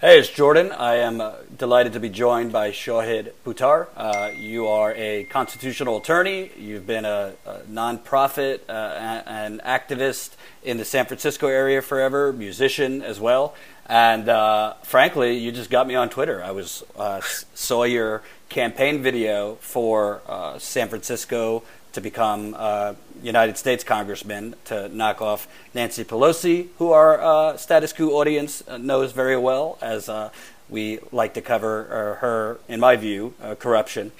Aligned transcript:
Hey, 0.00 0.20
it's 0.20 0.28
Jordan. 0.28 0.70
I 0.70 0.98
am 0.98 1.20
uh, 1.20 1.32
delighted 1.56 1.94
to 1.94 1.98
be 1.98 2.08
joined 2.08 2.52
by 2.52 2.70
Shahid 2.70 3.32
Buttar. 3.44 3.88
Uh, 3.96 4.30
you 4.32 4.68
are 4.68 4.94
a 4.94 5.24
constitutional 5.24 5.96
attorney. 5.96 6.52
You've 6.56 6.86
been 6.86 7.04
a, 7.04 7.32
a 7.44 7.54
nonprofit 7.68 8.60
uh, 8.68 9.22
and 9.26 9.60
activist 9.62 10.36
in 10.62 10.76
the 10.76 10.84
San 10.84 11.06
Francisco 11.06 11.48
area 11.48 11.82
forever, 11.82 12.32
musician 12.32 13.02
as 13.02 13.18
well. 13.18 13.56
And 13.86 14.28
uh, 14.28 14.74
frankly, 14.84 15.36
you 15.36 15.50
just 15.50 15.68
got 15.68 15.88
me 15.88 15.96
on 15.96 16.10
Twitter. 16.10 16.44
I 16.44 16.52
was 16.52 16.84
uh, 16.96 17.20
saw 17.52 17.82
your 17.82 18.22
campaign 18.50 19.02
video 19.02 19.56
for 19.56 20.22
uh, 20.28 20.60
San 20.60 20.88
Francisco 20.88 21.64
to 21.98 22.02
become 22.02 22.54
uh, 22.56 22.94
United 23.22 23.58
States 23.58 23.82
congressman 23.82 24.54
to 24.64 24.88
knock 24.88 25.20
off 25.20 25.48
Nancy 25.74 26.04
Pelosi, 26.04 26.68
who 26.78 26.92
our 26.92 27.20
uh, 27.20 27.56
status 27.56 27.92
quo 27.92 28.10
audience 28.10 28.62
uh, 28.68 28.78
knows 28.78 29.10
very 29.10 29.36
well, 29.36 29.76
as 29.80 30.08
uh, 30.08 30.30
we 30.68 31.00
like 31.10 31.34
to 31.34 31.40
cover 31.40 32.16
her, 32.20 32.60
in 32.68 32.78
my 32.78 32.94
view, 32.94 33.34
corruption. 33.58 34.12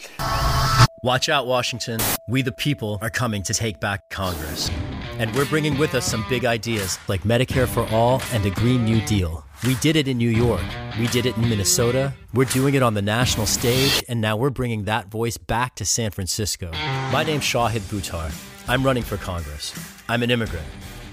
Watch 1.02 1.28
out, 1.28 1.46
Washington. 1.46 2.00
We, 2.26 2.42
the 2.42 2.52
people, 2.52 2.98
are 3.00 3.10
coming 3.10 3.42
to 3.44 3.54
take 3.54 3.78
back 3.78 4.10
Congress. 4.10 4.70
And 5.18 5.32
we're 5.34 5.46
bringing 5.46 5.78
with 5.78 5.94
us 5.94 6.06
some 6.06 6.24
big 6.28 6.44
ideas 6.44 6.98
like 7.06 7.22
Medicare 7.22 7.68
for 7.68 7.86
All 7.94 8.20
and 8.32 8.44
a 8.46 8.50
Green 8.50 8.84
New 8.84 9.00
Deal. 9.02 9.44
We 9.64 9.74
did 9.76 9.96
it 9.96 10.08
in 10.08 10.18
New 10.18 10.30
York. 10.30 10.62
We 10.98 11.06
did 11.08 11.26
it 11.26 11.36
in 11.36 11.48
Minnesota. 11.48 12.14
We're 12.32 12.46
doing 12.46 12.74
it 12.74 12.82
on 12.82 12.94
the 12.94 13.02
national 13.02 13.46
stage, 13.46 14.02
and 14.08 14.20
now 14.20 14.36
we're 14.36 14.50
bringing 14.50 14.84
that 14.84 15.08
voice 15.08 15.36
back 15.36 15.74
to 15.76 15.84
San 15.84 16.10
Francisco. 16.10 16.70
My 17.10 17.24
name's 17.24 17.44
Shahid 17.44 17.80
Buttar. 17.88 18.30
I'm 18.68 18.84
running 18.84 19.02
for 19.02 19.16
Congress. 19.16 19.72
I'm 20.10 20.22
an 20.22 20.30
immigrant. 20.30 20.66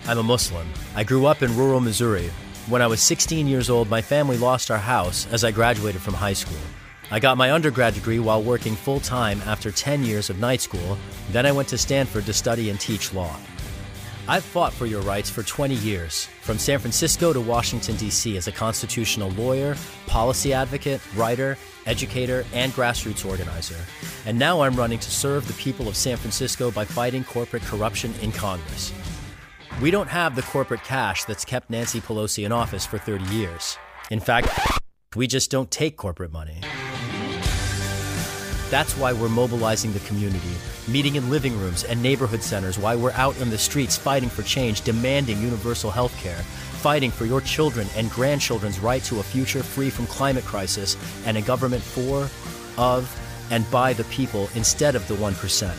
I'm 0.07 0.17
a 0.17 0.23
Muslim. 0.23 0.67
I 0.93 1.05
grew 1.05 1.25
up 1.25 1.41
in 1.41 1.55
rural 1.55 1.79
Missouri. 1.79 2.29
When 2.67 2.81
I 2.81 2.87
was 2.87 3.01
16 3.01 3.47
years 3.47 3.69
old, 3.69 3.89
my 3.89 4.01
family 4.01 4.37
lost 4.37 4.69
our 4.69 4.77
house 4.77 5.25
as 5.31 5.45
I 5.45 5.51
graduated 5.51 6.01
from 6.01 6.13
high 6.13 6.33
school. 6.33 6.59
I 7.11 7.21
got 7.21 7.37
my 7.37 7.53
undergrad 7.53 7.93
degree 7.93 8.19
while 8.19 8.43
working 8.43 8.75
full 8.75 8.99
time 8.99 9.41
after 9.45 9.71
10 9.71 10.03
years 10.03 10.29
of 10.29 10.37
night 10.37 10.59
school. 10.59 10.97
Then 11.31 11.45
I 11.45 11.53
went 11.53 11.69
to 11.69 11.77
Stanford 11.77 12.25
to 12.25 12.33
study 12.33 12.69
and 12.69 12.77
teach 12.77 13.13
law. 13.13 13.33
I've 14.27 14.43
fought 14.43 14.73
for 14.73 14.87
your 14.87 15.03
rights 15.03 15.29
for 15.29 15.43
20 15.43 15.75
years, 15.75 16.25
from 16.41 16.57
San 16.57 16.79
Francisco 16.79 17.31
to 17.31 17.39
Washington, 17.39 17.95
D.C., 17.95 18.37
as 18.37 18.47
a 18.47 18.51
constitutional 18.51 19.29
lawyer, 19.31 19.77
policy 20.07 20.51
advocate, 20.51 20.99
writer, 21.15 21.59
educator, 21.85 22.43
and 22.51 22.71
grassroots 22.71 23.23
organizer. 23.23 23.77
And 24.25 24.39
now 24.39 24.61
I'm 24.61 24.75
running 24.75 24.97
to 24.97 25.11
serve 25.11 25.47
the 25.47 25.53
people 25.53 25.87
of 25.87 25.95
San 25.95 26.17
Francisco 26.17 26.71
by 26.71 26.85
fighting 26.85 27.23
corporate 27.23 27.61
corruption 27.63 28.15
in 28.23 28.31
Congress. 28.31 28.91
We 29.79 29.91
don't 29.91 30.07
have 30.07 30.35
the 30.35 30.41
corporate 30.41 30.83
cash 30.83 31.25
that's 31.25 31.45
kept 31.45 31.69
Nancy 31.69 32.01
Pelosi 32.01 32.47
in 32.47 32.51
office 32.51 32.83
for 32.83 32.97
30 32.97 33.25
years. 33.25 33.77
In 34.09 34.19
fact, 34.19 34.49
we 35.15 35.27
just 35.27 35.51
don't 35.51 35.69
take 35.69 35.97
corporate 35.97 36.31
money. 36.31 36.61
That's 38.71 38.97
why 38.97 39.13
we're 39.13 39.29
mobilizing 39.29 39.93
the 39.93 39.99
community, 39.99 40.55
meeting 40.87 41.15
in 41.15 41.29
living 41.29 41.57
rooms 41.57 41.83
and 41.83 42.01
neighborhood 42.01 42.41
centers, 42.41 42.77
while 42.77 42.99
we're 42.99 43.11
out 43.11 43.37
in 43.37 43.49
the 43.49 43.57
streets 43.57 43.97
fighting 43.97 44.29
for 44.29 44.43
change, 44.43 44.81
demanding 44.81 45.41
universal 45.41 45.91
health 45.91 46.15
care, 46.17 46.41
fighting 46.81 47.11
for 47.11 47.25
your 47.25 47.41
children 47.41 47.87
and 47.95 48.11
grandchildren's 48.11 48.79
right 48.79 49.03
to 49.03 49.19
a 49.19 49.23
future 49.23 49.63
free 49.63 49.89
from 49.89 50.05
climate 50.07 50.45
crisis 50.45 50.95
and 51.25 51.37
a 51.37 51.41
government 51.41 51.81
for, 51.81 52.29
of, 52.77 53.09
and 53.51 53.69
by 53.71 53.93
the 53.93 54.03
people 54.05 54.49
instead 54.55 54.95
of 54.95 55.07
the 55.07 55.15
1%. 55.15 55.69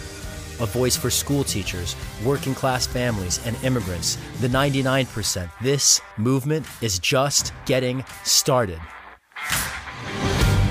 A 0.58 0.66
voice 0.66 0.96
for 0.96 1.10
school 1.10 1.44
teachers, 1.44 1.94
working 2.24 2.54
class 2.54 2.86
families, 2.86 3.44
and 3.46 3.56
immigrants, 3.62 4.16
the 4.40 4.48
99%. 4.48 5.50
This 5.60 6.00
movement 6.16 6.66
is 6.80 6.98
just 6.98 7.52
getting 7.66 8.04
started. 8.24 8.80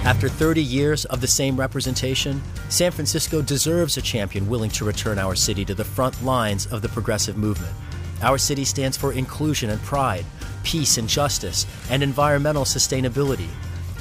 After 0.06 0.30
30 0.30 0.62
years 0.62 1.06
of 1.06 1.20
the 1.20 1.26
same 1.26 1.60
representation, 1.60 2.40
San 2.70 2.92
Francisco 2.92 3.42
deserves 3.42 3.98
a 3.98 4.04
champion 4.04 4.48
willing 4.48 4.70
to 4.70 4.86
return 4.86 5.18
our 5.18 5.34
city 5.34 5.66
to 5.66 5.74
the 5.74 5.84
front 5.84 6.24
lines 6.24 6.68
of 6.68 6.84
the 6.84 6.90
progressive 6.90 7.38
movement. 7.38 7.74
Our 8.22 8.38
city 8.38 8.66
stands 8.66 8.98
for 8.98 9.14
inclusion 9.14 9.72
and 9.72 9.82
pride, 9.82 10.24
peace 10.64 11.00
and 11.00 11.10
justice, 11.10 11.66
and 11.90 12.04
environmental 12.04 12.66
sustainability. 12.66 13.50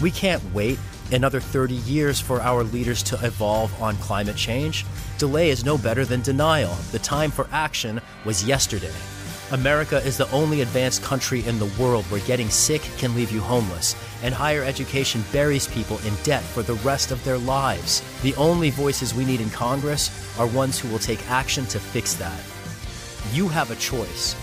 We 0.03 0.11
can't 0.11 0.45
wait 0.53 0.79
another 1.11 1.41
30 1.41 1.73
years 1.73 2.21
for 2.21 2.39
our 2.43 2.65
leaders 2.65 3.03
to 3.05 3.19
evolve 3.25 3.73
on 3.81 3.97
climate 3.97 4.37
change. 4.37 4.85
Delay 5.17 5.49
is 5.49 5.65
no 5.65 5.79
better 5.79 6.05
than 6.05 6.21
denial. 6.21 6.75
The 6.93 6.99
time 6.99 7.31
for 7.31 7.49
action 7.51 7.99
was 8.27 8.45
yesterday. 8.45 8.93
America 9.53 9.99
is 9.99 10.17
the 10.17 10.31
only 10.31 10.63
advanced 10.63 11.03
country 11.03 11.45
in 11.47 11.59
the 11.59 11.71
world 11.79 12.07
where 12.07 12.21
getting 12.23 12.49
sick 12.49 12.81
can 12.97 13.15
leave 13.15 13.31
you 13.31 13.41
homeless, 13.41 13.95
and 14.23 14.33
higher 14.33 14.65
education 14.65 15.23
buries 15.33 15.69
people 15.69 15.99
in 16.07 16.15
debt 16.23 16.43
for 16.43 16.63
the 16.63 16.75
rest 16.77 17.11
of 17.11 17.23
their 17.25 17.37
lives. 17.37 18.03
The 18.23 18.35
only 18.37 18.71
voices 18.71 19.15
we 19.15 19.27
need 19.27 19.43
in 19.43 19.51
Congress 19.51 20.11
are 20.39 20.47
ones 20.47 20.79
who 20.79 20.89
will 20.89 20.99
take 20.99 21.31
action 21.31 21.67
to 21.67 21.79
fix 21.79 22.15
that. 22.15 22.41
You 23.35 23.49
have 23.49 23.71
a 23.71 23.77
choice. 23.77 24.35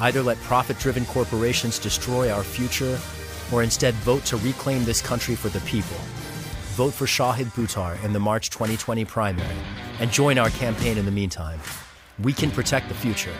Either 0.00 0.22
let 0.22 0.38
profit 0.38 0.78
driven 0.78 1.04
corporations 1.04 1.78
destroy 1.78 2.30
our 2.30 2.42
future, 2.42 2.98
or 3.52 3.62
instead 3.62 3.94
vote 3.96 4.24
to 4.24 4.38
reclaim 4.38 4.84
this 4.84 5.02
country 5.02 5.34
for 5.34 5.50
the 5.50 5.60
people. 5.60 5.98
Vote 6.76 6.94
for 6.94 7.04
Shahid 7.04 7.54
Buttar 7.54 8.02
in 8.04 8.14
the 8.14 8.20
March 8.20 8.48
2020 8.48 9.04
primary, 9.04 9.56
and 10.00 10.10
join 10.10 10.38
our 10.38 10.50
campaign 10.50 10.96
in 10.96 11.04
the 11.04 11.10
meantime. 11.10 11.60
We 12.22 12.32
can 12.32 12.50
protect 12.50 12.88
the 12.88 12.94
future, 12.94 13.34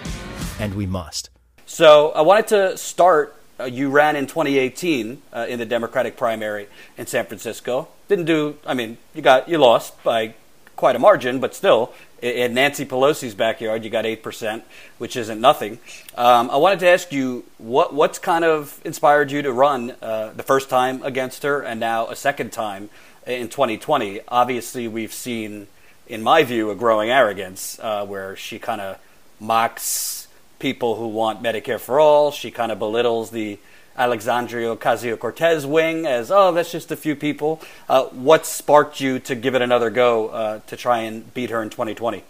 and 0.60 0.75
we 0.75 0.87
must. 0.87 1.31
So 1.64 2.10
I 2.10 2.20
wanted 2.20 2.48
to 2.48 2.76
start. 2.76 3.34
Uh, 3.59 3.64
you 3.64 3.88
ran 3.88 4.16
in 4.16 4.26
2018 4.26 5.22
uh, 5.32 5.47
in 5.48 5.59
the 5.59 5.64
Democratic 5.64 6.19
primary 6.19 6.69
in 6.98 7.06
San 7.06 7.25
Francisco. 7.25 7.88
Didn't 8.09 8.26
do. 8.26 8.59
I 8.66 8.75
mean, 8.75 8.98
you 9.14 9.22
got 9.22 9.48
you 9.48 9.56
lost 9.56 10.03
by 10.04 10.34
quite 10.76 10.94
a 10.94 10.98
margin, 10.98 11.41
but 11.41 11.54
still, 11.54 11.94
in 12.20 12.53
Nancy 12.53 12.84
Pelosi's 12.84 13.34
backyard, 13.34 13.82
you 13.82 13.88
got 13.88 14.04
eight 14.04 14.22
percent, 14.22 14.62
which 14.98 15.16
isn't 15.16 15.41
nothing. 15.41 15.78
Um, 16.14 16.50
I 16.50 16.56
wanted 16.58 16.81
to 16.81 16.88
ask 16.88 17.12
you 17.12 17.44
what 17.56 17.94
what's 17.94 18.19
kind 18.19 18.44
of 18.44 18.78
inspired 18.84 19.31
you 19.31 19.41
to 19.41 19.53
run 19.53 19.97
uh, 20.03 20.32
the 20.37 20.43
first 20.43 20.69
time 20.69 21.03
against 21.03 21.43
her, 21.44 21.62
and 21.62 21.81
now 21.81 22.08
a 22.08 22.16
second 22.16 22.53
time 22.53 22.91
in 23.26 23.48
2020. 23.48 24.20
Obviously, 24.28 24.87
we've 24.87 25.14
seen 25.14 25.66
in 26.06 26.22
my 26.22 26.44
view, 26.44 26.71
a 26.71 26.75
growing 26.75 27.11
arrogance 27.11 27.78
uh, 27.81 28.05
where 28.06 28.37
she 28.37 28.59
kind 28.59 28.81
of 28.81 28.99
mocks 29.41 30.28
people 30.59 30.97
who 30.97 31.09
want 31.09 31.43
Medicare 31.43 31.81
for 31.81 32.00
all. 32.00 32.31
She 32.31 32.50
kind 32.50 32.72
of 32.72 32.78
belittles 32.78 33.31
the 33.31 33.59
Alexandria 33.97 34.77
Ocasio 34.77 35.19
Cortez 35.19 35.67
wing 35.67 36.06
as, 36.06 36.31
oh, 36.31 36.53
that's 36.53 36.71
just 36.71 36.91
a 36.91 36.97
few 36.97 37.17
people. 37.17 37.61
Uh, 37.89 38.05
what 38.05 38.47
sparked 38.47 39.00
you 39.00 39.19
to 39.21 39.34
give 39.34 39.55
it 39.55 39.62
another 39.62 39.91
go 39.91 40.28
uh, 40.28 40.61
to 40.67 40.77
try 40.77 40.99
and 40.99 41.33
beat 41.34 41.50
her 41.50 41.62
in 41.62 41.71
2020? 41.71 42.23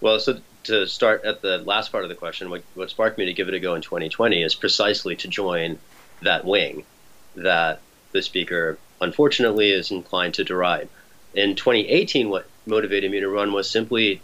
Well, 0.00 0.18
so 0.20 0.40
to 0.64 0.86
start 0.86 1.24
at 1.24 1.42
the 1.42 1.58
last 1.58 1.90
part 1.90 2.04
of 2.04 2.10
the 2.10 2.16
question, 2.16 2.50
what, 2.50 2.62
what 2.74 2.90
sparked 2.90 3.18
me 3.18 3.26
to 3.26 3.32
give 3.32 3.48
it 3.48 3.54
a 3.54 3.60
go 3.60 3.74
in 3.74 3.82
2020 3.82 4.42
is 4.42 4.54
precisely 4.54 5.16
to 5.16 5.28
join 5.28 5.78
that 6.22 6.44
wing 6.44 6.84
that 7.36 7.80
the 8.12 8.22
speaker, 8.22 8.78
unfortunately, 9.00 9.70
is 9.70 9.90
inclined 9.90 10.34
to 10.34 10.44
deride. 10.44 10.88
In 11.34 11.54
2018, 11.54 12.28
what 12.28 12.46
motivated 12.66 13.10
me 13.10 13.20
to 13.20 13.28
run 13.28 13.52
was 13.52 13.70
simply 13.70 14.20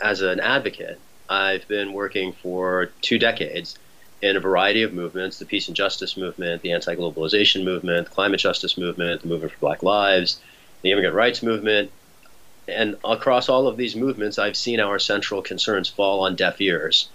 as 0.00 0.22
an 0.22 0.40
advocate. 0.40 0.98
I've 1.28 1.66
been 1.68 1.92
working 1.92 2.32
for 2.32 2.90
two 3.00 3.18
decades 3.18 3.78
in 4.20 4.36
a 4.36 4.40
variety 4.40 4.82
of 4.82 4.92
movements 4.92 5.38
the 5.38 5.44
peace 5.44 5.68
and 5.68 5.76
justice 5.76 6.16
movement, 6.16 6.62
the 6.62 6.72
anti 6.72 6.94
globalization 6.96 7.64
movement, 7.64 8.08
the 8.08 8.14
climate 8.14 8.40
justice 8.40 8.76
movement, 8.76 9.22
the 9.22 9.28
movement 9.28 9.52
for 9.52 9.58
black 9.58 9.82
lives, 9.82 10.40
the 10.82 10.90
immigrant 10.90 11.14
rights 11.14 11.42
movement. 11.42 11.90
And 12.66 12.96
across 13.04 13.48
all 13.48 13.66
of 13.66 13.76
these 13.76 13.96
movements, 13.96 14.38
I've 14.38 14.56
seen 14.56 14.80
our 14.80 14.98
central 14.98 15.42
concerns 15.42 15.88
fall 15.88 16.20
on 16.20 16.36
deaf 16.36 16.60
ears 16.60 17.08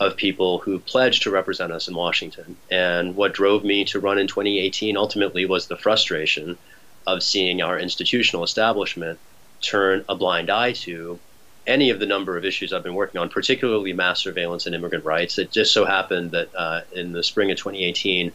of 0.00 0.16
people 0.16 0.58
who 0.58 0.78
pledged 0.78 1.22
to 1.22 1.30
represent 1.30 1.72
us 1.72 1.88
in 1.88 1.94
Washington. 1.94 2.56
And 2.70 3.14
what 3.14 3.32
drove 3.32 3.64
me 3.64 3.84
to 3.86 4.00
run 4.00 4.18
in 4.18 4.26
2018 4.26 4.96
ultimately 4.96 5.46
was 5.46 5.68
the 5.68 5.76
frustration 5.76 6.58
of 7.06 7.22
seeing 7.22 7.62
our 7.62 7.78
institutional 7.78 8.44
establishment 8.44 9.18
turn 9.60 10.04
a 10.08 10.14
blind 10.14 10.50
eye 10.50 10.72
to 10.72 11.18
any 11.66 11.90
of 11.90 11.98
the 11.98 12.06
number 12.06 12.36
of 12.36 12.44
issues 12.44 12.72
I've 12.72 12.82
been 12.82 12.94
working 12.94 13.20
on, 13.20 13.28
particularly 13.28 13.92
mass 13.92 14.20
surveillance 14.20 14.66
and 14.66 14.74
immigrant 14.74 15.04
rights. 15.04 15.38
It 15.38 15.50
just 15.50 15.72
so 15.72 15.84
happened 15.84 16.30
that 16.32 16.54
uh, 16.54 16.82
in 16.92 17.12
the 17.12 17.22
spring 17.22 17.50
of 17.50 17.58
2018, 17.58 18.32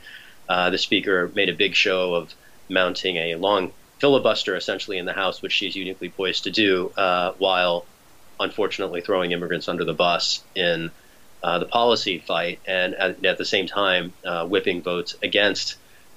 uh, 0.49 0.69
the 0.69 0.77
speaker 0.77 1.31
made 1.33 1.49
a 1.49 1.53
big 1.53 1.75
show 1.75 2.13
of 2.13 2.33
mounting 2.69 3.17
a 3.17 3.35
long 3.35 3.71
filibuster 3.99 4.55
essentially 4.55 4.97
in 4.97 5.05
the 5.05 5.13
House, 5.13 5.41
which 5.41 5.53
she's 5.53 5.75
uniquely 5.75 6.09
poised 6.09 6.43
to 6.43 6.51
do, 6.51 6.91
uh, 6.97 7.33
while 7.37 7.85
unfortunately 8.39 9.01
throwing 9.01 9.31
immigrants 9.31 9.69
under 9.69 9.85
the 9.85 9.93
bus 9.93 10.43
in 10.55 10.91
uh, 11.43 11.59
the 11.59 11.65
policy 11.65 12.19
fight, 12.19 12.59
and 12.65 12.95
at, 12.95 13.23
at 13.25 13.37
the 13.37 13.45
same 13.45 13.67
time 13.67 14.13
uh, 14.25 14.45
whipping 14.45 14.81
votes 14.81 15.15
against 15.23 15.75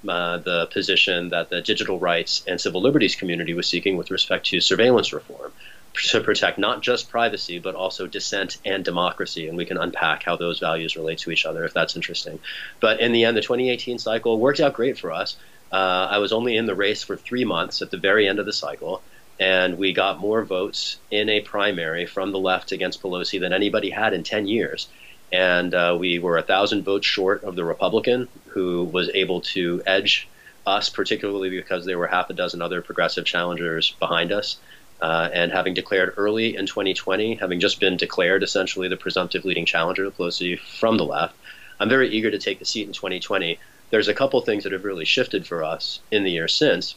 uh, 0.09 0.39
the 0.39 0.67
position 0.67 1.31
that 1.31 1.51
the 1.51 1.61
digital 1.61 1.99
rights 1.99 2.43
and 2.47 2.61
civil 2.61 2.81
liberties 2.81 3.15
community 3.15 3.55
was 3.55 3.67
seeking 3.67 3.97
with 3.97 4.11
respect 4.11 4.47
to 4.47 4.61
surveillance 4.61 5.13
reform 5.13 5.53
to 5.95 6.21
protect 6.21 6.59
not 6.59 6.83
just 6.83 7.09
privacy 7.09 7.59
but 7.59 7.75
also 7.75 8.07
dissent 8.07 8.59
and 8.65 8.85
democracy. 8.85 9.49
And 9.49 9.57
we 9.57 9.65
can 9.65 9.77
unpack 9.77 10.25
how 10.25 10.37
those 10.37 10.59
values 10.59 10.97
relate 10.97 11.19
to 11.19 11.31
each 11.31 11.47
other 11.47 11.65
if 11.65 11.73
that's 11.73 11.97
interesting. 11.97 12.41
But 12.81 13.01
in 13.01 13.13
the 13.13 13.25
end 13.25 13.37
the 13.37 13.43
2018 13.43 13.99
cycle 13.99 14.39
worked 14.39 14.61
out 14.61 14.75
great 14.75 14.99
for 14.99 15.13
us. 15.13 15.37
Uh, 15.73 16.09
I 16.11 16.19
was 16.19 16.33
only 16.33 16.57
in 16.57 16.67
the 16.67 16.75
race 16.75 17.03
for 17.03 17.17
three 17.17 17.45
months 17.45 17.83
at 17.83 17.91
the 17.91 17.97
very 17.97 18.29
end 18.29 18.39
of 18.39 18.47
the 18.47 18.53
cycle, 18.53 19.03
and 19.41 19.77
we 19.77 19.93
got 19.93 20.21
more 20.21 20.45
votes 20.45 20.99
in 21.11 21.29
a 21.29 21.41
primary 21.41 22.07
from 22.07 22.31
the 22.31 22.39
left 22.39 22.71
against 22.71 23.03
Pelosi 23.03 23.41
than 23.41 23.53
anybody 23.53 23.91
had 23.91 24.13
in 24.13 24.23
10 24.23 24.47
years. 24.47 24.87
And 25.35 25.75
uh, 25.75 25.97
we 25.99 26.21
were 26.21 26.39
a 26.39 26.45
thousand 26.45 26.85
votes 26.85 27.09
short 27.09 27.43
of 27.43 27.57
the 27.57 27.65
Republican, 27.65 28.29
who 28.51 28.85
was 28.85 29.11
able 29.15 29.41
to 29.41 29.83
edge 29.85 30.29
us, 30.65 30.89
particularly 30.89 31.51
because 31.51 31.85
there 31.85 31.99
were 31.99 32.07
half 32.07 32.31
a 32.31 32.35
dozen 32.35 32.63
other 32.63 32.81
progressive 32.81 33.25
challengers 33.25 33.97
behind 33.99 34.31
us. 34.31 34.59
Uh, 35.03 35.29
and 35.33 35.51
having 35.51 35.75
declared 35.75 36.15
early 36.17 36.55
in 36.55 36.67
2020, 36.67 37.35
having 37.35 37.59
just 37.59 37.81
been 37.81 37.97
declared 37.97 38.45
essentially 38.45 38.87
the 38.87 38.97
presumptive 38.97 39.45
leading 39.45 39.67
challenger 39.67 40.05
to 40.05 40.11
Pelosi 40.13 40.57
from 40.57 40.99
the 40.99 41.05
left, 41.05 41.35
I'm 41.81 41.89
very 41.89 42.11
eager 42.11 42.31
to 42.31 42.39
take 42.39 42.61
the 42.61 42.65
seat 42.65 42.87
in 42.87 42.93
2020. 42.93 43.59
There's 43.91 44.07
a 44.07 44.15
couple 44.15 44.41
things 44.41 44.63
that 44.63 44.73
have 44.73 44.85
really 44.85 45.05
shifted 45.05 45.49
for 45.49 45.65
us 45.65 45.99
in 46.13 46.23
the 46.23 46.31
year 46.31 46.47
since. 46.47 46.95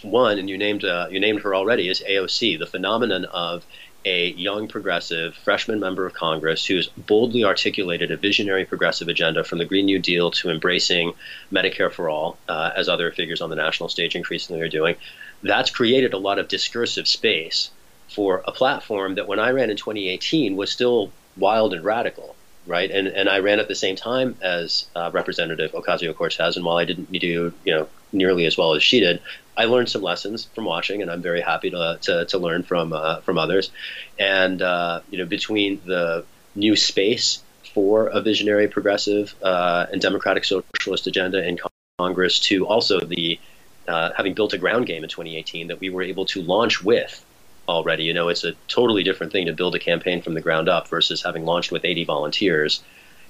One, 0.00 0.38
and 0.38 0.48
you 0.48 0.56
named 0.56 0.82
uh, 0.82 1.08
you 1.10 1.20
named 1.20 1.42
her 1.42 1.54
already, 1.54 1.90
is 1.90 2.02
AOC, 2.08 2.58
the 2.58 2.66
phenomenon 2.66 3.26
of 3.26 3.66
a 4.04 4.30
young 4.32 4.68
progressive 4.68 5.34
freshman 5.34 5.80
member 5.80 6.06
of 6.06 6.14
Congress 6.14 6.64
who's 6.64 6.88
boldly 6.88 7.44
articulated 7.44 8.10
a 8.10 8.16
visionary 8.16 8.64
progressive 8.64 9.08
agenda 9.08 9.44
from 9.44 9.58
the 9.58 9.64
Green 9.64 9.84
New 9.84 9.98
Deal 9.98 10.30
to 10.32 10.50
embracing 10.50 11.12
Medicare 11.52 11.92
for 11.92 12.08
all, 12.08 12.38
uh, 12.48 12.70
as 12.76 12.88
other 12.88 13.10
figures 13.12 13.40
on 13.40 13.50
the 13.50 13.56
national 13.56 13.88
stage 13.88 14.16
increasingly 14.16 14.62
are 14.62 14.68
doing. 14.68 14.96
That's 15.42 15.70
created 15.70 16.14
a 16.14 16.18
lot 16.18 16.38
of 16.38 16.48
discursive 16.48 17.06
space 17.06 17.70
for 18.08 18.42
a 18.46 18.52
platform 18.52 19.14
that 19.16 19.28
when 19.28 19.38
I 19.38 19.50
ran 19.50 19.70
in 19.70 19.76
2018 19.76 20.56
was 20.56 20.70
still 20.70 21.12
wild 21.36 21.74
and 21.74 21.84
radical 21.84 22.34
right? 22.66 22.90
And 22.90 23.08
and 23.08 23.28
I 23.28 23.38
ran 23.40 23.58
at 23.58 23.68
the 23.68 23.74
same 23.74 23.96
time 23.96 24.36
as 24.40 24.86
uh, 24.94 25.10
Representative 25.12 25.72
Ocasio 25.72 26.14
Cortez, 26.14 26.56
and 26.56 26.64
while 26.64 26.76
I 26.76 26.84
didn't 26.84 27.10
do 27.10 27.52
you 27.64 27.74
know 27.74 27.88
nearly 28.12 28.46
as 28.46 28.56
well 28.56 28.74
as 28.74 28.82
she 28.82 29.00
did, 29.00 29.20
I 29.60 29.66
learned 29.66 29.90
some 29.90 30.00
lessons 30.00 30.46
from 30.54 30.64
watching, 30.64 31.02
and 31.02 31.10
I'm 31.10 31.20
very 31.20 31.42
happy 31.42 31.68
to 31.70 31.98
to, 32.02 32.24
to 32.24 32.38
learn 32.38 32.62
from 32.62 32.94
uh, 32.94 33.20
from 33.20 33.36
others. 33.36 33.70
And 34.18 34.62
uh, 34.62 35.00
you 35.10 35.18
know, 35.18 35.26
between 35.26 35.82
the 35.84 36.24
new 36.54 36.76
space 36.76 37.42
for 37.74 38.06
a 38.06 38.22
visionary, 38.22 38.68
progressive, 38.68 39.34
uh, 39.42 39.84
and 39.92 40.00
democratic 40.00 40.44
socialist 40.44 41.06
agenda 41.06 41.46
in 41.46 41.58
Congress, 41.98 42.40
to 42.48 42.66
also 42.66 43.00
the 43.00 43.38
uh, 43.86 44.12
having 44.16 44.32
built 44.32 44.54
a 44.54 44.58
ground 44.58 44.86
game 44.86 45.04
in 45.04 45.10
2018 45.10 45.66
that 45.66 45.78
we 45.78 45.90
were 45.90 46.02
able 46.02 46.24
to 46.24 46.40
launch 46.40 46.82
with 46.82 47.22
already. 47.68 48.04
You 48.04 48.14
know, 48.14 48.28
it's 48.28 48.44
a 48.44 48.52
totally 48.66 49.02
different 49.02 49.30
thing 49.30 49.44
to 49.44 49.52
build 49.52 49.74
a 49.74 49.78
campaign 49.78 50.22
from 50.22 50.32
the 50.32 50.40
ground 50.40 50.70
up 50.70 50.88
versus 50.88 51.22
having 51.22 51.44
launched 51.44 51.70
with 51.70 51.84
80 51.84 52.04
volunteers 52.04 52.82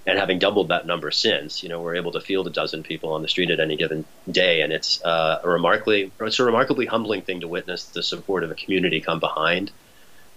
and 0.06 0.18
having 0.18 0.38
doubled 0.38 0.68
that 0.68 0.86
number 0.86 1.10
since. 1.10 1.62
You 1.62 1.68
know, 1.68 1.80
we're 1.80 1.96
able 1.96 2.12
to 2.12 2.20
field 2.20 2.46
a 2.46 2.50
dozen 2.50 2.82
people 2.82 3.12
on 3.12 3.22
the 3.22 3.28
street 3.28 3.50
at 3.50 3.60
any 3.60 3.76
given 3.76 4.04
day, 4.30 4.62
and 4.62 4.72
it's 4.72 5.02
uh, 5.04 5.40
a 5.42 5.48
remarkably 5.48 6.10
it's 6.20 6.38
a 6.38 6.44
remarkably 6.44 6.86
humbling 6.86 7.22
thing 7.22 7.40
to 7.40 7.48
witness 7.48 7.84
the 7.84 8.02
support 8.02 8.44
of 8.44 8.50
a 8.50 8.54
community 8.54 9.00
come 9.00 9.20
behind. 9.20 9.70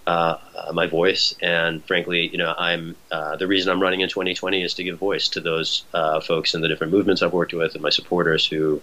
Uh, 0.06 0.38
my 0.74 0.86
voice, 0.86 1.34
and 1.42 1.82
frankly, 1.86 2.28
you 2.28 2.38
know, 2.38 2.54
I'm 2.58 2.98
uh, 3.10 3.38
the 3.38 3.48
reason 3.48 3.72
I'm 3.72 3.82
running 3.82 4.02
in 4.02 4.10
2020 4.10 4.62
is 4.62 4.74
to 4.74 4.84
give 4.84 4.98
voice 4.98 5.30
to 5.30 5.40
those 5.40 5.86
uh, 5.94 6.20
folks 6.20 6.54
in 6.54 6.62
the 6.62 6.68
different 6.68 6.92
movements 6.92 7.22
I've 7.22 7.32
worked 7.32 7.54
with 7.54 7.74
and 7.74 7.82
my 7.82 7.90
supporters 7.90 8.46
who, 8.46 8.82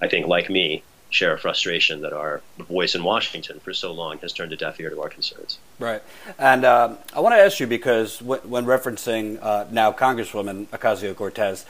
I 0.00 0.08
think, 0.08 0.26
like 0.26 0.48
me, 0.48 0.82
share 1.14 1.32
a 1.32 1.38
frustration 1.38 2.02
that 2.02 2.12
our 2.12 2.42
voice 2.58 2.94
in 2.94 3.04
Washington 3.04 3.60
for 3.60 3.72
so 3.72 3.92
long 3.92 4.18
has 4.18 4.32
turned 4.32 4.52
a 4.52 4.56
deaf 4.56 4.80
ear 4.80 4.90
to 4.90 5.00
our 5.00 5.08
concerns. 5.08 5.58
Right. 5.78 6.02
And 6.38 6.64
um, 6.64 6.98
I 7.14 7.20
want 7.20 7.34
to 7.34 7.38
ask 7.38 7.60
you 7.60 7.68
because 7.68 8.18
w- 8.18 8.40
when 8.42 8.66
referencing 8.66 9.38
uh, 9.40 9.66
now 9.70 9.92
Congresswoman 9.92 10.66
Ocasio 10.66 11.14
Cortez, 11.14 11.64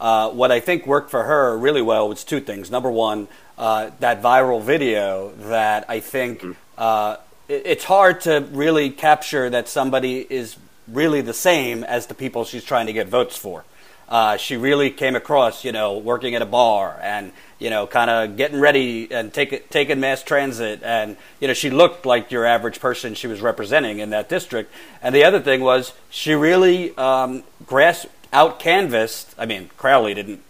uh, 0.00 0.30
what 0.30 0.52
I 0.52 0.60
think 0.60 0.86
worked 0.86 1.10
for 1.10 1.24
her 1.24 1.58
really 1.58 1.82
well 1.82 2.08
was 2.08 2.22
two 2.22 2.40
things. 2.40 2.70
Number 2.70 2.90
one, 2.90 3.26
uh, 3.58 3.90
that 3.98 4.22
viral 4.22 4.62
video 4.62 5.32
that 5.48 5.86
I 5.88 5.98
think 5.98 6.40
mm-hmm. 6.42 7.22
it, 7.48 7.62
it's 7.66 7.84
hard 7.84 8.20
to 8.22 8.46
really 8.52 8.90
capture 8.90 9.50
that 9.50 9.68
somebody 9.68 10.20
is 10.20 10.56
really 10.86 11.20
the 11.20 11.34
same 11.34 11.82
as 11.82 12.06
the 12.06 12.14
people 12.14 12.44
she's 12.44 12.64
trying 12.64 12.86
to 12.86 12.92
get 12.92 13.08
votes 13.08 13.36
for. 13.36 13.64
Uh, 14.08 14.36
she 14.36 14.56
really 14.56 14.90
came 14.90 15.16
across, 15.16 15.64
you 15.64 15.72
know, 15.72 15.98
working 15.98 16.34
at 16.34 16.42
a 16.42 16.46
bar 16.46 16.98
and 17.02 17.32
you 17.64 17.70
know, 17.70 17.86
kind 17.86 18.10
of 18.10 18.36
getting 18.36 18.60
ready 18.60 19.10
and 19.10 19.32
take, 19.32 19.70
taking 19.70 19.98
mass 19.98 20.22
transit. 20.22 20.82
And, 20.82 21.16
you 21.40 21.48
know, 21.48 21.54
she 21.54 21.70
looked 21.70 22.04
like 22.04 22.30
your 22.30 22.44
average 22.44 22.78
person 22.78 23.14
she 23.14 23.26
was 23.26 23.40
representing 23.40 24.00
in 24.00 24.10
that 24.10 24.28
district. 24.28 24.70
And 25.00 25.14
the 25.14 25.24
other 25.24 25.40
thing 25.40 25.62
was 25.62 25.94
she 26.10 26.34
really 26.34 26.94
um, 26.98 27.42
grass 27.64 28.06
out 28.34 28.58
canvassed. 28.58 29.34
I 29.38 29.46
mean, 29.46 29.70
Crowley 29.78 30.12
didn't 30.12 30.42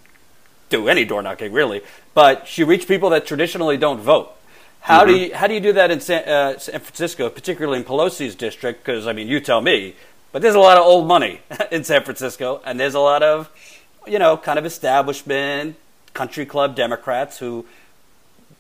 do 0.71 0.89
any 0.89 1.05
door 1.05 1.23
knocking 1.23 1.53
really, 1.53 1.83
but 2.15 2.49
she 2.49 2.65
reached 2.65 2.89
people 2.89 3.11
that 3.11 3.27
traditionally 3.27 3.77
don't 3.77 4.01
vote. 4.01 4.33
How 4.81 5.05
mm-hmm. 5.05 5.09
do 5.09 5.17
you 5.17 5.35
how 5.35 5.47
do 5.47 5.55
you 5.55 5.61
do 5.61 5.73
that 5.75 5.93
in 5.93 6.01
San, 6.01 6.29
uh, 6.29 6.59
San 6.59 6.81
Francisco, 6.81 7.31
particularly 7.31 7.79
in 7.79 7.85
Pelosi's 7.85 8.35
district? 8.35 8.85
Because 8.85 9.07
I 9.07 9.13
mean, 9.13 9.29
you 9.29 9.41
tell 9.41 9.61
me. 9.61 9.95
But 10.35 10.43
there's 10.43 10.57
a 10.57 10.61
lot 10.61 10.77
of 10.77 10.85
old 10.85 11.07
money 11.07 11.43
in 11.71 11.85
San 11.85 12.03
Francisco, 12.03 12.61
and 12.65 12.81
there's 12.81 12.95
a 12.95 12.99
lot 12.99 13.23
of, 13.23 13.49
you 14.05 14.19
know, 14.19 14.37
kind 14.37 14.59
of 14.59 14.67
establishment, 14.67 15.77
country 16.13 16.45
club 16.45 16.75
Democrats 16.75 17.39
who 17.39 17.65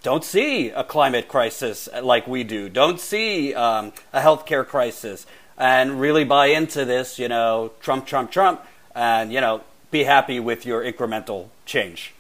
don't 0.05 0.23
see 0.23 0.71
a 0.71 0.85
climate 0.85 1.27
crisis 1.27 1.89
like 2.01 2.29
we 2.29 2.45
do, 2.45 2.69
don't 2.69 3.01
see 3.01 3.55
um, 3.55 3.93
a 4.13 4.21
healthcare 4.21 4.65
crisis, 4.65 5.27
and 5.59 6.01
really 6.01 6.23
buy 6.23 6.47
into 6.47 6.85
this, 6.85 7.19
you 7.19 7.27
know, 7.27 7.73
Trump, 7.81 8.07
Trump, 8.07 8.31
Trump, 8.31 8.65
and, 8.95 9.33
you 9.33 9.41
know, 9.41 9.61
be 9.91 10.05
happy 10.05 10.39
with 10.39 10.65
your 10.65 10.81
incremental 10.81 11.49
change. 11.67 12.15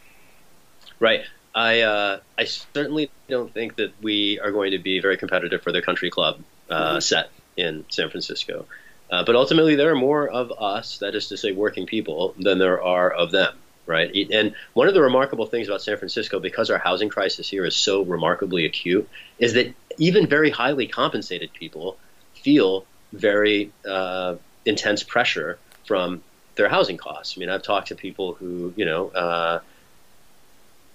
Right. 0.99 1.21
I, 1.55 1.83
uh, 1.83 2.19
I 2.37 2.45
certainly 2.47 3.09
don't 3.29 3.55
think 3.55 3.77
that 3.77 3.93
we 4.03 4.41
are 4.41 4.51
going 4.51 4.73
to 4.73 4.81
be 4.81 4.99
very 4.99 5.17
competitive 5.17 5.62
for 5.62 5.71
the 5.71 5.81
country 5.81 6.11
club 6.11 6.41
uh, 6.69 6.75
mm-hmm. 6.75 6.99
set 6.99 7.31
in 7.56 7.85
San 7.89 8.11
Francisco. 8.11 8.67
Uh, 9.11 9.25
but 9.25 9.37
ultimately, 9.37 9.77
there 9.77 9.91
are 9.91 9.97
more 9.97 10.29
of 10.29 10.53
us, 10.59 10.99
that 10.99 11.15
is 11.15 11.29
to 11.29 11.37
say, 11.37 11.53
working 11.53 11.87
people, 11.87 12.35
than 12.39 12.59
there 12.59 12.83
are 12.83 13.11
of 13.11 13.31
them 13.31 13.55
right? 13.87 14.29
And 14.33 14.55
one 14.73 14.89
of 14.89 14.95
the 14.95 15.03
remarkable 15.03 15.47
things 15.47 15.69
about 15.69 15.83
San 15.83 15.97
Francisco, 15.97 16.41
because 16.41 16.71
our 16.71 16.79
housing 16.79 17.09
crisis 17.09 17.49
here 17.49 17.65
is 17.65 17.77
so 17.77 18.03
remarkably 18.03 18.65
acute, 18.65 19.09
is 19.39 19.55
that 19.55 19.75
even 19.99 20.27
very 20.27 20.51
highly 20.51 20.87
compensated 20.87 21.53
people 21.53 21.97
feel 22.35 22.85
very 23.12 23.73
uh, 23.89 24.37
intense 24.65 25.03
pressure 25.03 25.59
from 25.87 26.23
their 26.56 26.69
housing 26.69 26.97
costs. 26.97 27.37
I 27.37 27.41
mean, 27.41 27.51
I've 27.51 27.62
talked 27.62 27.89
to 27.89 27.95
people 27.95 28.35
who, 28.35 28.73
you 28.77 28.85
know, 28.85 29.08
uh, 29.08 29.61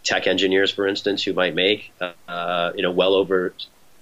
tech 0.03 0.27
engineers, 0.27 0.71
for 0.71 0.87
instance, 0.87 1.23
who 1.23 1.33
might 1.33 1.53
make, 1.53 1.91
uh, 2.27 2.71
you 2.75 2.81
know, 2.81 2.91
well 2.91 3.13
over 3.13 3.53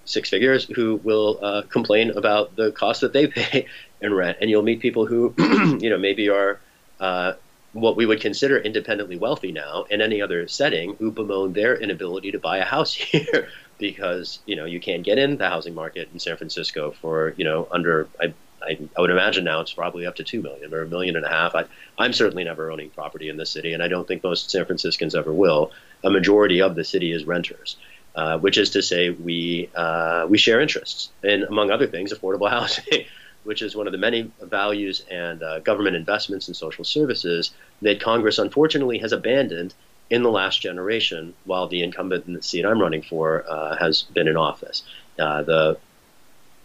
six 0.05 0.29
figures, 0.29 0.65
who 0.65 0.95
will 1.03 1.39
uh, 1.41 1.61
complain 1.63 2.11
about 2.11 2.55
the 2.55 2.71
cost 2.71 3.01
that 3.01 3.13
they 3.13 3.27
pay 3.27 3.67
in 4.01 4.13
rent. 4.13 4.37
And 4.41 4.49
you'll 4.49 4.63
meet 4.63 4.79
people 4.79 5.05
who, 5.05 5.33
you 5.79 5.89
know, 5.89 5.97
maybe 5.97 6.29
are 6.29 6.59
uh, 6.99 7.33
what 7.73 7.95
we 7.95 8.05
would 8.05 8.21
consider 8.21 8.57
independently 8.57 9.17
wealthy 9.17 9.51
now 9.51 9.85
in 9.89 10.01
any 10.01 10.21
other 10.21 10.47
setting 10.47 10.95
who 10.95 11.11
bemoan 11.11 11.53
their 11.53 11.75
inability 11.75 12.31
to 12.31 12.39
buy 12.39 12.57
a 12.57 12.65
house 12.65 12.93
here 12.93 13.49
because 13.77 14.39
you 14.45 14.55
know 14.55 14.65
you 14.65 14.79
can't 14.79 15.03
get 15.03 15.17
in 15.17 15.37
the 15.37 15.47
housing 15.47 15.75
market 15.75 16.09
in 16.13 16.19
San 16.19 16.37
Francisco 16.37 16.91
for 16.91 17.33
you 17.37 17.43
know 17.43 17.67
under 17.71 18.07
I, 18.19 18.33
I, 18.61 18.79
I 18.97 19.01
would 19.01 19.11
imagine 19.11 19.43
now 19.43 19.61
it's 19.61 19.73
probably 19.73 20.05
up 20.05 20.15
to 20.15 20.23
two 20.23 20.41
million 20.41 20.73
or 20.73 20.81
a 20.81 20.87
million 20.87 21.15
and 21.15 21.25
a 21.25 21.29
half. 21.29 21.53
I, 21.53 21.65
I'm 21.97 22.13
certainly 22.13 22.43
never 22.43 22.71
owning 22.71 22.89
property 22.89 23.29
in 23.29 23.37
this 23.37 23.51
city, 23.51 23.73
and 23.73 23.83
I 23.83 23.87
don't 23.87 24.07
think 24.07 24.23
most 24.23 24.49
San 24.49 24.65
Franciscans 24.65 25.13
ever 25.13 25.31
will. 25.31 25.71
A 26.03 26.09
majority 26.09 26.61
of 26.61 26.75
the 26.75 26.83
city 26.83 27.11
is 27.11 27.25
renters. 27.25 27.77
Uh, 28.15 28.39
which 28.39 28.57
is 28.57 28.71
to 28.71 28.81
say, 28.81 29.11
we 29.11 29.69
uh, 29.75 30.25
we 30.27 30.39
share 30.39 30.59
interests 30.59 31.09
in, 31.23 31.43
among 31.43 31.69
other 31.69 31.85
things, 31.85 32.11
affordable 32.11 32.49
housing 32.57 33.05
which 33.47 33.61
is 33.61 33.77
one 33.77 33.87
of 33.87 33.93
the 33.93 33.97
many 33.97 34.29
values 34.41 35.05
and 35.09 35.41
uh, 35.41 35.59
government 35.59 35.95
investments 35.95 36.49
in 36.49 36.53
social 36.53 36.83
services 36.83 37.51
that 37.81 38.01
Congress 38.01 38.39
unfortunately 38.39 38.97
has 38.97 39.13
abandoned 39.13 39.73
in 40.09 40.21
the 40.21 40.29
last 40.29 40.59
generation 40.59 41.33
while 41.45 41.65
the 41.69 41.81
incumbent 41.81 42.27
in 42.27 42.33
the 42.33 42.41
seat 42.41 42.65
I'm 42.65 42.81
running 42.81 43.01
for 43.01 43.45
uh, 43.47 43.77
has 43.77 44.01
been 44.03 44.27
in 44.27 44.35
office. 44.35 44.83
Uh, 45.17 45.43
the 45.43 45.77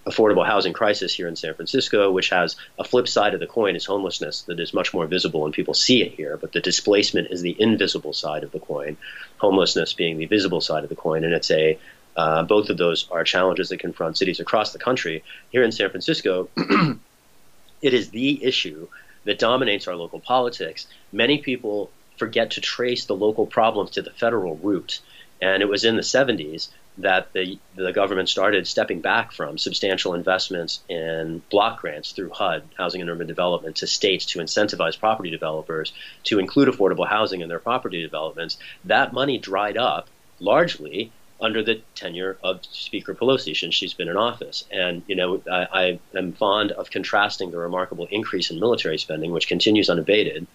affordable 0.09 0.45
housing 0.45 0.73
crisis 0.73 1.15
here 1.15 1.29
in 1.29 1.37
San 1.37 1.55
Francisco, 1.55 2.11
which 2.11 2.31
has 2.31 2.57
a 2.81 2.83
flip 2.83 3.07
side 3.07 3.35
of 3.35 3.39
the 3.39 3.47
coin, 3.47 3.77
is 3.77 3.85
homelessness 3.85 4.43
that 4.43 4.59
is 4.59 4.75
much 4.75 4.93
more 4.93 5.07
visible 5.07 5.45
and 5.45 5.55
people 5.55 5.75
see 5.75 6.03
it 6.03 6.11
here, 6.15 6.37
but 6.37 6.51
the 6.51 6.61
displacement 6.61 7.29
is 7.31 7.43
the 7.43 7.55
invisible 7.61 8.13
side 8.13 8.43
of 8.43 8.51
the 8.51 8.59
coin, 8.59 8.97
homelessness 9.39 9.93
being 9.93 10.19
the 10.19 10.27
visible 10.27 10.61
side 10.61 10.83
of 10.83 10.91
the 10.91 10.97
coin. 10.97 11.23
And 11.23 11.33
it's 11.33 11.53
a 11.53 11.79
uh, 12.17 12.43
both 12.43 12.69
of 12.69 12.77
those 12.77 13.09
are 13.11 13.25
challenges 13.25 13.69
that 13.71 13.79
confront 13.79 14.19
cities 14.19 14.41
across 14.41 14.73
the 14.73 14.79
country. 14.79 15.25
Here 15.51 15.63
in 15.63 15.73
San 15.73 15.91
Francisco, 15.91 16.49
it 17.83 17.95
is 17.95 18.11
the 18.11 18.45
issue 18.45 18.89
that 19.25 19.39
dominates 19.39 19.89
our 19.89 19.97
local 19.97 20.21
politics. 20.21 20.87
Many 21.13 21.39
people 21.39 21.91
forget 22.17 22.53
to 22.53 22.61
trace 22.61 23.07
the 23.07 23.17
local 23.17 23.47
problems 23.47 23.91
to 23.93 24.03
the 24.03 24.11
federal 24.11 24.57
root. 24.57 25.01
And 25.41 25.63
it 25.63 25.69
was 25.69 25.85
in 25.85 25.97
the 25.97 26.03
70s 26.03 26.69
that 26.99 27.33
the, 27.33 27.59
the 27.75 27.93
government 27.93 28.29
started 28.29 28.67
stepping 28.67 29.01
back 29.01 29.33
from 29.33 29.57
substantial 29.57 30.15
investments 30.15 30.81
in 30.89 31.43
block 31.51 31.81
grants 31.81 32.13
through 32.13 32.31
HUD, 32.31 32.63
Housing 32.77 33.01
and 33.01 33.09
Urban 33.09 33.27
Development, 33.27 33.75
to 33.77 33.87
states 33.87 34.27
to 34.27 34.41
incentivize 34.41 34.99
property 34.99 35.31
developers 35.31 35.93
to 36.25 36.39
include 36.39 36.69
affordable 36.69 37.09
housing 37.09 37.41
in 37.41 37.49
their 37.49 37.59
property 37.59 38.03
developments, 38.03 38.59
that 38.85 39.15
money 39.15 39.39
dried 39.39 39.79
up 39.79 40.09
largely 40.39 41.11
under 41.43 41.63
the 41.63 41.83
tenure 41.95 42.39
of 42.43 42.65
Speaker 42.65 43.15
Pelosi 43.15 43.57
since 43.57 43.75
she's 43.75 43.93
been 43.93 44.09
in 44.09 44.17
office. 44.17 44.65
And, 44.71 45.03
you 45.07 45.17
know, 45.17 45.43
I, 45.51 45.99
I 46.15 46.19
am 46.19 46.33
fond 46.33 46.71
of 46.71 46.91
contrasting 46.91 47.51
the 47.51 47.59
remarkable 47.59 48.07
increase 48.11 48.51
in 48.51 48.61
military 48.61 48.99
spending, 48.99 49.33
which 49.33 49.49
continues 49.49 49.91
unabated, 49.91 50.47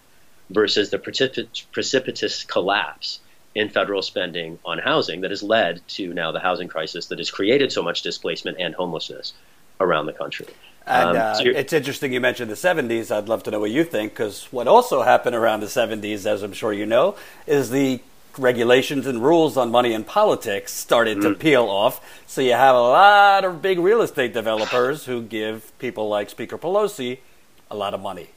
versus 0.49 0.89
the 0.89 0.97
precipitous 0.97 2.43
collapse 2.45 3.19
in 3.53 3.69
federal 3.69 4.01
spending 4.01 4.59
on 4.63 4.77
housing 4.77 5.21
that 5.21 5.31
has 5.31 5.43
led 5.43 5.81
to 5.89 6.13
now 6.13 6.31
the 6.31 6.39
housing 6.39 6.67
crisis 6.67 7.07
that 7.07 7.17
has 7.17 7.29
created 7.29 7.71
so 7.71 7.81
much 7.81 8.01
displacement 8.01 8.57
and 8.59 8.73
homelessness 8.75 9.33
around 9.79 10.05
the 10.05 10.13
country. 10.13 10.47
And 10.85 11.09
um, 11.09 11.17
uh, 11.17 11.33
so 11.33 11.43
it's 11.43 11.73
interesting 11.73 12.13
you 12.13 12.21
mentioned 12.21 12.49
the 12.49 12.55
70s. 12.55 13.11
I'd 13.11 13.27
love 13.27 13.43
to 13.43 13.51
know 13.51 13.59
what 13.59 13.71
you 13.71 13.83
think, 13.83 14.13
because 14.13 14.45
what 14.51 14.67
also 14.67 15.01
happened 15.01 15.35
around 15.35 15.59
the 15.59 15.67
70s, 15.67 16.25
as 16.25 16.43
I'm 16.43 16.53
sure 16.53 16.71
you 16.71 16.85
know, 16.85 17.15
is 17.45 17.71
the 17.71 17.99
regulations 18.39 19.07
and 19.07 19.23
rules 19.23 19.57
on 19.57 19.71
money 19.71 19.93
and 19.93 20.05
politics 20.05 20.73
started 20.73 21.17
mm-hmm. 21.17 21.33
to 21.33 21.35
peel 21.35 21.65
off. 21.65 22.23
So 22.25 22.41
you 22.41 22.53
have 22.53 22.75
a 22.75 22.81
lot 22.81 23.45
of 23.45 23.61
big 23.61 23.79
real 23.79 24.01
estate 24.01 24.33
developers 24.33 25.05
who 25.05 25.21
give 25.21 25.77
people 25.79 26.09
like 26.09 26.29
Speaker 26.29 26.57
Pelosi 26.57 27.19
a 27.69 27.75
lot 27.75 27.93
of 27.93 27.99
money 27.99 28.29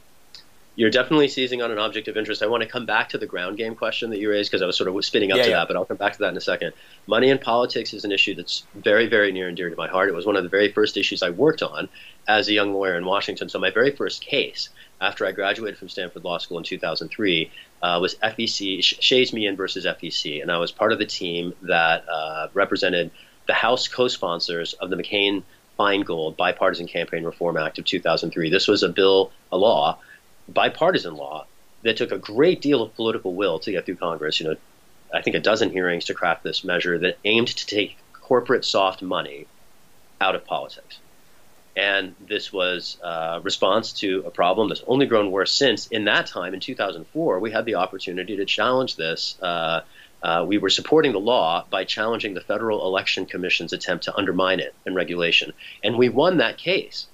you're 0.81 0.89
definitely 0.89 1.27
seizing 1.27 1.61
on 1.61 1.69
an 1.69 1.77
object 1.77 2.07
of 2.07 2.17
interest. 2.17 2.41
I 2.41 2.47
want 2.47 2.63
to 2.63 2.67
come 2.67 2.87
back 2.87 3.09
to 3.09 3.19
the 3.19 3.27
ground 3.27 3.55
game 3.55 3.75
question 3.75 4.09
that 4.09 4.17
you 4.17 4.31
raised 4.31 4.49
because 4.49 4.63
I 4.63 4.65
was 4.65 4.75
sort 4.75 4.89
of 4.89 5.05
spinning 5.05 5.31
up 5.31 5.37
yeah, 5.37 5.43
to 5.43 5.49
yeah. 5.51 5.55
that, 5.57 5.67
but 5.67 5.77
I'll 5.77 5.85
come 5.85 5.97
back 5.97 6.13
to 6.13 6.19
that 6.21 6.29
in 6.29 6.37
a 6.37 6.41
second. 6.41 6.73
Money 7.05 7.29
in 7.29 7.37
politics 7.37 7.93
is 7.93 8.03
an 8.03 8.11
issue 8.11 8.33
that's 8.33 8.65
very, 8.73 9.05
very 9.05 9.31
near 9.31 9.47
and 9.47 9.55
dear 9.55 9.69
to 9.69 9.75
my 9.75 9.87
heart. 9.87 10.09
It 10.09 10.15
was 10.15 10.25
one 10.25 10.35
of 10.35 10.41
the 10.41 10.49
very 10.49 10.71
first 10.71 10.97
issues 10.97 11.21
I 11.21 11.29
worked 11.29 11.61
on 11.61 11.87
as 12.27 12.47
a 12.47 12.53
young 12.53 12.73
lawyer 12.73 12.97
in 12.97 13.05
Washington. 13.05 13.47
So 13.47 13.59
my 13.59 13.69
very 13.69 13.91
first 13.91 14.25
case 14.25 14.69
after 14.99 15.23
I 15.23 15.33
graduated 15.33 15.77
from 15.77 15.87
Stanford 15.87 16.23
Law 16.23 16.39
School 16.39 16.57
in 16.57 16.63
2003 16.63 17.51
uh, 17.83 17.99
was 18.01 18.15
FEC 18.15 18.83
Shays 18.83 19.33
Meehan 19.33 19.55
versus 19.55 19.85
FEC, 19.85 20.41
and 20.41 20.51
I 20.51 20.57
was 20.57 20.71
part 20.71 20.93
of 20.93 20.97
the 20.97 21.05
team 21.05 21.53
that 21.61 22.09
uh, 22.09 22.47
represented 22.55 23.11
the 23.45 23.53
House 23.53 23.87
co-sponsors 23.87 24.73
of 24.73 24.89
the 24.89 24.95
McCain 24.95 25.43
Feingold 25.77 26.37
Bipartisan 26.37 26.87
Campaign 26.87 27.23
Reform 27.23 27.57
Act 27.57 27.77
of 27.77 27.85
2003. 27.85 28.49
This 28.49 28.67
was 28.67 28.81
a 28.81 28.89
bill, 28.89 29.31
a 29.51 29.57
law 29.57 29.99
bipartisan 30.47 31.15
law 31.15 31.45
that 31.83 31.97
took 31.97 32.11
a 32.11 32.17
great 32.17 32.61
deal 32.61 32.81
of 32.81 32.95
political 32.95 33.33
will 33.33 33.59
to 33.59 33.71
get 33.71 33.85
through 33.85 33.95
Congress. 33.95 34.39
You 34.39 34.49
know, 34.49 34.55
I 35.13 35.21
think 35.21 35.35
a 35.35 35.39
dozen 35.39 35.71
hearings 35.71 36.05
to 36.05 36.13
craft 36.13 36.43
this 36.43 36.63
measure 36.63 36.97
that 36.99 37.17
aimed 37.25 37.47
to 37.49 37.65
take 37.65 37.97
corporate 38.13 38.63
soft 38.63 39.01
money 39.01 39.47
out 40.19 40.35
of 40.35 40.45
politics. 40.45 40.99
And 41.75 42.15
this 42.19 42.51
was 42.51 42.97
a 43.01 43.39
response 43.41 43.93
to 43.93 44.23
a 44.25 44.31
problem 44.31 44.69
that's 44.69 44.83
only 44.87 45.05
grown 45.05 45.31
worse 45.31 45.51
since. 45.51 45.87
In 45.87 46.05
that 46.05 46.27
time, 46.27 46.53
in 46.53 46.59
2004, 46.59 47.39
we 47.39 47.51
had 47.51 47.65
the 47.65 47.75
opportunity 47.75 48.37
to 48.37 48.45
challenge 48.45 48.97
this. 48.97 49.37
Uh, 49.41 49.81
uh, 50.21 50.45
we 50.47 50.57
were 50.57 50.69
supporting 50.69 51.13
the 51.13 51.19
law 51.19 51.65
by 51.69 51.83
challenging 51.85 52.33
the 52.33 52.41
Federal 52.41 52.85
Election 52.85 53.25
Commission's 53.25 53.73
attempt 53.73 54.03
to 54.03 54.15
undermine 54.15 54.59
it 54.59 54.75
and 54.85 54.95
regulation. 54.95 55.53
And 55.83 55.97
we 55.97 56.09
won 56.09 56.37
that 56.37 56.57
case 56.57 57.07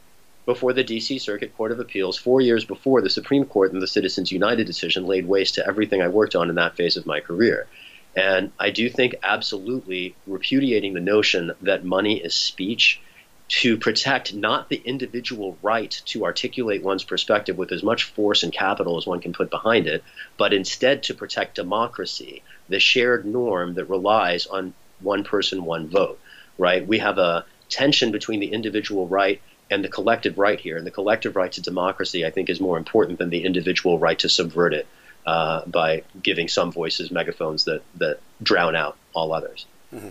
before 0.48 0.72
the 0.72 0.84
D.C. 0.84 1.20
Circuit 1.20 1.56
Court 1.58 1.74
of 1.74 1.80
Appeals 1.82 2.18
four 2.18 2.39
years 2.39 2.63
before 2.63 3.01
the 3.01 3.10
Supreme 3.10 3.44
Court 3.44 3.74
and 3.74 3.82
the 3.82 3.86
Citizens 3.86 4.32
United 4.32 4.66
decision 4.66 5.06
laid 5.06 5.27
waste 5.27 5.56
to 5.56 5.68
everything 5.68 6.01
I 6.01 6.08
worked 6.08 6.36
on 6.36 6.50
in 6.50 6.56
that 6.56 6.77
phase 6.77 6.96
of 6.96 7.06
my 7.06 7.20
career. 7.20 7.68
And 8.16 8.54
I 8.58 8.70
do 8.70 8.89
think 8.89 9.16
absolutely 9.22 10.16
repudiating 10.25 10.94
the 10.94 11.01
notion 11.01 11.51
that 11.63 11.84
money 11.84 12.18
is 12.24 12.34
speech 12.34 13.01
to 13.50 13.77
protect 13.77 14.34
not 14.34 14.70
the 14.70 14.82
individual 14.86 15.58
right 15.62 15.92
to 16.06 16.24
articulate 16.24 16.82
one's 16.82 17.04
perspective 17.04 17.58
with 17.58 17.74
as 17.74 17.84
much 17.84 18.06
force 18.06 18.44
and 18.44 18.54
capital 18.54 18.98
as 18.98 19.06
one 19.06 19.20
can 19.20 19.34
put 19.34 19.50
behind 19.50 19.86
it, 19.86 20.01
but 20.38 20.54
instead 20.54 21.04
to 21.04 21.13
protect 21.13 21.56
democracy, 21.56 22.42
the 22.70 22.80
shared 22.80 23.25
norm 23.25 23.74
that 23.74 23.86
relies 23.89 24.48
on 24.48 24.74
one 25.01 25.25
person, 25.25 25.66
one 25.66 25.89
vote, 25.89 26.20
right? 26.58 26.88
We 26.88 27.00
have 27.00 27.18
a 27.18 27.46
tension 27.68 28.13
between 28.13 28.39
the 28.39 28.54
individual 28.54 29.08
right 29.08 29.42
and 29.69 29.83
the 29.83 29.89
collective 29.89 30.38
right 30.38 30.59
here. 30.59 30.77
And 30.77 30.86
the 30.86 30.91
collective 30.91 31.36
right 31.36 31.51
to 31.51 31.62
democracy, 31.62 32.25
I 32.25 32.31
think, 32.31 32.50
is 32.50 32.59
more 32.59 32.77
important 32.77 33.19
than 33.19 33.29
the 33.29 33.43
individual 33.43 34.00
right 34.00 34.17
to 34.19 34.29
subvert 34.29 34.74
it 34.74 34.88
uh, 35.25 35.65
by 35.65 36.03
giving 36.21 36.47
some 36.47 36.71
voices 36.71 37.12
megaphones 37.12 37.65
that, 37.65 37.81
that 37.95 38.19
drown 38.41 38.75
out 38.75 38.97
all 39.13 39.33
others. 39.33 39.65
Mm-hmm. 39.93 40.09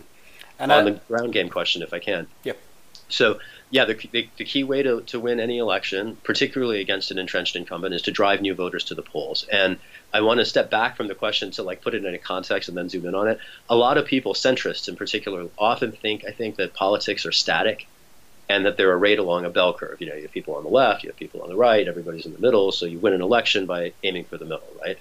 And 0.59 0.71
on 0.71 0.87
I, 0.87 0.91
the 0.91 1.01
ground 1.07 1.33
game 1.33 1.49
question, 1.49 1.81
if 1.81 1.93
I 1.93 1.99
can. 1.99 2.27
Yep. 2.43 2.57
So, 3.09 3.39
yeah, 3.69 3.85
the, 3.85 3.93
the, 4.11 4.29
the, 4.37 4.45
key 4.45 4.63
way 4.63 4.83
to, 4.83 5.01
to 5.01 5.19
win 5.19 5.39
any 5.39 5.57
election, 5.59 6.17
particularly 6.23 6.81
against 6.81 7.11
an 7.11 7.17
entrenched 7.17 7.55
incumbent, 7.55 7.93
is 7.93 8.01
to 8.03 8.11
drive 8.11 8.41
new 8.41 8.53
voters 8.53 8.85
to 8.85 8.95
the 8.95 9.01
polls. 9.01 9.45
And 9.51 9.77
I 10.13 10.21
want 10.21 10.39
to 10.39 10.45
step 10.45 10.69
back 10.69 10.97
from 10.97 11.07
the 11.07 11.15
question 11.15 11.51
to 11.51 11.63
like 11.63 11.81
put 11.81 11.93
it 11.93 12.05
in 12.05 12.13
a 12.13 12.17
context 12.17 12.69
and 12.69 12.77
then 12.77 12.89
zoom 12.89 13.05
in 13.05 13.15
on 13.15 13.27
it. 13.27 13.39
A 13.69 13.75
lot 13.75 13.97
of 13.97 14.05
people, 14.05 14.33
centrists 14.33 14.87
in 14.87 14.95
particular, 14.95 15.47
often 15.57 15.91
think 15.91 16.25
I 16.25 16.31
think 16.31 16.57
that 16.57 16.73
politics 16.73 17.25
are 17.25 17.31
static 17.31 17.87
and 18.49 18.65
that 18.65 18.77
they're 18.77 18.93
arrayed 18.93 19.19
along 19.19 19.45
a 19.45 19.49
bell 19.49 19.73
curve. 19.73 19.99
You 19.99 20.07
know, 20.07 20.15
you 20.15 20.23
have 20.23 20.31
people 20.31 20.55
on 20.55 20.63
the 20.63 20.69
left, 20.69 21.03
you 21.03 21.09
have 21.09 21.17
people 21.17 21.41
on 21.41 21.49
the 21.49 21.55
right, 21.55 21.87
everybody's 21.87 22.25
in 22.25 22.33
the 22.33 22.39
middle, 22.39 22.71
so 22.71 22.85
you 22.85 22.99
win 22.99 23.13
an 23.13 23.21
election 23.21 23.65
by 23.65 23.93
aiming 24.03 24.25
for 24.25 24.37
the 24.37 24.45
middle, 24.45 24.67
right? 24.81 24.97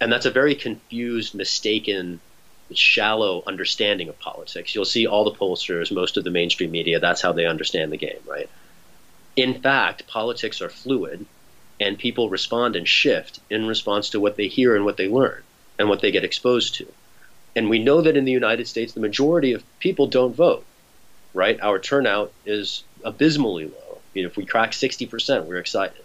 And 0.00 0.12
that's 0.12 0.26
a 0.26 0.30
very 0.30 0.54
confused, 0.54 1.34
mistaken, 1.34 2.20
shallow 2.72 3.42
understanding 3.46 4.08
of 4.08 4.18
politics. 4.18 4.74
You'll 4.74 4.84
see 4.84 5.06
all 5.06 5.24
the 5.24 5.32
pollsters, 5.32 5.92
most 5.92 6.16
of 6.16 6.24
the 6.24 6.30
mainstream 6.30 6.70
media, 6.70 7.00
that's 7.00 7.20
how 7.20 7.32
they 7.32 7.46
understand 7.46 7.92
the 7.92 7.96
game, 7.96 8.20
right? 8.26 8.48
In 9.36 9.60
fact, 9.60 10.06
politics 10.06 10.60
are 10.60 10.68
fluid, 10.68 11.24
and 11.80 11.98
people 11.98 12.28
respond 12.28 12.76
and 12.76 12.86
shift 12.86 13.40
in 13.48 13.66
response 13.66 14.10
to 14.10 14.20
what 14.20 14.36
they 14.36 14.48
hear 14.48 14.76
and 14.76 14.84
what 14.84 14.98
they 14.98 15.08
learn 15.08 15.42
and 15.78 15.88
what 15.88 16.00
they 16.00 16.10
get 16.10 16.24
exposed 16.24 16.74
to. 16.76 16.86
And 17.56 17.70
we 17.70 17.82
know 17.82 18.02
that 18.02 18.16
in 18.16 18.24
the 18.24 18.32
United 18.32 18.68
States, 18.68 18.92
the 18.92 19.00
majority 19.00 19.54
of 19.54 19.64
people 19.80 20.06
don't 20.06 20.36
vote, 20.36 20.64
right? 21.32 21.58
Our 21.60 21.78
turnout 21.78 22.32
is 22.44 22.84
abysmally 23.04 23.66
low. 23.66 23.98
You 24.14 24.22
know, 24.22 24.28
if 24.28 24.36
we 24.36 24.46
crack 24.46 24.72
60%, 24.72 25.46
we're 25.46 25.58
excited. 25.58 26.02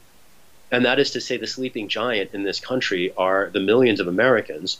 And 0.71 0.85
that 0.85 0.99
is 0.99 1.11
to 1.11 1.21
say, 1.21 1.37
the 1.37 1.47
sleeping 1.47 1.87
giant 1.87 2.31
in 2.33 2.43
this 2.43 2.59
country 2.59 3.13
are 3.15 3.49
the 3.51 3.59
millions 3.59 3.99
of 3.99 4.07
Americans 4.07 4.79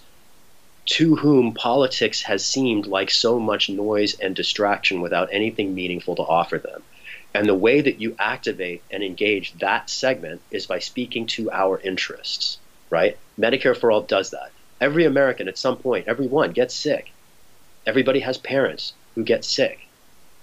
to 0.85 1.15
whom 1.15 1.53
politics 1.53 2.21
has 2.23 2.45
seemed 2.45 2.85
like 2.85 3.09
so 3.09 3.39
much 3.39 3.69
noise 3.69 4.19
and 4.19 4.35
distraction 4.35 5.01
without 5.01 5.29
anything 5.31 5.73
meaningful 5.73 6.15
to 6.15 6.21
offer 6.21 6.59
them. 6.59 6.83
And 7.33 7.47
the 7.47 7.55
way 7.55 7.81
that 7.81 7.99
you 7.99 8.15
activate 8.19 8.83
and 8.91 9.03
engage 9.03 9.53
that 9.59 9.89
segment 9.89 10.41
is 10.51 10.67
by 10.67 10.79
speaking 10.79 11.27
to 11.27 11.51
our 11.51 11.79
interests, 11.79 12.59
right? 12.89 13.17
Medicare 13.37 13.75
for 13.75 13.91
All 13.91 14.01
does 14.01 14.29
that. 14.29 14.51
Every 14.79 15.05
American 15.05 15.47
at 15.47 15.57
some 15.57 15.77
point, 15.77 16.07
everyone 16.07 16.51
gets 16.51 16.75
sick. 16.75 17.11
Everybody 17.85 18.19
has 18.21 18.37
parents 18.37 18.93
who 19.15 19.23
get 19.23 19.43
sick. 19.43 19.79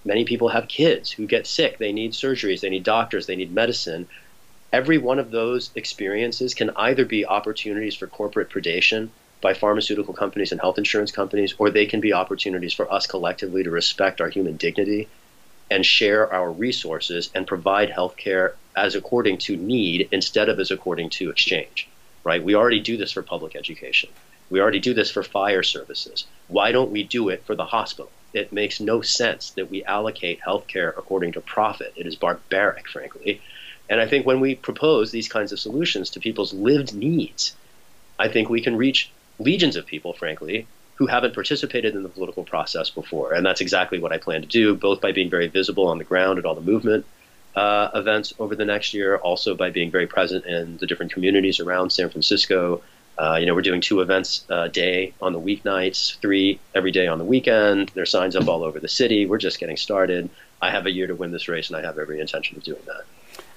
Many 0.05 0.25
people 0.25 0.49
have 0.49 0.67
kids 0.67 1.11
who 1.11 1.25
get 1.25 1.47
sick. 1.47 1.77
They 1.77 1.93
need 1.93 2.11
surgeries, 2.11 2.59
they 2.59 2.69
need 2.69 2.83
doctors, 2.83 3.25
they 3.25 3.35
need 3.35 3.53
medicine. 3.53 4.07
Every 4.73 4.97
one 4.97 5.19
of 5.19 5.31
those 5.31 5.71
experiences 5.75 6.53
can 6.53 6.71
either 6.75 7.05
be 7.05 7.25
opportunities 7.25 7.95
for 7.95 8.07
corporate 8.07 8.49
predation 8.49 9.09
by 9.39 9.53
pharmaceutical 9.53 10.13
companies 10.13 10.51
and 10.51 10.59
health 10.59 10.77
insurance 10.77 11.11
companies, 11.11 11.53
or 11.57 11.69
they 11.69 11.85
can 11.85 11.99
be 11.99 12.13
opportunities 12.13 12.73
for 12.73 12.91
us 12.91 13.07
collectively 13.07 13.63
to 13.63 13.69
respect 13.69 14.19
our 14.19 14.29
human 14.29 14.57
dignity 14.57 15.07
and 15.69 15.85
share 15.85 16.31
our 16.33 16.51
resources 16.51 17.29
and 17.33 17.47
provide 17.47 17.89
health 17.89 18.17
care 18.17 18.55
as 18.75 18.95
according 18.95 19.37
to 19.37 19.55
need 19.55 20.07
instead 20.11 20.49
of 20.49 20.59
as 20.59 20.71
according 20.71 21.09
to 21.09 21.29
exchange. 21.29 21.87
Right? 22.23 22.43
We 22.43 22.55
already 22.55 22.79
do 22.79 22.97
this 22.97 23.11
for 23.11 23.21
public 23.21 23.55
education. 23.55 24.09
We 24.49 24.59
already 24.59 24.79
do 24.79 24.93
this 24.93 25.11
for 25.11 25.23
fire 25.23 25.63
services. 25.63 26.25
Why 26.47 26.71
don't 26.71 26.91
we 26.91 27.03
do 27.03 27.29
it 27.29 27.43
for 27.45 27.55
the 27.55 27.65
hospital? 27.65 28.11
It 28.33 28.51
makes 28.51 28.79
no 28.79 29.01
sense 29.01 29.51
that 29.51 29.69
we 29.69 29.83
allocate 29.83 30.41
healthcare 30.41 30.89
according 30.89 31.33
to 31.33 31.41
profit. 31.41 31.93
It 31.95 32.07
is 32.07 32.15
barbaric, 32.15 32.87
frankly. 32.87 33.41
And 33.89 33.99
I 34.01 34.07
think 34.07 34.25
when 34.25 34.39
we 34.39 34.55
propose 34.55 35.11
these 35.11 35.27
kinds 35.27 35.51
of 35.51 35.59
solutions 35.59 36.11
to 36.11 36.19
people's 36.19 36.53
lived 36.53 36.95
needs, 36.95 37.55
I 38.17 38.27
think 38.27 38.49
we 38.49 38.61
can 38.61 38.75
reach 38.77 39.11
legions 39.39 39.75
of 39.75 39.85
people, 39.85 40.13
frankly, 40.13 40.67
who 40.95 41.07
haven't 41.07 41.33
participated 41.33 41.95
in 41.95 42.03
the 42.03 42.09
political 42.09 42.43
process 42.43 42.89
before. 42.89 43.33
And 43.33 43.45
that's 43.45 43.61
exactly 43.61 43.99
what 43.99 44.11
I 44.11 44.17
plan 44.17 44.41
to 44.41 44.47
do, 44.47 44.75
both 44.75 45.01
by 45.01 45.11
being 45.11 45.29
very 45.29 45.47
visible 45.47 45.87
on 45.87 45.97
the 45.97 46.03
ground 46.03 46.39
at 46.39 46.45
all 46.45 46.55
the 46.55 46.61
movement 46.61 47.05
uh, 47.55 47.89
events 47.93 48.33
over 48.39 48.55
the 48.55 48.65
next 48.65 48.93
year, 48.93 49.17
also 49.17 49.55
by 49.55 49.69
being 49.69 49.91
very 49.91 50.07
present 50.07 50.45
in 50.45 50.77
the 50.77 50.87
different 50.87 51.13
communities 51.13 51.59
around 51.59 51.91
San 51.91 52.09
Francisco, 52.09 52.81
uh, 53.17 53.37
you 53.39 53.45
know, 53.45 53.53
we're 53.53 53.61
doing 53.61 53.81
two 53.81 54.01
events 54.01 54.45
a 54.49 54.69
day 54.69 55.13
on 55.21 55.33
the 55.33 55.39
weeknights, 55.39 56.17
three 56.19 56.59
every 56.73 56.91
day 56.91 57.07
on 57.07 57.19
the 57.19 57.25
weekend. 57.25 57.91
There's 57.93 58.09
signs 58.09 58.35
up 58.35 58.47
all 58.47 58.63
over 58.63 58.79
the 58.79 58.87
city. 58.87 59.25
We're 59.25 59.37
just 59.37 59.59
getting 59.59 59.77
started. 59.77 60.29
I 60.61 60.71
have 60.71 60.85
a 60.85 60.91
year 60.91 61.07
to 61.07 61.15
win 61.15 61.31
this 61.31 61.47
race, 61.47 61.69
and 61.69 61.77
I 61.77 61.81
have 61.81 61.99
every 61.99 62.19
intention 62.19 62.57
of 62.57 62.63
doing 62.63 62.81
that. 62.87 63.03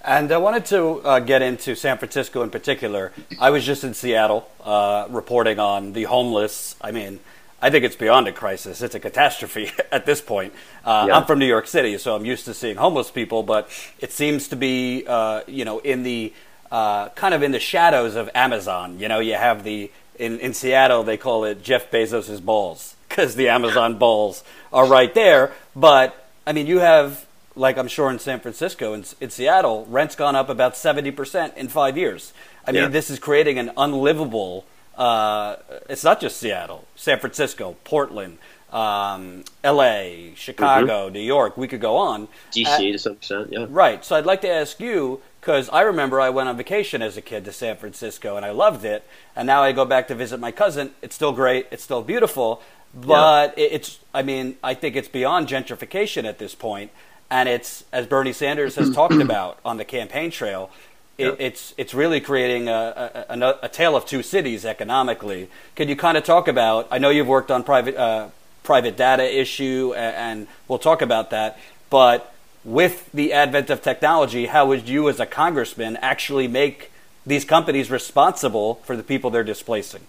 And 0.04 0.30
I 0.30 0.36
wanted 0.36 0.66
to 0.66 1.00
uh, 1.00 1.20
get 1.20 1.42
into 1.42 1.74
San 1.74 1.98
Francisco 1.98 2.42
in 2.42 2.50
particular. 2.50 3.12
I 3.40 3.50
was 3.50 3.64
just 3.64 3.82
in 3.82 3.94
Seattle 3.94 4.48
uh, 4.62 5.06
reporting 5.10 5.58
on 5.58 5.94
the 5.94 6.04
homeless. 6.04 6.76
I 6.80 6.92
mean, 6.92 7.18
I 7.60 7.70
think 7.70 7.84
it's 7.84 7.96
beyond 7.96 8.28
a 8.28 8.32
crisis. 8.32 8.82
It's 8.82 8.94
a 8.94 9.00
catastrophe 9.00 9.70
at 9.92 10.06
this 10.06 10.20
point. 10.20 10.52
Uh, 10.84 11.06
yeah. 11.08 11.16
I'm 11.16 11.24
from 11.24 11.38
New 11.38 11.46
York 11.46 11.66
City, 11.66 11.96
so 11.98 12.14
I'm 12.14 12.24
used 12.24 12.44
to 12.44 12.54
seeing 12.54 12.76
homeless 12.76 13.10
people, 13.10 13.42
but 13.42 13.68
it 13.98 14.12
seems 14.12 14.48
to 14.48 14.56
be, 14.56 15.04
uh, 15.06 15.40
you 15.46 15.64
know, 15.64 15.78
in 15.80 16.02
the 16.02 16.32
uh, 16.70 17.08
kind 17.10 17.34
of 17.34 17.42
in 17.42 17.52
the 17.52 17.60
shadows 17.60 18.14
of 18.14 18.30
Amazon. 18.34 18.98
You 18.98 19.08
know, 19.08 19.18
you 19.18 19.34
have 19.34 19.64
the 19.64 19.90
in, 20.18 20.38
in 20.40 20.54
Seattle 20.54 21.02
they 21.02 21.16
call 21.16 21.44
it 21.44 21.62
Jeff 21.62 21.90
Bezos's 21.90 22.40
balls 22.40 22.96
because 23.08 23.34
the 23.34 23.48
Amazon 23.48 23.98
balls 23.98 24.44
are 24.72 24.86
right 24.86 25.12
there. 25.14 25.52
But 25.74 26.28
I 26.46 26.52
mean, 26.52 26.66
you 26.66 26.78
have 26.78 27.26
like 27.54 27.78
I'm 27.78 27.88
sure 27.88 28.10
in 28.10 28.18
San 28.18 28.40
Francisco 28.40 28.92
and 28.92 29.04
in, 29.20 29.26
in 29.26 29.30
Seattle, 29.30 29.86
rent's 29.88 30.16
gone 30.16 30.36
up 30.36 30.48
about 30.48 30.76
seventy 30.76 31.10
percent 31.10 31.56
in 31.56 31.68
five 31.68 31.96
years. 31.96 32.32
I 32.66 32.72
mean, 32.72 32.82
yeah. 32.82 32.88
this 32.88 33.10
is 33.10 33.18
creating 33.18 33.58
an 33.58 33.70
unlivable 33.76 34.64
uh, 34.96 35.56
it's 35.88 36.04
not 36.04 36.20
just 36.20 36.38
Seattle, 36.38 36.86
San 36.96 37.18
Francisco, 37.18 37.76
Portland, 37.84 38.38
um, 38.72 39.44
L.A., 39.62 40.32
Chicago, 40.36 41.04
mm-hmm. 41.06 41.14
New 41.14 41.20
York. 41.20 41.56
We 41.56 41.68
could 41.68 41.80
go 41.80 41.96
on. 41.96 42.28
D.C. 42.52 42.92
to 42.92 42.98
some 42.98 43.12
extent, 43.12 43.48
yeah. 43.52 43.66
Right. 43.68 44.04
So 44.04 44.16
I'd 44.16 44.26
like 44.26 44.40
to 44.42 44.50
ask 44.50 44.80
you 44.80 45.20
because 45.46 45.68
I 45.68 45.82
remember 45.82 46.20
I 46.20 46.30
went 46.30 46.48
on 46.48 46.56
vacation 46.56 47.02
as 47.02 47.16
a 47.16 47.22
kid 47.22 47.44
to 47.44 47.52
San 47.52 47.76
Francisco 47.76 48.36
and 48.36 48.44
I 48.44 48.50
loved 48.50 48.84
it, 48.84 49.04
and 49.36 49.46
now 49.46 49.62
I 49.62 49.70
go 49.70 49.84
back 49.84 50.08
to 50.08 50.14
visit 50.16 50.40
my 50.40 50.50
cousin. 50.50 50.90
It's 51.02 51.14
still 51.14 51.30
great. 51.30 51.68
It's 51.70 51.84
still 51.84 52.02
beautiful, 52.02 52.60
but 52.92 53.56
yeah. 53.56 53.68
it's. 53.70 54.00
I 54.12 54.22
mean, 54.22 54.56
I 54.64 54.74
think 54.74 54.96
it's 54.96 55.06
beyond 55.06 55.46
gentrification 55.46 56.24
at 56.24 56.40
this 56.40 56.56
point, 56.56 56.90
and 57.30 57.48
it's 57.48 57.84
as 57.92 58.08
Bernie 58.08 58.32
Sanders 58.32 58.74
has 58.74 58.90
talked 58.94 59.14
about 59.14 59.60
on 59.64 59.76
the 59.76 59.84
campaign 59.84 60.32
trail 60.32 60.68
it, 61.16 61.36
it's 61.38 61.74
it's 61.78 61.94
really 61.94 62.20
creating 62.20 62.68
a, 62.68 63.24
a, 63.30 63.40
a, 63.40 63.58
a, 63.62 63.68
tale 63.68 63.96
of 63.96 64.04
two 64.04 64.22
cities 64.22 64.66
economically. 64.66 65.48
Could 65.76 65.88
you 65.88 65.96
kind 65.96 66.18
of 66.18 66.24
talk 66.24 66.48
about? 66.48 66.88
I 66.90 66.98
know 66.98 67.08
you've 67.08 67.28
worked 67.28 67.52
on 67.52 67.62
private 67.62 67.96
uh, 67.96 68.28
private 68.64 68.96
data 68.96 69.22
issue, 69.22 69.94
and, 69.96 70.16
and 70.16 70.46
we'll 70.66 70.80
talk 70.80 71.02
about 71.02 71.30
that. 71.30 71.56
But 71.88 72.34
with 72.66 73.08
the 73.14 73.32
advent 73.32 73.70
of 73.70 73.80
technology, 73.80 74.46
how 74.46 74.66
would 74.66 74.88
you, 74.88 75.08
as 75.08 75.20
a 75.20 75.24
congressman, 75.24 75.96
actually 75.98 76.48
make 76.48 76.90
these 77.24 77.44
companies 77.44 77.92
responsible 77.92 78.74
for 78.82 78.96
the 78.96 79.04
people 79.04 79.30
they're 79.30 79.44
displacing? 79.44 80.02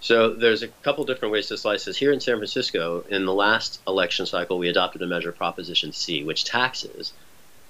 So 0.00 0.34
there's 0.34 0.64
a 0.64 0.68
couple 0.82 1.04
different 1.04 1.30
ways 1.30 1.46
to 1.48 1.56
slice 1.56 1.84
this. 1.84 1.96
Here 1.96 2.12
in 2.12 2.18
San 2.18 2.36
Francisco, 2.36 3.04
in 3.08 3.26
the 3.26 3.32
last 3.32 3.80
election 3.86 4.26
cycle, 4.26 4.58
we 4.58 4.68
adopted 4.68 5.02
a 5.02 5.06
measure, 5.06 5.30
Proposition 5.30 5.92
C, 5.92 6.24
which 6.24 6.44
taxes 6.44 7.12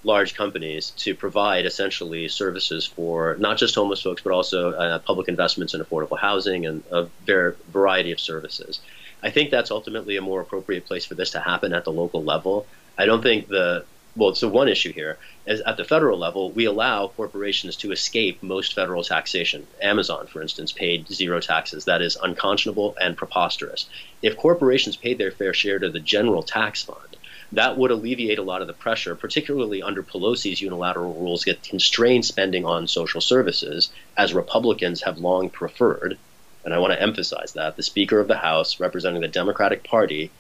large 0.05 0.35
companies 0.35 0.91
to 0.97 1.15
provide 1.15 1.67
essentially 1.67 2.29
services 2.29 2.87
for 2.87 3.37
not 3.39 3.59
just 3.59 3.75
homeless 3.75 4.01
folks, 4.01 4.23
but 4.23 4.33
also 4.33 4.73
uh, 4.73 4.99
public 5.01 5.29
investments 5.29 5.75
in 5.75 5.83
affordable 5.83 6.19
housing 6.19 6.65
and 6.65 6.83
a 6.91 7.09
ver- 7.27 7.57
variety 7.71 8.11
of 8.11 8.21
services. 8.21 8.81
I 9.23 9.29
think 9.29 9.51
that's 9.51 9.71
ultimately 9.71 10.17
a 10.17 10.23
more 10.23 10.41
appropriate 10.41 10.87
place 10.87 11.05
for 11.05 11.15
this 11.15 11.33
to 11.33 11.41
happen 11.41 11.75
at 11.75 11.85
the 11.85 11.93
local 11.93 12.25
level. 12.25 12.67
I 13.01 13.07
don't 13.07 13.23
think 13.23 13.49
the 13.49 13.87
well, 14.15 14.35
so 14.35 14.49
one 14.49 14.69
issue 14.69 14.93
here 14.93 15.17
is 15.47 15.63
at 15.63 15.79
the 15.79 15.85
federal 15.85 16.19
level, 16.19 16.51
we 16.51 16.67
allow 16.67 17.07
corporations 17.09 17.77
to 17.77 17.93
escape 17.93 18.43
most 18.43 18.75
federal 18.75 19.03
taxation. 19.03 19.67
Amazon, 19.81 20.27
for 20.27 20.43
instance, 20.43 20.71
paid 20.71 21.09
zero 21.09 21.41
taxes. 21.41 21.87
That 21.87 22.03
is 22.03 22.17
unconscionable 22.17 22.95
and 23.01 23.17
preposterous. 23.17 23.89
If 24.21 24.37
corporations 24.37 24.97
paid 24.97 25.17
their 25.17 25.31
fair 25.31 25.55
share 25.55 25.79
to 25.79 25.89
the 25.89 25.99
general 25.99 26.43
tax 26.43 26.83
fund, 26.83 27.17
that 27.53 27.79
would 27.79 27.91
alleviate 27.91 28.39
a 28.39 28.43
lot 28.43 28.61
of 28.61 28.67
the 28.67 28.75
pressure, 28.75 29.15
particularly 29.15 29.83
under 29.83 30.03
Pelosi's 30.03 30.61
unilateral 30.61 31.15
rules 31.15 31.45
that 31.45 31.63
constrain 31.63 32.23
spending 32.23 32.67
on 32.67 32.87
social 32.87 33.23
services, 33.23 33.91
as 34.19 34.35
Republicans 34.35 35.03
have 35.05 35.19
long 35.19 35.49
preferred. 35.49 36.19
And 36.65 36.75
I 36.75 36.79
want 36.79 36.93
to 36.93 37.01
emphasize 37.01 37.53
that 37.55 37.77
the 37.77 37.83
Speaker 37.83 38.21
of 38.21 38.29
the 38.29 38.37
House, 38.37 38.79
representing 38.79 39.23
the 39.23 39.29
Democratic 39.29 39.85
Party, 39.85 40.31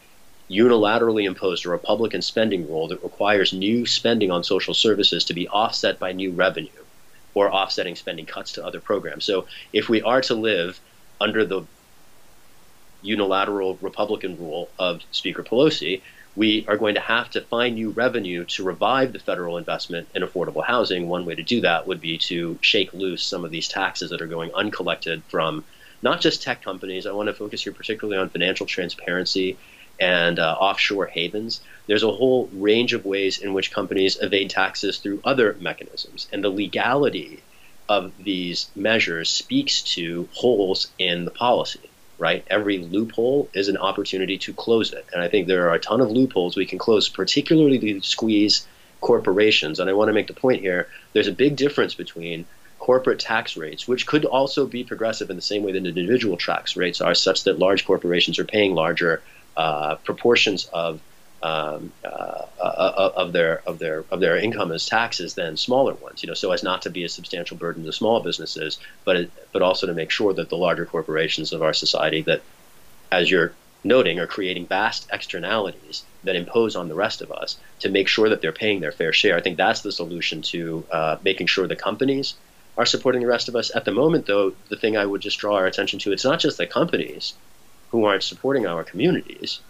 unilaterally 0.50 1.24
imposed 1.24 1.64
a 1.64 1.70
Republican 1.70 2.22
spending 2.22 2.68
rule 2.68 2.88
that 2.88 3.02
requires 3.02 3.52
new 3.52 3.86
spending 3.86 4.30
on 4.30 4.42
social 4.42 4.74
services 4.74 5.24
to 5.24 5.34
be 5.34 5.46
offset 5.48 5.98
by 5.98 6.12
new 6.12 6.32
revenue 6.32 6.68
or 7.34 7.52
offsetting 7.54 7.94
spending 7.94 8.26
cuts 8.26 8.52
to 8.52 8.64
other 8.64 8.80
programs. 8.80 9.24
So 9.24 9.46
if 9.72 9.88
we 9.88 10.02
are 10.02 10.20
to 10.22 10.34
live 10.34 10.80
under 11.20 11.44
the 11.44 11.62
unilateral 13.02 13.78
Republican 13.80 14.36
rule 14.38 14.68
of 14.78 15.02
Speaker 15.12 15.44
Pelosi, 15.44 16.02
we 16.36 16.64
are 16.68 16.76
going 16.76 16.94
to 16.94 17.00
have 17.00 17.30
to 17.30 17.40
find 17.40 17.74
new 17.74 17.90
revenue 17.90 18.44
to 18.44 18.64
revive 18.64 19.12
the 19.12 19.18
federal 19.18 19.56
investment 19.56 20.08
in 20.14 20.22
affordable 20.22 20.64
housing. 20.64 21.08
One 21.08 21.26
way 21.26 21.34
to 21.34 21.42
do 21.42 21.60
that 21.60 21.86
would 21.86 22.00
be 22.00 22.18
to 22.18 22.58
shake 22.60 22.92
loose 22.92 23.22
some 23.22 23.44
of 23.44 23.50
these 23.50 23.68
taxes 23.68 24.10
that 24.10 24.20
are 24.20 24.26
going 24.26 24.50
uncollected 24.54 25.22
from 25.28 25.64
not 26.02 26.20
just 26.20 26.42
tech 26.42 26.62
companies. 26.62 27.06
I 27.06 27.12
want 27.12 27.28
to 27.28 27.34
focus 27.34 27.62
here 27.62 27.72
particularly 27.72 28.18
on 28.18 28.30
financial 28.30 28.66
transparency 28.66 29.58
and 30.00 30.38
uh, 30.38 30.56
offshore 30.58 31.06
havens. 31.06 31.60
There's 31.86 32.02
a 32.02 32.10
whole 32.10 32.48
range 32.52 32.94
of 32.94 33.04
ways 33.04 33.38
in 33.38 33.52
which 33.52 33.72
companies 33.72 34.18
evade 34.20 34.50
taxes 34.50 34.98
through 34.98 35.20
other 35.24 35.56
mechanisms. 35.60 36.26
And 36.32 36.42
the 36.42 36.50
legality 36.50 37.42
of 37.88 38.12
these 38.22 38.70
measures 38.74 39.28
speaks 39.28 39.82
to 39.82 40.28
holes 40.32 40.88
in 40.98 41.24
the 41.24 41.30
policy 41.30 41.90
right? 42.20 42.44
Every 42.50 42.76
loophole 42.78 43.48
is 43.54 43.68
an 43.68 43.78
opportunity 43.78 44.36
to 44.38 44.52
close 44.52 44.92
it. 44.92 45.06
And 45.12 45.22
I 45.22 45.28
think 45.28 45.46
there 45.46 45.68
are 45.70 45.74
a 45.74 45.80
ton 45.80 46.02
of 46.02 46.10
loopholes 46.10 46.54
we 46.54 46.66
can 46.66 46.78
close, 46.78 47.08
particularly 47.08 47.78
to 47.78 48.02
squeeze 48.02 48.66
corporations. 49.00 49.80
And 49.80 49.88
I 49.88 49.94
want 49.94 50.10
to 50.10 50.12
make 50.12 50.26
the 50.26 50.34
point 50.34 50.60
here 50.60 50.86
there's 51.14 51.28
a 51.28 51.32
big 51.32 51.56
difference 51.56 51.94
between 51.94 52.44
corporate 52.78 53.20
tax 53.20 53.56
rates, 53.56 53.88
which 53.88 54.06
could 54.06 54.26
also 54.26 54.66
be 54.66 54.84
progressive 54.84 55.30
in 55.30 55.36
the 55.36 55.42
same 55.42 55.62
way 55.62 55.72
that 55.72 55.86
individual 55.86 56.36
tax 56.36 56.76
rates 56.76 57.00
are, 57.00 57.14
such 57.14 57.44
that 57.44 57.58
large 57.58 57.86
corporations 57.86 58.38
are 58.38 58.44
paying 58.44 58.74
larger 58.74 59.22
uh, 59.56 59.96
proportions 59.96 60.68
of 60.72 61.00
um, 61.42 61.92
uh, 62.04 62.08
uh, 62.08 62.42
uh, 62.60 63.12
of 63.16 63.32
their 63.32 63.62
of 63.66 63.78
their 63.78 64.04
of 64.10 64.20
their 64.20 64.36
income 64.36 64.72
as 64.72 64.86
taxes 64.86 65.34
than 65.34 65.56
smaller 65.56 65.94
ones. 65.94 66.22
You 66.22 66.26
know, 66.26 66.34
so 66.34 66.52
as 66.52 66.62
not 66.62 66.82
to 66.82 66.90
be 66.90 67.04
a 67.04 67.08
substantial 67.08 67.56
burden 67.56 67.84
to 67.84 67.92
small 67.92 68.20
businesses, 68.20 68.78
but 69.04 69.16
it, 69.16 69.32
but 69.52 69.62
also 69.62 69.86
to 69.86 69.94
make 69.94 70.10
sure 70.10 70.34
that 70.34 70.50
the 70.50 70.56
larger 70.56 70.84
corporations 70.84 71.52
of 71.52 71.62
our 71.62 71.72
society 71.72 72.20
that, 72.22 72.42
as 73.10 73.30
you're 73.30 73.52
noting, 73.82 74.18
are 74.18 74.26
creating 74.26 74.66
vast 74.66 75.08
externalities 75.10 76.04
that 76.24 76.36
impose 76.36 76.76
on 76.76 76.88
the 76.88 76.94
rest 76.94 77.22
of 77.22 77.32
us 77.32 77.56
to 77.78 77.88
make 77.88 78.08
sure 78.08 78.28
that 78.28 78.42
they're 78.42 78.52
paying 78.52 78.80
their 78.80 78.92
fair 78.92 79.12
share. 79.12 79.36
I 79.36 79.40
think 79.40 79.56
that's 79.56 79.80
the 79.80 79.92
solution 79.92 80.42
to 80.42 80.84
uh, 80.90 81.16
making 81.24 81.46
sure 81.46 81.66
the 81.66 81.76
companies 81.76 82.34
are 82.76 82.84
supporting 82.84 83.22
the 83.22 83.26
rest 83.26 83.48
of 83.48 83.56
us. 83.56 83.74
At 83.74 83.86
the 83.86 83.92
moment, 83.92 84.26
though, 84.26 84.52
the 84.68 84.76
thing 84.76 84.98
I 84.98 85.06
would 85.06 85.22
just 85.22 85.38
draw 85.38 85.56
our 85.56 85.66
attention 85.66 85.98
to 86.00 86.12
it's 86.12 86.24
not 86.24 86.40
just 86.40 86.58
the 86.58 86.66
companies 86.66 87.32
who 87.90 88.04
aren't 88.04 88.22
supporting 88.22 88.66
our 88.66 88.84
communities 88.84 89.60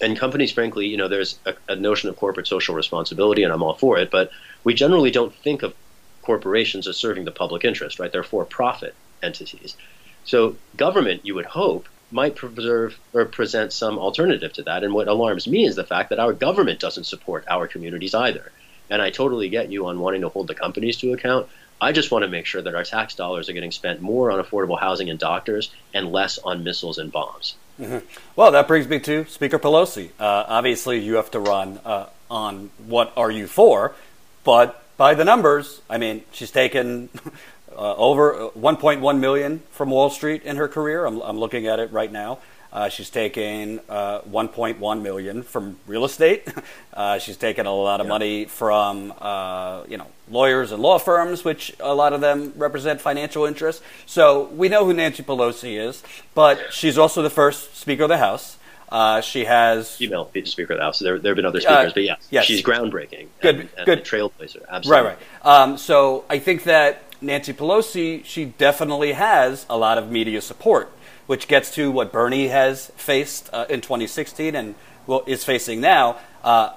and 0.00 0.18
companies, 0.18 0.52
frankly, 0.52 0.86
you 0.86 0.96
know, 0.96 1.08
there's 1.08 1.38
a, 1.44 1.54
a, 1.68 1.76
notion 1.76 2.08
of 2.08 2.16
corporate 2.16 2.46
social 2.46 2.74
responsibility, 2.74 3.42
and 3.42 3.52
I'm 3.52 3.62
all 3.62 3.74
for 3.74 3.98
it. 3.98 4.10
But 4.10 4.30
we 4.64 4.74
generally 4.74 5.10
don't 5.10 5.34
think 5.34 5.62
of 5.62 5.74
corporations 6.22 6.86
as 6.86 6.96
serving 6.96 7.24
the 7.24 7.30
public 7.30 7.64
interest, 7.64 7.98
right? 7.98 8.12
They're 8.12 8.22
for-profit 8.22 8.94
entities. 9.22 9.76
So 10.24 10.56
government, 10.76 11.24
you 11.24 11.34
would 11.34 11.46
hope, 11.46 11.88
might 12.10 12.36
preserve 12.36 12.98
or 13.12 13.24
present 13.24 13.72
some 13.72 13.98
alternative 13.98 14.52
to 14.54 14.62
that. 14.64 14.84
And 14.84 14.94
what 14.94 15.08
alarms 15.08 15.46
me 15.46 15.64
is 15.64 15.76
the 15.76 15.84
fact 15.84 16.10
that 16.10 16.20
our 16.20 16.32
government 16.32 16.80
doesn't 16.80 17.04
support 17.04 17.44
our 17.48 17.66
communities 17.66 18.14
either. 18.14 18.52
And 18.90 19.02
I 19.02 19.10
totally 19.10 19.48
get 19.48 19.70
you 19.70 19.86
on 19.86 20.00
wanting 20.00 20.22
to 20.22 20.28
hold 20.28 20.46
the 20.46 20.54
companies 20.54 20.96
to 20.98 21.12
account. 21.12 21.48
I 21.80 21.92
just 21.92 22.10
want 22.10 22.24
to 22.24 22.28
make 22.28 22.46
sure 22.46 22.60
that 22.60 22.74
our 22.74 22.84
tax 22.84 23.14
dollars 23.14 23.48
are 23.48 23.52
getting 23.52 23.70
spent 23.70 24.00
more 24.00 24.30
on 24.30 24.42
affordable 24.42 24.78
housing 24.78 25.10
and 25.10 25.18
doctors 25.18 25.70
and 25.94 26.10
less 26.10 26.38
on 26.38 26.64
missiles 26.64 26.98
and 26.98 27.12
bombs. 27.12 27.54
Mm-hmm. 27.80 27.98
Well, 28.34 28.50
that 28.50 28.66
brings 28.66 28.88
me 28.88 28.98
to 29.00 29.24
Speaker 29.26 29.58
Pelosi. 29.58 30.10
Uh, 30.18 30.44
obviously, 30.48 30.98
you 30.98 31.14
have 31.14 31.30
to 31.30 31.40
run 31.40 31.78
uh, 31.84 32.06
on 32.30 32.70
what 32.86 33.12
are 33.16 33.30
you 33.30 33.46
for, 33.46 33.94
but 34.42 34.82
by 34.96 35.14
the 35.14 35.24
numbers, 35.24 35.80
I 35.88 35.98
mean, 35.98 36.24
she's 36.32 36.50
taken 36.50 37.08
uh, 37.72 37.94
over 37.94 38.34
uh, 38.34 38.50
1.1 38.50 39.20
million 39.20 39.62
from 39.70 39.90
Wall 39.90 40.10
Street 40.10 40.42
in 40.42 40.56
her 40.56 40.66
career. 40.66 41.06
I'm, 41.06 41.20
I'm 41.22 41.38
looking 41.38 41.68
at 41.68 41.78
it 41.78 41.92
right 41.92 42.10
now. 42.10 42.38
Uh, 42.72 42.88
she's 42.88 43.10
taken 43.10 43.80
uh, 43.88 44.20
1.1 44.20 45.02
million 45.02 45.42
from 45.42 45.78
real 45.86 46.04
estate. 46.04 46.46
Uh, 46.98 47.16
she's 47.16 47.36
taken 47.36 47.64
a 47.64 47.72
lot 47.72 48.00
of 48.00 48.06
yeah. 48.06 48.12
money 48.12 48.44
from 48.44 49.14
uh, 49.20 49.84
you 49.88 49.96
know 49.96 50.06
lawyers 50.28 50.72
and 50.72 50.82
law 50.82 50.98
firms, 50.98 51.44
which 51.44 51.72
a 51.78 51.94
lot 51.94 52.12
of 52.12 52.20
them 52.20 52.52
represent 52.56 53.00
financial 53.00 53.44
interests. 53.44 53.80
So 54.04 54.46
we 54.46 54.68
know 54.68 54.84
who 54.84 54.92
Nancy 54.92 55.22
Pelosi 55.22 55.78
is, 55.78 56.02
but 56.34 56.58
she's 56.72 56.98
also 56.98 57.22
the 57.22 57.30
first 57.30 57.76
Speaker 57.76 58.02
of 58.02 58.08
the 58.08 58.18
House. 58.18 58.58
Uh, 58.88 59.20
she 59.20 59.44
has 59.44 59.94
female 59.94 60.28
Speaker 60.44 60.72
of 60.72 60.78
the 60.80 60.82
House. 60.82 60.98
There, 60.98 61.20
there 61.20 61.30
have 61.30 61.36
been 61.36 61.44
other 61.44 61.60
speakers, 61.60 61.92
but 61.92 62.02
yes, 62.02 62.26
yes, 62.30 62.46
she's 62.46 62.64
groundbreaking. 62.64 63.28
Good, 63.40 63.60
and, 63.60 63.68
and 63.76 63.86
good 63.86 64.04
trailblazer. 64.04 64.64
Absolutely. 64.68 64.90
Right, 64.90 65.18
right. 65.44 65.46
Um, 65.46 65.78
so 65.78 66.24
I 66.28 66.40
think 66.40 66.64
that 66.64 67.04
Nancy 67.20 67.52
Pelosi, 67.52 68.24
she 68.24 68.46
definitely 68.46 69.12
has 69.12 69.66
a 69.70 69.78
lot 69.78 69.98
of 69.98 70.10
media 70.10 70.40
support 70.40 70.90
which 71.28 71.46
gets 71.46 71.70
to 71.74 71.90
what 71.90 72.10
Bernie 72.10 72.48
has 72.48 72.86
faced 72.96 73.50
uh, 73.52 73.66
in 73.68 73.82
2016 73.82 74.56
and 74.56 74.74
well, 75.06 75.22
is 75.26 75.44
facing 75.44 75.80
now. 75.80 76.16
Uh, 76.42 76.72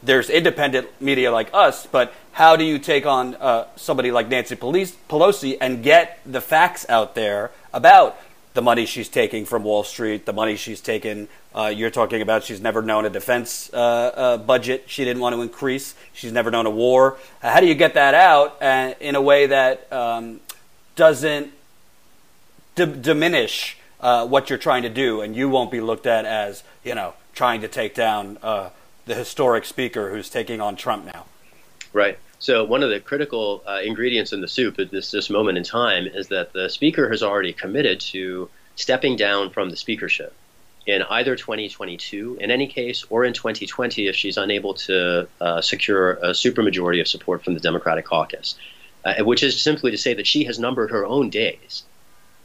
there's 0.00 0.30
independent 0.30 0.88
media 1.00 1.32
like 1.32 1.50
us, 1.52 1.86
but 1.86 2.14
how 2.32 2.56
do 2.56 2.64
you 2.64 2.78
take 2.78 3.04
on 3.04 3.34
uh, 3.34 3.66
somebody 3.74 4.12
like 4.12 4.28
Nancy 4.28 4.54
Pelosi 4.54 5.58
and 5.60 5.82
get 5.82 6.20
the 6.24 6.40
facts 6.40 6.86
out 6.88 7.14
there 7.14 7.50
about 7.72 8.16
the 8.52 8.62
money 8.62 8.86
she's 8.86 9.08
taking 9.08 9.44
from 9.44 9.64
Wall 9.64 9.82
Street, 9.82 10.24
the 10.24 10.32
money 10.32 10.54
she's 10.54 10.80
taken. 10.80 11.26
Uh, 11.52 11.72
you're 11.74 11.90
talking 11.90 12.22
about 12.22 12.44
she's 12.44 12.60
never 12.60 12.80
known 12.80 13.04
a 13.04 13.10
defense 13.10 13.70
uh, 13.72 13.76
uh, 13.76 14.36
budget 14.36 14.84
she 14.86 15.04
didn't 15.04 15.20
want 15.20 15.34
to 15.34 15.42
increase. 15.42 15.96
She's 16.12 16.32
never 16.32 16.52
known 16.52 16.66
a 16.66 16.70
war. 16.70 17.18
How 17.40 17.58
do 17.58 17.66
you 17.66 17.74
get 17.74 17.94
that 17.94 18.14
out 18.14 18.62
in 19.00 19.16
a 19.16 19.22
way 19.22 19.46
that 19.46 19.92
um, 19.92 20.40
doesn't 20.94 21.52
d- 22.74 22.86
diminish 23.00 23.76
uh, 24.00 24.26
what 24.26 24.50
you're 24.50 24.58
trying 24.58 24.82
to 24.82 24.90
do, 24.90 25.20
and 25.20 25.34
you 25.34 25.48
won't 25.48 25.70
be 25.70 25.80
looked 25.80 26.06
at 26.06 26.24
as 26.24 26.62
you 26.82 26.94
know 26.94 27.14
trying 27.32 27.60
to 27.60 27.68
take 27.68 27.94
down 27.94 28.38
the 29.06 29.14
historic 29.14 29.64
speaker 29.64 30.10
who's 30.10 30.30
taking 30.30 30.60
on 30.60 30.76
Trump 30.76 31.04
now? 31.04 31.26
Right. 31.92 32.18
So 32.38 32.64
one 32.64 32.82
of 32.82 32.90
the 32.90 33.00
critical 33.00 33.62
uh, 33.66 33.80
ingredients 33.84 34.32
in 34.32 34.40
the 34.40 34.48
soup 34.48 34.78
at 34.78 34.90
this 34.90 35.10
this 35.10 35.30
moment 35.30 35.58
in 35.58 35.64
time 35.64 36.06
is 36.06 36.28
that 36.28 36.52
the 36.52 36.68
speaker 36.68 37.08
has 37.10 37.22
already 37.22 37.52
committed 37.52 38.00
to 38.00 38.50
stepping 38.76 39.16
down 39.16 39.50
from 39.50 39.70
the 39.70 39.76
speakership 39.76 40.34
in 40.86 41.02
either 41.02 41.36
2022 41.36 42.38
in 42.40 42.50
any 42.50 42.66
case 42.66 43.04
or 43.08 43.24
in 43.24 43.32
2020 43.32 44.06
if 44.06 44.16
she's 44.16 44.36
unable 44.36 44.74
to 44.74 45.26
uh, 45.40 45.60
secure 45.62 46.14
a 46.14 46.30
supermajority 46.30 47.00
of 47.00 47.08
support 47.08 47.42
from 47.42 47.54
the 47.54 47.60
Democratic 47.60 48.04
caucus, 48.04 48.56
uh, 49.04 49.14
which 49.24 49.42
is 49.42 49.62
simply 49.62 49.90
to 49.90 49.96
say 49.96 50.12
that 50.12 50.26
she 50.26 50.44
has 50.44 50.58
numbered 50.58 50.90
her 50.90 51.06
own 51.06 51.30
days. 51.30 51.84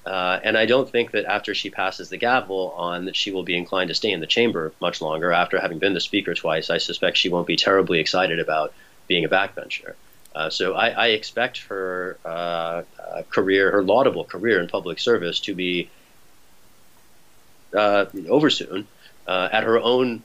Uh, 0.05 0.39
and 0.43 0.57
I 0.57 0.65
don't 0.65 0.89
think 0.89 1.11
that 1.11 1.25
after 1.25 1.53
she 1.53 1.69
passes 1.69 2.09
the 2.09 2.17
gavel 2.17 2.73
on 2.75 3.05
that 3.05 3.15
she 3.15 3.31
will 3.31 3.43
be 3.43 3.57
inclined 3.57 3.89
to 3.89 3.93
stay 3.93 4.11
in 4.11 4.21
the 4.21 4.27
chamber 4.27 4.73
much 4.79 5.01
longer. 5.01 5.31
After 5.31 5.59
having 5.59 5.79
been 5.79 5.93
the 5.93 5.99
speaker 5.99 6.33
twice, 6.33 6.69
I 6.69 6.77
suspect 6.77 7.17
she 7.17 7.29
won't 7.29 7.47
be 7.47 7.57
terribly 7.57 7.99
excited 7.99 8.39
about 8.39 8.73
being 9.07 9.25
a 9.25 9.29
backbencher. 9.29 9.93
Uh, 10.33 10.49
so 10.49 10.73
I, 10.73 10.89
I, 10.89 11.07
expect 11.07 11.63
her 11.65 12.17
uh, 12.23 12.83
uh, 12.99 13.23
career, 13.29 13.71
her 13.71 13.83
laudable 13.83 14.23
career 14.23 14.61
in 14.61 14.67
public 14.67 14.99
service, 14.99 15.39
to 15.41 15.55
be 15.55 15.89
uh, 17.73 18.05
over 18.29 18.49
soon 18.49 18.87
uh, 19.27 19.49
at 19.51 19.63
her 19.63 19.79
own 19.79 20.23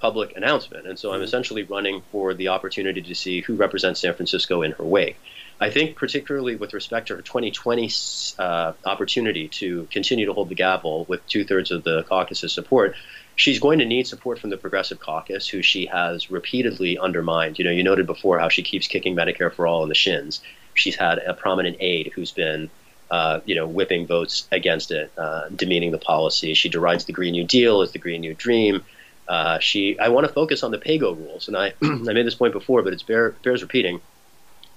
public 0.00 0.36
announcement. 0.36 0.86
And 0.86 0.98
so 0.98 1.10
I'm 1.10 1.16
mm-hmm. 1.16 1.24
essentially 1.24 1.62
running 1.62 2.02
for 2.10 2.34
the 2.34 2.48
opportunity 2.48 3.02
to 3.02 3.14
see 3.14 3.40
who 3.40 3.54
represents 3.54 4.00
San 4.00 4.14
Francisco 4.14 4.62
in 4.62 4.72
her 4.72 4.84
wake. 4.84 5.16
I 5.62 5.70
think, 5.70 5.94
particularly 5.94 6.56
with 6.56 6.74
respect 6.74 7.06
to 7.06 7.16
her 7.16 7.22
2020 7.22 7.88
uh, 8.36 8.72
opportunity 8.84 9.46
to 9.48 9.86
continue 9.92 10.26
to 10.26 10.32
hold 10.32 10.48
the 10.48 10.56
gavel 10.56 11.04
with 11.08 11.24
two 11.28 11.44
thirds 11.44 11.70
of 11.70 11.84
the 11.84 12.02
caucus's 12.02 12.52
support, 12.52 12.96
she's 13.36 13.60
going 13.60 13.78
to 13.78 13.84
need 13.84 14.08
support 14.08 14.40
from 14.40 14.50
the 14.50 14.56
Progressive 14.56 14.98
Caucus, 14.98 15.46
who 15.46 15.62
she 15.62 15.86
has 15.86 16.32
repeatedly 16.32 16.98
undermined. 16.98 17.60
You 17.60 17.64
know, 17.64 17.70
you 17.70 17.84
noted 17.84 18.08
before 18.08 18.40
how 18.40 18.48
she 18.48 18.64
keeps 18.64 18.88
kicking 18.88 19.14
Medicare 19.14 19.54
for 19.54 19.68
all 19.68 19.84
in 19.84 19.88
the 19.88 19.94
shins. 19.94 20.40
She's 20.74 20.96
had 20.96 21.18
a 21.18 21.32
prominent 21.32 21.76
aide 21.78 22.10
who's 22.12 22.32
been, 22.32 22.68
uh, 23.08 23.38
you 23.44 23.54
know, 23.54 23.68
whipping 23.68 24.08
votes 24.08 24.48
against 24.50 24.90
it, 24.90 25.12
uh, 25.16 25.48
demeaning 25.50 25.92
the 25.92 25.98
policy. 25.98 26.54
She 26.54 26.70
derides 26.70 27.04
the 27.04 27.12
Green 27.12 27.34
New 27.34 27.44
Deal 27.44 27.82
as 27.82 27.92
the 27.92 28.00
Green 28.00 28.22
New 28.22 28.34
Dream. 28.34 28.82
Uh, 29.28 29.60
she, 29.60 29.96
I 29.96 30.08
want 30.08 30.26
to 30.26 30.32
focus 30.32 30.64
on 30.64 30.72
the 30.72 30.78
PAYGO 30.78 31.16
rules, 31.16 31.46
and 31.46 31.56
I, 31.56 31.74
I 31.82 32.12
made 32.12 32.26
this 32.26 32.34
point 32.34 32.52
before, 32.52 32.82
but 32.82 32.92
it 32.92 33.04
bear, 33.06 33.36
bears 33.44 33.62
repeating. 33.62 34.00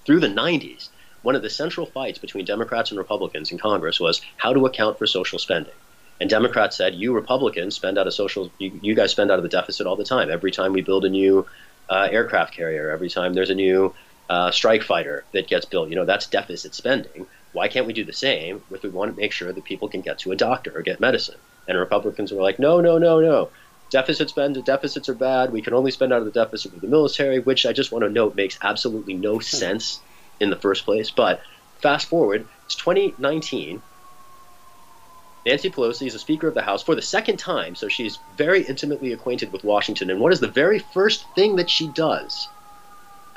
Through 0.06 0.20
the 0.20 0.28
90s, 0.28 0.88
one 1.22 1.34
of 1.34 1.42
the 1.42 1.50
central 1.50 1.84
fights 1.84 2.20
between 2.20 2.44
Democrats 2.44 2.92
and 2.92 2.98
Republicans 2.98 3.50
in 3.50 3.58
Congress 3.58 3.98
was 3.98 4.22
how 4.36 4.52
to 4.52 4.64
account 4.64 4.98
for 4.98 5.06
social 5.08 5.40
spending. 5.40 5.74
And 6.20 6.30
Democrats 6.30 6.76
said, 6.76 6.94
"You 6.94 7.12
Republicans 7.12 7.74
spend 7.74 7.98
out 7.98 8.06
of 8.06 8.14
social, 8.14 8.52
you, 8.58 8.78
you 8.80 8.94
guys 8.94 9.10
spend 9.10 9.32
out 9.32 9.38
of 9.38 9.42
the 9.42 9.48
deficit 9.48 9.84
all 9.84 9.96
the 9.96 10.04
time. 10.04 10.30
Every 10.30 10.52
time 10.52 10.72
we 10.72 10.80
build 10.80 11.04
a 11.04 11.10
new 11.10 11.44
uh, 11.90 12.08
aircraft 12.10 12.54
carrier, 12.54 12.90
every 12.90 13.10
time 13.10 13.34
there's 13.34 13.50
a 13.50 13.54
new 13.56 13.94
uh, 14.30 14.52
strike 14.52 14.84
fighter 14.84 15.24
that 15.32 15.48
gets 15.48 15.66
built, 15.66 15.88
you 15.90 15.96
know 15.96 16.04
that's 16.04 16.28
deficit 16.28 16.72
spending. 16.74 17.26
Why 17.52 17.66
can't 17.66 17.86
we 17.86 17.92
do 17.92 18.04
the 18.04 18.12
same 18.12 18.62
if 18.70 18.84
we 18.84 18.90
want 18.90 19.10
to 19.12 19.20
make 19.20 19.32
sure 19.32 19.52
that 19.52 19.64
people 19.64 19.88
can 19.88 20.02
get 20.02 20.20
to 20.20 20.30
a 20.30 20.36
doctor 20.36 20.70
or 20.72 20.82
get 20.82 21.00
medicine?" 21.00 21.38
And 21.66 21.76
Republicans 21.76 22.32
were 22.32 22.42
like, 22.42 22.60
"No, 22.60 22.80
no, 22.80 22.96
no, 22.96 23.18
no." 23.18 23.50
Deficit 23.90 24.28
spend 24.28 24.62
deficits 24.64 25.08
are 25.08 25.14
bad. 25.14 25.52
We 25.52 25.62
can 25.62 25.74
only 25.74 25.90
spend 25.90 26.12
out 26.12 26.18
of 26.18 26.24
the 26.24 26.32
deficit 26.32 26.72
with 26.72 26.80
the 26.80 26.88
military, 26.88 27.38
which 27.38 27.66
I 27.66 27.72
just 27.72 27.92
want 27.92 28.04
to 28.04 28.10
note 28.10 28.34
makes 28.34 28.58
absolutely 28.62 29.14
no 29.14 29.36
hmm. 29.36 29.42
sense 29.42 30.00
in 30.40 30.50
the 30.50 30.56
first 30.56 30.84
place. 30.84 31.10
But 31.10 31.40
fast 31.80 32.08
forward, 32.08 32.46
it's 32.64 32.74
2019 32.74 33.82
Nancy 35.46 35.70
Pelosi 35.70 36.08
is 36.08 36.14
a 36.16 36.18
Speaker 36.18 36.48
of 36.48 36.54
the 36.54 36.62
House 36.62 36.82
for 36.82 36.96
the 36.96 37.02
second 37.02 37.36
time, 37.36 37.76
so 37.76 37.86
she's 37.86 38.18
very 38.36 38.64
intimately 38.64 39.12
acquainted 39.12 39.52
with 39.52 39.62
Washington. 39.62 40.10
And 40.10 40.18
what 40.18 40.32
is 40.32 40.40
the 40.40 40.48
very 40.48 40.80
first 40.80 41.24
thing 41.36 41.54
that 41.54 41.70
she 41.70 41.86
does? 41.86 42.48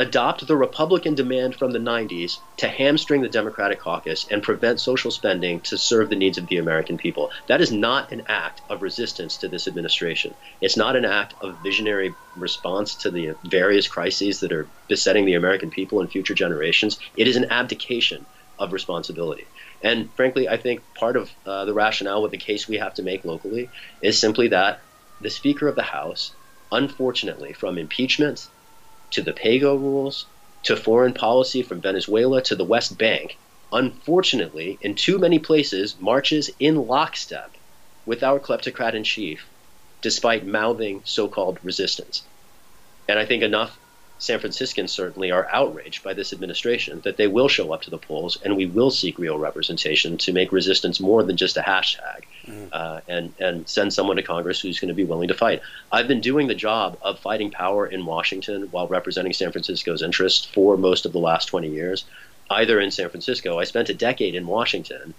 Adopt 0.01 0.47
the 0.47 0.55
Republican 0.55 1.13
demand 1.13 1.57
from 1.57 1.71
the 1.71 1.79
90s 1.79 2.37
to 2.55 2.69
hamstring 2.69 3.21
the 3.21 3.27
Democratic 3.27 3.81
caucus 3.81 4.25
and 4.31 4.41
prevent 4.41 4.79
social 4.79 5.11
spending 5.11 5.59
to 5.59 5.77
serve 5.77 6.09
the 6.09 6.15
needs 6.15 6.37
of 6.37 6.47
the 6.47 6.55
American 6.55 6.97
people. 6.97 7.31
That 7.47 7.59
is 7.59 7.69
not 7.69 8.13
an 8.13 8.23
act 8.29 8.61
of 8.69 8.81
resistance 8.81 9.35
to 9.37 9.49
this 9.49 9.67
administration. 9.67 10.33
It's 10.61 10.77
not 10.77 10.95
an 10.95 11.03
act 11.03 11.35
of 11.41 11.57
visionary 11.57 12.15
response 12.37 12.95
to 12.95 13.11
the 13.11 13.35
various 13.43 13.89
crises 13.89 14.39
that 14.39 14.53
are 14.53 14.69
besetting 14.87 15.25
the 15.25 15.33
American 15.33 15.69
people 15.69 15.99
and 15.99 16.09
future 16.09 16.33
generations. 16.33 16.97
It 17.17 17.27
is 17.27 17.35
an 17.35 17.51
abdication 17.51 18.25
of 18.57 18.71
responsibility. 18.71 19.47
And 19.81 20.09
frankly, 20.15 20.47
I 20.47 20.55
think 20.55 20.81
part 20.97 21.17
of 21.17 21.29
uh, 21.45 21.65
the 21.65 21.73
rationale 21.73 22.21
with 22.21 22.31
the 22.31 22.37
case 22.37 22.69
we 22.69 22.77
have 22.77 22.93
to 22.93 23.03
make 23.03 23.25
locally 23.25 23.69
is 24.01 24.17
simply 24.17 24.47
that 24.47 24.79
the 25.19 25.29
Speaker 25.29 25.67
of 25.67 25.75
the 25.75 25.83
House, 25.83 26.31
unfortunately, 26.71 27.51
from 27.51 27.77
impeachment 27.77 28.47
to 29.11 29.21
the 29.21 29.33
PAYGO 29.33 29.75
rules 29.75 30.25
to 30.63 30.75
foreign 30.75 31.13
policy 31.13 31.61
from 31.61 31.81
Venezuela 31.81 32.41
to 32.43 32.55
the 32.55 32.65
West 32.65 32.97
Bank, 32.97 33.37
unfortunately, 33.71 34.77
in 34.81 34.95
too 34.95 35.17
many 35.17 35.39
places, 35.39 35.95
marches 35.99 36.49
in 36.59 36.87
lockstep 36.87 37.51
with 38.05 38.23
our 38.23 38.39
kleptocrat 38.39 38.93
in 38.93 39.03
chief, 39.03 39.45
despite 40.01 40.45
mouthing 40.45 41.01
so 41.05 41.27
called 41.27 41.59
resistance. 41.63 42.23
And 43.07 43.17
I 43.19 43.25
think 43.25 43.43
enough 43.43 43.79
San 44.17 44.39
Franciscans 44.39 44.91
certainly 44.91 45.31
are 45.31 45.47
outraged 45.49 46.03
by 46.03 46.13
this 46.13 46.33
administration 46.33 46.99
that 47.05 47.15
they 47.15 47.27
will 47.27 47.47
show 47.47 47.71
up 47.71 47.81
to 47.83 47.89
the 47.89 47.97
polls 47.97 48.37
and 48.43 48.57
we 48.57 48.65
will 48.65 48.91
seek 48.91 49.17
real 49.17 49.39
representation 49.39 50.17
to 50.17 50.33
make 50.33 50.51
resistance 50.51 50.99
more 50.99 51.23
than 51.23 51.37
just 51.37 51.55
a 51.55 51.61
hashtag. 51.61 52.25
Uh, 52.71 53.01
and, 53.07 53.33
and 53.39 53.67
send 53.67 53.93
someone 53.93 54.17
to 54.17 54.23
Congress 54.23 54.59
who's 54.59 54.79
going 54.79 54.89
to 54.89 54.93
be 54.93 55.03
willing 55.03 55.27
to 55.27 55.33
fight. 55.33 55.61
I've 55.91 56.07
been 56.07 56.21
doing 56.21 56.47
the 56.47 56.55
job 56.55 56.97
of 57.01 57.19
fighting 57.19 57.51
power 57.51 57.85
in 57.85 58.05
Washington 58.05 58.67
while 58.71 58.87
representing 58.87 59.33
San 59.33 59.51
Francisco's 59.51 60.01
interests 60.01 60.45
for 60.45 60.77
most 60.77 61.05
of 61.05 61.11
the 61.11 61.19
last 61.19 61.45
20 61.45 61.69
years, 61.69 62.05
either 62.49 62.79
in 62.79 62.91
San 62.91 63.09
Francisco. 63.09 63.59
I 63.59 63.63
spent 63.63 63.89
a 63.89 63.93
decade 63.93 64.35
in 64.35 64.47
Washington 64.47 65.13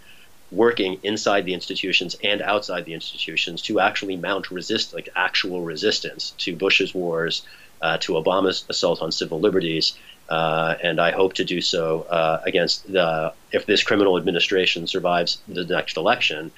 working 0.50 0.98
inside 1.02 1.44
the 1.44 1.54
institutions 1.54 2.16
and 2.24 2.42
outside 2.42 2.84
the 2.84 2.94
institutions 2.94 3.62
to 3.62 3.78
actually 3.80 4.16
mount 4.16 4.50
resist 4.50 4.92
like 4.92 5.08
actual 5.14 5.62
resistance 5.62 6.34
to 6.38 6.56
Bush's 6.56 6.92
wars 6.92 7.42
uh, 7.82 7.98
to 7.98 8.12
Obama's 8.12 8.64
assault 8.68 9.00
on 9.00 9.12
civil 9.12 9.40
liberties. 9.40 9.96
Uh, 10.28 10.76
and 10.82 11.00
I 11.00 11.10
hope 11.10 11.34
to 11.34 11.44
do 11.44 11.60
so 11.60 12.02
uh, 12.02 12.40
against 12.44 12.90
the 12.90 13.32
if 13.52 13.66
this 13.66 13.82
criminal 13.82 14.16
administration 14.16 14.86
survives 14.86 15.38
the 15.48 15.64
next 15.64 15.96
election. 15.96 16.52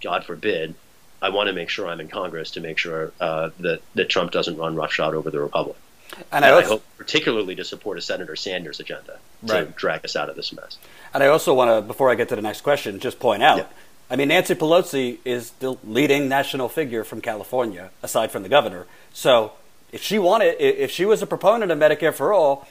God 0.00 0.24
forbid. 0.24 0.74
I 1.20 1.30
want 1.30 1.48
to 1.48 1.52
make 1.52 1.68
sure 1.68 1.88
I'm 1.88 2.00
in 2.00 2.08
Congress 2.08 2.52
to 2.52 2.60
make 2.60 2.78
sure 2.78 3.12
uh, 3.20 3.50
that 3.60 3.80
that 3.94 4.08
Trump 4.08 4.30
doesn't 4.30 4.56
run 4.56 4.76
roughshod 4.76 5.14
over 5.14 5.30
the 5.30 5.40
Republic. 5.40 5.76
And, 6.16 6.24
and 6.32 6.44
I, 6.44 6.50
also, 6.50 6.66
I, 6.66 6.68
hope 6.70 6.84
particularly 6.96 7.54
to 7.56 7.64
support 7.64 7.98
a 7.98 8.00
Senator 8.00 8.36
Sanders 8.36 8.80
agenda 8.80 9.18
to 9.46 9.52
right. 9.52 9.76
drag 9.76 10.04
us 10.04 10.16
out 10.16 10.28
of 10.28 10.36
this 10.36 10.52
mess. 10.52 10.78
And 11.12 11.22
I 11.22 11.26
also 11.26 11.52
want 11.52 11.70
to, 11.70 11.86
before 11.86 12.10
I 12.10 12.14
get 12.14 12.28
to 12.30 12.36
the 12.36 12.42
next 12.42 12.62
question, 12.62 12.98
just 12.98 13.18
point 13.18 13.42
out. 13.42 13.58
Yeah. 13.58 13.66
I 14.10 14.16
mean, 14.16 14.28
Nancy 14.28 14.54
Pelosi 14.54 15.18
is 15.24 15.50
the 15.52 15.76
leading 15.84 16.28
national 16.28 16.68
figure 16.70 17.04
from 17.04 17.20
California, 17.20 17.90
aside 18.02 18.30
from 18.30 18.42
the 18.42 18.48
governor. 18.48 18.86
So 19.12 19.52
if 19.92 20.02
she 20.02 20.18
wanted, 20.18 20.56
if 20.58 20.90
she 20.90 21.04
was 21.04 21.20
a 21.20 21.26
proponent 21.26 21.70
of 21.70 21.78
Medicare 21.78 22.14
for 22.14 22.32
all, 22.32 22.66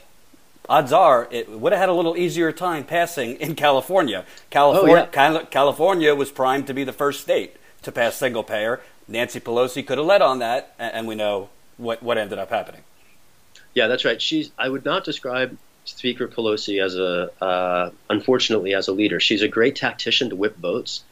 odds 0.69 0.91
are 0.91 1.27
it 1.32 1.49
would 1.49 1.71
have 1.71 1.80
had 1.80 1.89
a 1.89 1.93
little 1.93 2.17
easier 2.17 2.51
time 2.51 2.84
passing 2.84 3.36
in 3.36 3.56
California. 3.56 4.25
California, 4.49 5.10
oh, 5.13 5.21
yeah. 5.21 5.43
California 5.45 6.15
was 6.15 6.32
primed 6.32 6.67
to 6.67 6.73
be 6.73 6.84
the 6.84 6.93
first 6.93 7.21
state 7.21 7.56
to 7.84 7.91
pass 7.91 8.15
single 8.15 8.43
payer. 8.43 8.82
Nancy 9.08 9.39
Pelosi 9.39 9.86
could 9.86 9.97
have 9.97 10.08
led 10.08 10.21
on 10.21 10.39
that, 10.39 10.73
and 10.77 11.08
we 11.08 11.15
know 11.15 11.49
what, 11.77 12.03
what 12.03 12.17
ended 12.17 12.38
up 12.38 12.49
happening. 12.49 12.82
Yeah, 13.73 13.88
that's 13.88 14.03
right. 14.03 14.21
She's. 14.21 14.51
I 14.58 14.67
would 14.67 14.84
not 14.84 15.03
describe 15.03 15.58
Speaker 15.86 16.27
Pelosi 16.27 16.84
as 16.84 16.95
a, 16.95 17.32
uh, 17.41 17.91
unfortunately, 18.10 18.73
as 18.73 18.88
a 18.88 18.91
leader. 18.91 19.19
She's 19.19 19.41
a 19.41 19.47
great 19.47 19.75
tactician 19.75 20.30
to 20.32 20.36
whip 20.36 20.58
votes, 20.58 21.03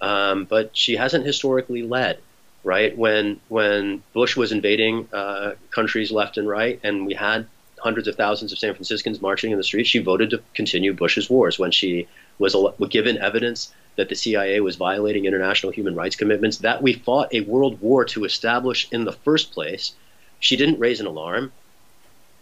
um, 0.00 0.44
but 0.44 0.76
she 0.76 0.96
hasn't 0.96 1.24
historically 1.26 1.82
led 1.82 2.18
right? 2.66 2.98
When 2.98 3.40
when 3.48 4.02
Bush 4.12 4.36
was 4.36 4.50
invading 4.50 5.08
uh, 5.12 5.52
countries 5.70 6.10
left 6.10 6.36
and 6.36 6.48
right, 6.48 6.80
and 6.82 7.06
we 7.06 7.14
had 7.14 7.46
hundreds 7.86 8.08
of 8.08 8.16
thousands 8.16 8.50
of 8.52 8.58
San 8.58 8.74
Franciscans 8.74 9.22
marching 9.22 9.52
in 9.52 9.58
the 9.58 9.64
streets, 9.64 9.88
she 9.88 10.00
voted 10.00 10.30
to 10.30 10.42
continue 10.54 10.92
Bush's 10.92 11.30
wars. 11.30 11.56
When 11.58 11.70
she 11.70 12.08
was 12.38 12.56
given 12.90 13.16
evidence 13.18 13.72
that 13.94 14.08
the 14.08 14.16
CIA 14.16 14.58
was 14.60 14.74
violating 14.74 15.24
international 15.24 15.72
human 15.72 15.94
rights 15.94 16.16
commitments 16.16 16.58
that 16.58 16.82
we 16.82 16.92
fought 16.94 17.32
a 17.32 17.42
world 17.52 17.80
war 17.80 18.04
to 18.06 18.24
establish 18.24 18.88
in 18.90 19.04
the 19.04 19.12
first 19.12 19.52
place, 19.52 19.94
she 20.40 20.56
didn't 20.56 20.80
raise 20.80 20.98
an 21.00 21.06
alarm. 21.06 21.52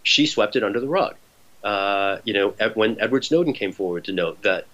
She 0.03 0.27
swept 0.27 0.57
it 0.57 0.65
under 0.65 0.81
the 0.81 0.89
rug. 0.89 1.15
Uh, 1.63 2.19
you 2.25 2.33
know, 2.33 2.55
when 2.75 2.99
Edward 2.99 3.25
Snowden 3.25 3.53
came 3.53 3.73
forward 3.73 4.05
to 4.05 4.13
note 4.13 4.43
that 4.43 4.65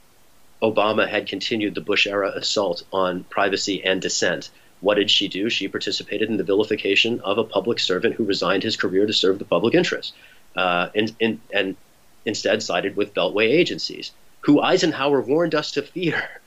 Obama 0.62 1.08
had 1.08 1.26
continued 1.26 1.74
the 1.74 1.80
Bush 1.80 2.06
era 2.06 2.32
assault 2.34 2.82
on 2.92 3.24
privacy 3.24 3.82
and 3.82 4.02
dissent. 4.02 4.50
What 4.80 4.96
did 4.96 5.10
she 5.10 5.28
do? 5.28 5.48
She 5.48 5.68
participated 5.68 6.28
in 6.28 6.36
the 6.36 6.44
vilification 6.44 7.20
of 7.20 7.38
a 7.38 7.44
public 7.44 7.78
servant 7.78 8.14
who 8.14 8.24
resigned 8.24 8.62
his 8.62 8.76
career 8.76 9.06
to 9.06 9.12
serve 9.12 9.38
the 9.38 9.44
public 9.44 9.74
interest, 9.74 10.14
uh, 10.56 10.88
and, 10.94 11.14
and, 11.20 11.40
and 11.52 11.76
instead 12.24 12.62
sided 12.62 12.96
with 12.96 13.14
Beltway 13.14 13.48
agencies, 13.48 14.12
who 14.40 14.60
Eisenhower 14.60 15.20
warned 15.20 15.54
us 15.54 15.72
to 15.72 15.82
fear. 15.82 16.22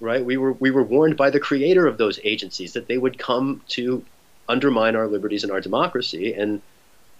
Right? 0.00 0.24
We 0.24 0.36
were 0.36 0.52
we 0.52 0.72
were 0.72 0.82
warned 0.82 1.16
by 1.16 1.30
the 1.30 1.38
creator 1.38 1.86
of 1.86 1.96
those 1.96 2.18
agencies 2.24 2.72
that 2.72 2.88
they 2.88 2.98
would 2.98 3.16
come 3.16 3.62
to 3.68 4.04
undermine 4.48 4.96
our 4.96 5.06
liberties 5.06 5.44
and 5.44 5.52
our 5.52 5.60
democracy, 5.60 6.34
and 6.34 6.60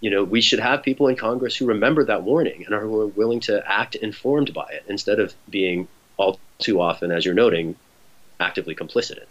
you 0.01 0.11
know 0.11 0.23
we 0.25 0.41
should 0.41 0.59
have 0.59 0.83
people 0.83 1.07
in 1.07 1.15
Congress 1.15 1.55
who 1.55 1.65
remember 1.65 2.03
that 2.03 2.23
warning 2.23 2.63
and 2.65 2.75
are 2.75 2.85
willing 2.85 3.39
to 3.39 3.63
act 3.65 3.95
informed 3.95 4.53
by 4.53 4.67
it 4.71 4.83
instead 4.87 5.19
of 5.19 5.33
being 5.49 5.87
all 6.17 6.37
too 6.59 6.81
often, 6.81 7.11
as 7.11 7.25
you're 7.25 7.33
noting, 7.33 7.75
actively 8.39 8.75
complicit 8.75 9.17
in. 9.17 9.25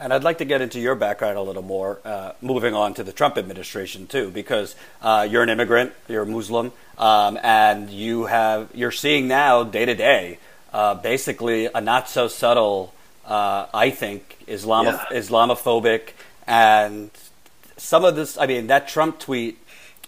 And 0.00 0.14
I'd 0.14 0.24
like 0.24 0.38
to 0.38 0.46
get 0.46 0.62
into 0.62 0.80
your 0.80 0.94
background 0.94 1.36
a 1.36 1.42
little 1.42 1.62
more, 1.62 2.00
uh, 2.06 2.32
moving 2.40 2.72
on 2.72 2.94
to 2.94 3.04
the 3.04 3.12
Trump 3.12 3.36
administration 3.36 4.06
too, 4.06 4.30
because 4.30 4.74
uh, 5.02 5.28
you're 5.30 5.42
an 5.42 5.50
immigrant, 5.50 5.92
you're 6.08 6.22
a 6.22 6.26
Muslim, 6.26 6.72
um, 6.96 7.38
and 7.42 7.90
you 7.90 8.24
have 8.24 8.70
you're 8.72 8.92
seeing 8.92 9.28
now 9.28 9.62
day 9.62 9.84
to 9.84 9.94
day, 9.94 10.38
uh, 10.72 10.94
basically 10.94 11.66
a 11.66 11.82
not 11.82 12.08
so 12.08 12.28
subtle, 12.28 12.94
uh, 13.26 13.66
I 13.74 13.90
think, 13.90 14.38
Islam- 14.46 14.86
yeah. 14.86 15.04
Islamophobic, 15.10 16.12
and 16.46 17.10
some 17.76 18.02
of 18.02 18.16
this. 18.16 18.38
I 18.38 18.46
mean, 18.46 18.68
that 18.68 18.88
Trump 18.88 19.18
tweet, 19.18 19.58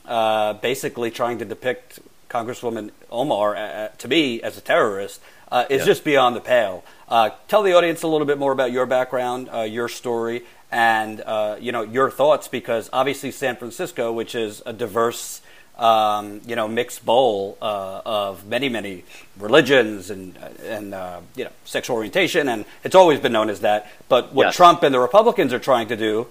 uh, 0.07 0.55
basically 0.55 1.11
trying 1.11 1.37
to 1.40 1.44
depict 1.44 2.00
Congresswoman 2.31 2.92
Omar 3.11 3.57
uh, 3.57 3.88
to 3.98 4.09
me 4.09 4.40
as 4.40 4.57
a 4.57 4.62
terrorist 4.62 5.20
uh, 5.52 5.66
is 5.68 5.84
just 5.84 6.02
beyond 6.02 6.34
the 6.34 6.40
pale. 6.40 6.82
Uh, 7.08 7.30
tell 7.46 7.62
the 7.62 7.74
audience 7.74 8.02
a 8.02 8.08
little 8.08 8.26
bit 8.26 8.38
more 8.38 8.52
about 8.52 8.72
your 8.72 8.86
background, 8.86 9.48
uh, 9.52 9.60
your 9.60 9.86
story, 9.86 10.42
and 10.72 11.20
uh, 11.20 11.56
you 11.60 11.70
know 11.70 11.82
your 11.82 12.10
thoughts, 12.10 12.48
because 12.48 12.88
obviously 12.92 13.30
San 13.30 13.56
Francisco, 13.56 14.10
which 14.10 14.34
is 14.34 14.62
a 14.64 14.72
diverse, 14.72 15.42
um, 15.76 16.40
you 16.46 16.56
know, 16.56 16.66
mixed 16.66 17.04
bowl 17.04 17.58
uh, 17.60 18.00
of 18.06 18.46
many 18.46 18.70
many 18.70 19.04
religions 19.38 20.10
and 20.10 20.38
and 20.64 20.94
uh, 20.94 21.20
you 21.36 21.44
know 21.44 21.50
sexual 21.66 21.96
orientation, 21.96 22.48
and 22.48 22.64
it's 22.82 22.94
always 22.94 23.20
been 23.20 23.32
known 23.32 23.50
as 23.50 23.60
that. 23.60 23.92
But 24.08 24.32
what 24.32 24.46
yes. 24.46 24.56
Trump 24.56 24.82
and 24.82 24.94
the 24.94 25.00
Republicans 25.00 25.52
are 25.52 25.60
trying 25.60 25.88
to 25.88 25.96
do 25.96 26.28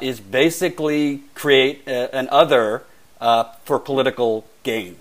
is 0.00 0.20
basically 0.20 1.24
create 1.34 1.82
a, 1.88 2.14
an 2.14 2.28
other 2.30 2.84
for 3.64 3.80
political 3.80 4.46
gain. 4.62 5.00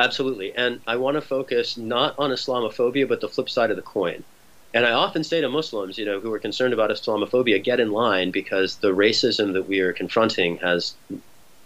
Absolutely. 0.00 0.54
And 0.56 0.80
I 0.86 0.96
want 0.96 1.16
to 1.16 1.20
focus 1.20 1.76
not 1.76 2.14
on 2.18 2.30
Islamophobia, 2.30 3.06
but 3.06 3.20
the 3.20 3.28
flip 3.28 3.50
side 3.50 3.70
of 3.70 3.76
the 3.76 3.82
coin. 3.82 4.24
And 4.72 4.86
I 4.86 4.92
often 4.92 5.24
say 5.24 5.42
to 5.42 5.48
Muslims, 5.50 5.98
you 5.98 6.06
know, 6.06 6.20
who 6.20 6.32
are 6.32 6.38
concerned 6.38 6.72
about 6.72 6.88
Islamophobia, 6.88 7.62
get 7.62 7.80
in 7.80 7.92
line 7.92 8.30
because 8.30 8.76
the 8.76 8.94
racism 8.94 9.52
that 9.52 9.68
we 9.68 9.80
are 9.80 9.92
confronting 9.92 10.56
has 10.58 10.94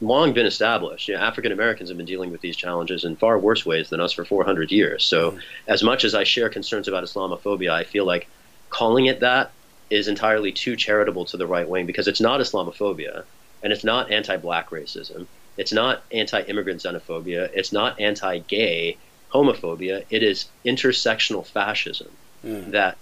long 0.01 0.33
been 0.33 0.47
established. 0.47 1.07
You 1.07 1.15
know, 1.15 1.21
African 1.21 1.53
Americans 1.53 1.91
have 1.91 1.97
been 1.97 2.07
dealing 2.07 2.33
with 2.33 2.41
these 2.41 2.57
challenges 2.57 3.05
in 3.05 3.15
far 3.15 3.39
worse 3.39 3.65
ways 3.65 3.89
than 3.91 4.01
us 4.01 4.13
for 4.13 4.25
400 4.25 4.73
years. 4.73 5.05
So, 5.05 5.31
mm-hmm. 5.31 5.41
as 5.69 5.85
much 5.85 6.03
as 6.03 6.17
I 6.17 6.25
share 6.25 6.49
concerns 6.49 6.89
about 6.89 7.05
Islamophobia, 7.05 7.71
I 7.71 7.85
feel 7.85 8.05
like 8.05 8.27
calling 8.69 9.07
it 9.07 9.21
that 9.21 9.53
is 9.91 10.09
entirely 10.09 10.51
too 10.51 10.75
charitable 10.75 11.25
to 11.27 11.37
the 11.37 11.47
right 11.47 11.69
wing 11.69 11.87
because 11.87 12.09
it's 12.09 12.21
not 12.21 12.41
Islamophobia 12.41 13.23
and 13.63 13.73
it's 13.73 13.85
not 13.85 14.11
anti 14.11 14.37
black 14.39 14.71
racism 14.71 15.29
it's 15.57 15.73
not 15.73 16.03
anti-immigrant 16.13 16.83
xenophobia. 16.83 17.51
It's 17.55 17.73
not 17.73 18.01
anti-gay 18.01 18.97
homophobia. 19.33 20.05
It 20.11 20.23
is 20.23 20.47
intersectional 20.65 21.47
fascism 21.47 22.11
mm. 22.45 22.71
that 22.73 22.97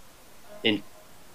in, 0.62 0.83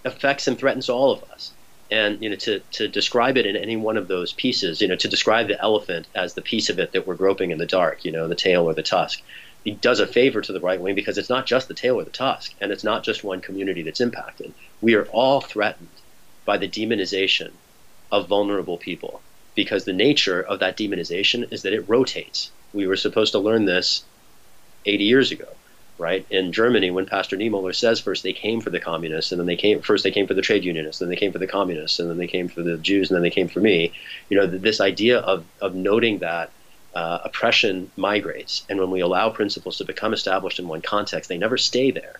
affects 0.05 0.47
and 0.47 0.57
threatens 0.57 0.89
all 0.89 1.11
of 1.11 1.23
us. 1.31 1.51
And 1.89 2.21
you 2.21 2.29
know, 2.29 2.35
to, 2.35 2.59
to 2.71 2.87
describe 2.87 3.37
it 3.37 3.45
in 3.45 3.55
any 3.55 3.77
one 3.77 3.95
of 3.97 4.07
those 4.07 4.33
pieces, 4.33 4.81
you 4.81 4.87
know, 4.87 4.97
to 4.97 5.07
describe 5.07 5.47
the 5.47 5.61
elephant 5.61 6.07
as 6.13 6.33
the 6.33 6.41
piece 6.41 6.69
of 6.69 6.79
it 6.79 6.91
that 6.91 7.07
we're 7.07 7.15
groping 7.15 7.51
in 7.51 7.57
the 7.57 7.65
dark, 7.65 8.03
you 8.03 8.11
know, 8.11 8.27
the 8.27 8.35
tail 8.35 8.65
or 8.65 8.73
the 8.73 8.83
tusk, 8.83 9.21
it 9.63 9.79
does 9.81 9.99
a 9.99 10.07
favor 10.07 10.41
to 10.41 10.51
the 10.51 10.59
right 10.59 10.81
wing 10.81 10.95
because 10.95 11.17
it's 11.17 11.29
not 11.29 11.45
just 11.45 11.67
the 11.67 11.73
tail 11.73 11.95
or 11.95 12.03
the 12.03 12.09
tusk, 12.09 12.53
and 12.59 12.71
it's 12.71 12.83
not 12.83 13.03
just 13.03 13.23
one 13.23 13.39
community 13.41 13.83
that's 13.83 14.01
impacted. 14.01 14.53
We 14.81 14.95
are 14.95 15.05
all 15.05 15.39
threatened 15.39 15.87
by 16.45 16.57
the 16.57 16.67
demonization 16.67 17.51
of 18.11 18.27
vulnerable 18.27 18.77
people 18.77 19.21
because 19.57 19.85
the 19.85 19.91
nature 19.91 20.39
of 20.39 20.59
that 20.59 20.77
demonization 20.77 21.51
is 21.51 21.63
that 21.63 21.73
it 21.73 21.89
rotates. 21.89 22.51
We 22.73 22.85
were 22.85 22.95
supposed 22.95 23.31
to 23.31 23.39
learn 23.39 23.65
this 23.65 24.03
80 24.85 25.03
years 25.03 25.31
ago, 25.31 25.47
right? 25.97 26.27
In 26.29 26.53
Germany, 26.53 26.91
when 26.91 27.07
Pastor 27.07 27.35
Niemöller 27.35 27.75
says 27.75 27.99
first 27.99 28.21
they 28.21 28.33
came 28.33 28.61
for 28.61 28.69
the 28.69 28.79
communists, 28.79 29.31
and 29.31 29.39
then 29.39 29.47
they 29.47 29.55
came 29.55 29.81
first 29.81 30.03
they 30.03 30.11
came 30.11 30.27
for 30.27 30.35
the 30.35 30.43
trade 30.43 30.63
unionists, 30.63 30.99
then 30.99 31.09
they 31.09 31.15
came 31.15 31.31
for 31.31 31.39
the 31.39 31.47
communists, 31.47 31.99
and 31.99 32.07
then 32.07 32.19
they 32.19 32.27
came 32.27 32.47
for 32.47 32.61
the 32.61 32.77
Jews, 32.77 33.09
and 33.09 33.15
then 33.15 33.23
they 33.23 33.31
came 33.31 33.47
for 33.47 33.59
me. 33.59 33.93
You 34.29 34.37
know, 34.37 34.45
this 34.45 34.79
idea 34.79 35.17
of 35.17 35.43
of 35.59 35.73
noting 35.73 36.19
that 36.19 36.51
uh, 36.93 37.17
oppression 37.25 37.91
migrates, 37.95 38.63
and 38.69 38.79
when 38.79 38.91
we 38.91 39.01
allow 39.01 39.31
principles 39.31 39.77
to 39.77 39.85
become 39.85 40.13
established 40.13 40.59
in 40.59 40.67
one 40.67 40.83
context, 40.83 41.29
they 41.29 41.39
never 41.39 41.57
stay 41.57 41.89
there. 41.89 42.19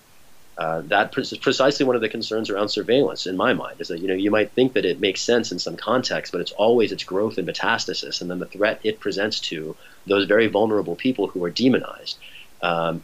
Uh, 0.58 0.82
that 0.86 1.16
is 1.16 1.38
precisely 1.38 1.86
one 1.86 1.96
of 1.96 2.02
the 2.02 2.10
concerns 2.10 2.50
around 2.50 2.70
surveillance 2.70 3.28
in 3.28 3.38
my 3.38 3.54
mind 3.54 3.80
is 3.80 3.90
that 3.90 4.00
you 4.00 4.08
know 4.08 4.16
you 4.16 4.32
might 4.32 4.52
think 4.54 4.74
that 4.74 4.86
it 4.86 5.00
makes 5.00 5.22
sense 5.22 5.52
in 5.52 5.60
some 5.60 5.78
context, 5.78 6.32
but 6.32 6.42
it's 6.42 6.52
always 6.52 6.92
its 6.92 7.04
growth 7.04 7.38
and 7.38 7.48
metastasis, 7.48 8.22
and 8.22 8.32
then 8.32 8.40
the 8.40 8.48
threat 8.48 8.80
it 8.84 9.00
presents 9.00 9.40
to 9.40 9.76
those 10.08 10.26
very 10.26 10.48
vulnerable 10.48 10.96
people 10.96 11.28
who 11.28 11.44
are 11.44 11.52
demonized. 11.52 12.18
Um, 12.62 13.04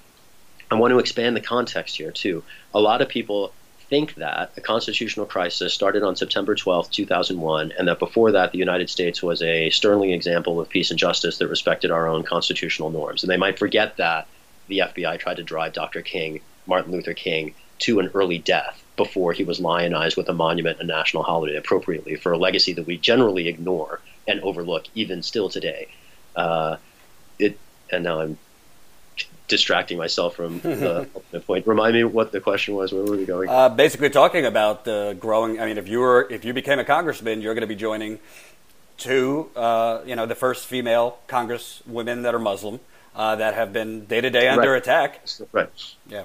I 0.71 0.75
want 0.75 0.91
to 0.91 0.99
expand 0.99 1.35
the 1.35 1.41
context 1.41 1.95
here 1.97 2.11
too. 2.11 2.43
A 2.73 2.79
lot 2.79 3.03
of 3.03 3.09
people 3.09 3.53
think 3.87 4.15
that 4.15 4.51
a 4.57 4.61
constitutional 4.61 5.27
crisis 5.27 5.71
started 5.71 6.01
on 6.01 6.15
September 6.15 6.55
12, 6.55 6.89
2001, 6.89 7.73
and 7.77 7.87
that 7.87 7.99
before 7.99 8.31
that 8.31 8.51
the 8.51 8.57
United 8.57 8.89
States 8.89 9.21
was 9.21 9.43
a 9.43 9.69
sterling 9.69 10.09
example 10.09 10.59
of 10.59 10.69
peace 10.69 10.89
and 10.89 10.97
justice 10.97 11.37
that 11.37 11.47
respected 11.47 11.91
our 11.91 12.07
own 12.07 12.23
constitutional 12.23 12.89
norms. 12.89 13.21
And 13.21 13.29
they 13.29 13.37
might 13.37 13.59
forget 13.59 13.97
that 13.97 14.27
the 14.67 14.79
FBI 14.79 15.19
tried 15.19 15.37
to 15.37 15.43
drive 15.43 15.73
Dr. 15.73 16.01
King 16.01 16.41
Martin 16.65 16.91
Luther 16.91 17.13
King 17.13 17.53
to 17.79 17.99
an 17.99 18.11
early 18.13 18.37
death 18.37 18.83
before 18.95 19.33
he 19.33 19.43
was 19.43 19.59
lionized 19.59 20.15
with 20.17 20.29
a 20.29 20.33
monument 20.33 20.79
and 20.79 20.87
national 20.87 21.23
holiday 21.23 21.55
appropriately 21.57 22.15
for 22.15 22.31
a 22.31 22.37
legacy 22.37 22.73
that 22.73 22.85
we 22.85 22.97
generally 22.97 23.47
ignore 23.47 23.99
and 24.27 24.39
overlook 24.41 24.85
even 24.95 25.23
still 25.23 25.49
today. 25.49 25.87
Uh, 26.35 26.77
it 27.39 27.57
and 27.91 28.03
now 28.03 28.21
I'm 28.21 28.37
distracting 29.47 29.97
myself 29.97 30.35
from 30.35 30.59
the 30.59 31.07
point. 31.47 31.67
Remind 31.67 31.95
me 31.95 32.03
what 32.03 32.31
the 32.31 32.39
question 32.39 32.75
was. 32.75 32.91
Where 32.91 33.03
were 33.03 33.17
we 33.17 33.25
going? 33.25 33.49
Uh, 33.49 33.69
basically, 33.69 34.09
talking 34.09 34.45
about 34.45 34.85
the 34.85 35.17
growing. 35.19 35.59
I 35.59 35.65
mean, 35.65 35.77
if 35.77 35.87
you 35.87 35.99
were 35.99 36.27
if 36.29 36.45
you 36.45 36.53
became 36.53 36.79
a 36.79 36.85
congressman, 36.85 37.41
you're 37.41 37.53
going 37.53 37.61
to 37.61 37.67
be 37.67 37.75
joining 37.75 38.19
two. 38.97 39.49
Uh, 39.55 40.01
you 40.05 40.15
know, 40.15 40.25
the 40.25 40.35
first 40.35 40.65
female 40.65 41.19
congresswomen 41.27 42.23
that 42.23 42.33
are 42.33 42.39
Muslim 42.39 42.79
uh, 43.15 43.35
that 43.35 43.53
have 43.53 43.73
been 43.73 44.05
day 44.05 44.21
to 44.21 44.29
day 44.29 44.47
under 44.47 44.71
right. 44.71 44.81
attack. 44.81 45.25
Right. 45.51 45.69
Yeah. 46.07 46.23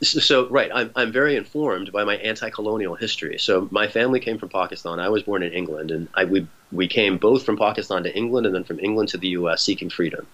So, 0.00 0.48
right, 0.48 0.70
I'm, 0.72 0.90
I'm 0.96 1.12
very 1.12 1.36
informed 1.36 1.92
by 1.92 2.04
my 2.04 2.16
anti-colonial 2.16 2.94
history. 2.94 3.38
So 3.38 3.68
my 3.70 3.88
family 3.88 4.20
came 4.20 4.38
from 4.38 4.48
Pakistan. 4.48 4.98
I 4.98 5.08
was 5.08 5.22
born 5.22 5.42
in 5.42 5.52
England, 5.52 5.90
and 5.90 6.08
I, 6.14 6.24
we, 6.24 6.46
we 6.70 6.88
came 6.88 7.18
both 7.18 7.44
from 7.44 7.56
Pakistan 7.56 8.02
to 8.04 8.16
England 8.16 8.46
and 8.46 8.54
then 8.54 8.64
from 8.64 8.80
England 8.80 9.10
to 9.10 9.18
the 9.18 9.28
U.S. 9.28 9.62
seeking 9.62 9.90
freedom. 9.90 10.26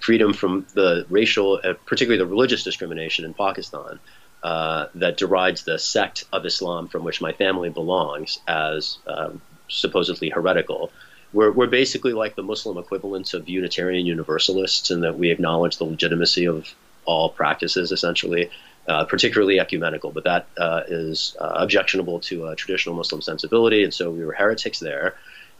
Freedom 0.00 0.32
from 0.32 0.66
the 0.74 1.06
racial, 1.08 1.60
uh, 1.64 1.74
particularly 1.86 2.18
the 2.18 2.26
religious 2.26 2.62
discrimination 2.62 3.24
in 3.24 3.34
Pakistan 3.34 3.98
uh, 4.42 4.86
that 4.94 5.16
derides 5.16 5.64
the 5.64 5.78
sect 5.78 6.24
of 6.32 6.44
Islam 6.46 6.88
from 6.88 7.04
which 7.04 7.20
my 7.20 7.32
family 7.32 7.70
belongs 7.70 8.38
as 8.46 8.98
um, 9.06 9.40
supposedly 9.68 10.28
heretical. 10.28 10.92
We're, 11.32 11.50
we're 11.50 11.66
basically 11.66 12.12
like 12.12 12.36
the 12.36 12.42
Muslim 12.42 12.78
equivalents 12.78 13.34
of 13.34 13.48
Unitarian 13.48 14.06
Universalists 14.06 14.90
in 14.90 15.00
that 15.00 15.18
we 15.18 15.30
acknowledge 15.30 15.76
the 15.78 15.84
legitimacy 15.84 16.46
of 16.46 16.72
all 17.04 17.30
practices, 17.30 17.90
essentially 17.90 18.50
uh, 18.88 19.04
particularly 19.04 19.60
ecumenical, 19.60 20.10
but 20.10 20.24
that 20.24 20.46
uh, 20.56 20.82
is 20.88 21.36
uh, 21.40 21.52
objectionable 21.56 22.20
to 22.20 22.54
traditional 22.56 22.94
Muslim 22.94 23.20
sensibility, 23.20 23.84
and 23.84 23.92
so 23.92 24.10
we 24.10 24.24
were 24.24 24.32
heretics 24.32 24.78
there. 24.80 25.14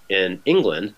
In 0.08 0.40
England, 0.46 0.94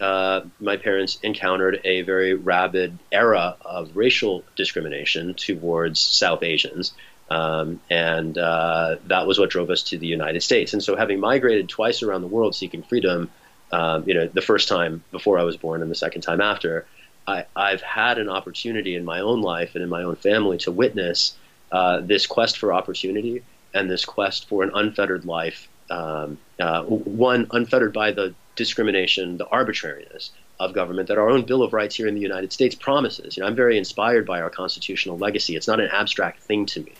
uh, 0.00 0.40
my 0.58 0.76
parents 0.76 1.18
encountered 1.22 1.80
a 1.84 2.02
very 2.02 2.34
rabid 2.34 2.98
era 3.12 3.56
of 3.60 3.96
racial 3.96 4.44
discrimination 4.56 5.34
towards 5.34 6.00
South 6.00 6.42
Asians. 6.42 6.92
Um, 7.30 7.80
and 7.88 8.36
uh, 8.36 8.96
that 9.06 9.26
was 9.26 9.38
what 9.38 9.50
drove 9.50 9.70
us 9.70 9.82
to 9.84 9.98
the 9.98 10.06
United 10.06 10.42
States. 10.42 10.72
And 10.72 10.82
so, 10.82 10.96
having 10.96 11.20
migrated 11.20 11.68
twice 11.68 12.02
around 12.02 12.20
the 12.20 12.28
world 12.28 12.54
seeking 12.54 12.82
freedom, 12.82 13.30
um, 13.72 14.04
you 14.06 14.14
know, 14.14 14.26
the 14.26 14.42
first 14.42 14.68
time 14.68 15.02
before 15.10 15.38
I 15.38 15.44
was 15.44 15.56
born 15.56 15.80
and 15.80 15.90
the 15.90 15.94
second 15.94 16.22
time 16.22 16.40
after, 16.40 16.86
I, 17.26 17.46
I've 17.56 17.80
had 17.80 18.18
an 18.18 18.28
opportunity 18.28 18.94
in 18.94 19.04
my 19.04 19.20
own 19.20 19.40
life 19.40 19.74
and 19.74 19.82
in 19.82 19.88
my 19.88 20.02
own 20.02 20.16
family 20.16 20.58
to 20.58 20.72
witness 20.72 21.34
uh, 21.72 22.00
this 22.00 22.26
quest 22.26 22.58
for 22.58 22.72
opportunity 22.72 23.42
and 23.72 23.90
this 23.90 24.04
quest 24.04 24.48
for 24.48 24.62
an 24.62 24.70
unfettered 24.74 25.24
life, 25.24 25.68
um, 25.90 26.38
uh, 26.60 26.82
one 26.84 27.46
unfettered 27.50 27.92
by 27.92 28.12
the 28.12 28.34
discrimination, 28.56 29.36
the 29.36 29.46
arbitrariness 29.48 30.30
of 30.60 30.72
government 30.72 31.08
that 31.08 31.18
our 31.18 31.28
own 31.28 31.42
Bill 31.42 31.62
of 31.62 31.72
Rights 31.72 31.96
here 31.96 32.06
in 32.06 32.14
the 32.14 32.20
United 32.20 32.52
States 32.52 32.74
promises. 32.74 33.36
You 33.36 33.42
know, 33.42 33.48
I'm 33.48 33.56
very 33.56 33.76
inspired 33.76 34.26
by 34.26 34.40
our 34.40 34.50
constitutional 34.50 35.18
legacy. 35.18 35.56
It's 35.56 35.66
not 35.66 35.80
an 35.80 35.88
abstract 35.90 36.40
thing 36.42 36.66
to 36.66 36.80
me. 36.80 36.94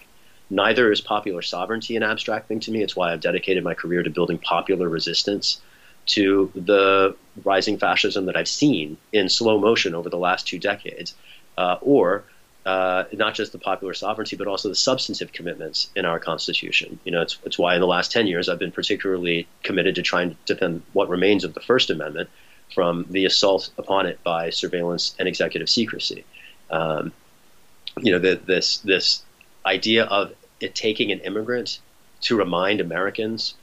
Neither 0.50 0.92
is 0.92 1.00
popular 1.00 1.42
sovereignty 1.42 1.96
an 1.96 2.02
abstract 2.02 2.48
thing 2.48 2.60
to 2.60 2.70
me. 2.70 2.82
It's 2.82 2.96
why 2.96 3.12
I've 3.12 3.20
dedicated 3.20 3.64
my 3.64 3.74
career 3.74 4.02
to 4.02 4.10
building 4.10 4.38
popular 4.38 4.88
resistance 4.88 5.60
to 6.06 6.52
the 6.54 7.16
rising 7.44 7.78
fascism 7.78 8.26
that 8.26 8.36
I've 8.36 8.48
seen 8.48 8.98
in 9.12 9.28
slow 9.28 9.58
motion 9.58 9.94
over 9.94 10.10
the 10.10 10.18
last 10.18 10.46
two 10.46 10.58
decades, 10.58 11.14
uh, 11.56 11.78
or 11.80 12.24
uh, 12.66 13.04
not 13.12 13.34
just 13.34 13.52
the 13.52 13.58
popular 13.58 13.92
sovereignty, 13.92 14.36
but 14.36 14.46
also 14.46 14.68
the 14.68 14.74
substantive 14.74 15.32
commitments 15.32 15.90
in 15.94 16.06
our 16.06 16.18
Constitution. 16.18 16.98
You 17.04 17.12
know, 17.12 17.20
it's, 17.20 17.38
it's 17.44 17.58
why 17.58 17.74
in 17.74 17.80
the 17.80 17.86
last 17.86 18.10
10 18.10 18.26
years 18.26 18.48
I've 18.48 18.58
been 18.58 18.72
particularly 18.72 19.46
committed 19.62 19.96
to 19.96 20.02
trying 20.02 20.30
to 20.30 20.36
defend 20.46 20.82
what 20.92 21.08
remains 21.10 21.44
of 21.44 21.52
the 21.52 21.60
First 21.60 21.90
Amendment 21.90 22.30
from 22.74 23.06
the 23.10 23.26
assault 23.26 23.70
upon 23.76 24.06
it 24.06 24.22
by 24.24 24.50
surveillance 24.50 25.14
and 25.18 25.28
executive 25.28 25.68
secrecy. 25.68 26.24
Um, 26.70 27.12
you 28.00 28.12
know, 28.12 28.18
the, 28.18 28.40
this, 28.42 28.78
this 28.78 29.22
idea 29.66 30.04
of 30.04 30.32
it 30.58 30.74
taking 30.74 31.12
an 31.12 31.20
immigrant 31.20 31.80
to 32.22 32.36
remind 32.36 32.80
Americans 32.80 33.54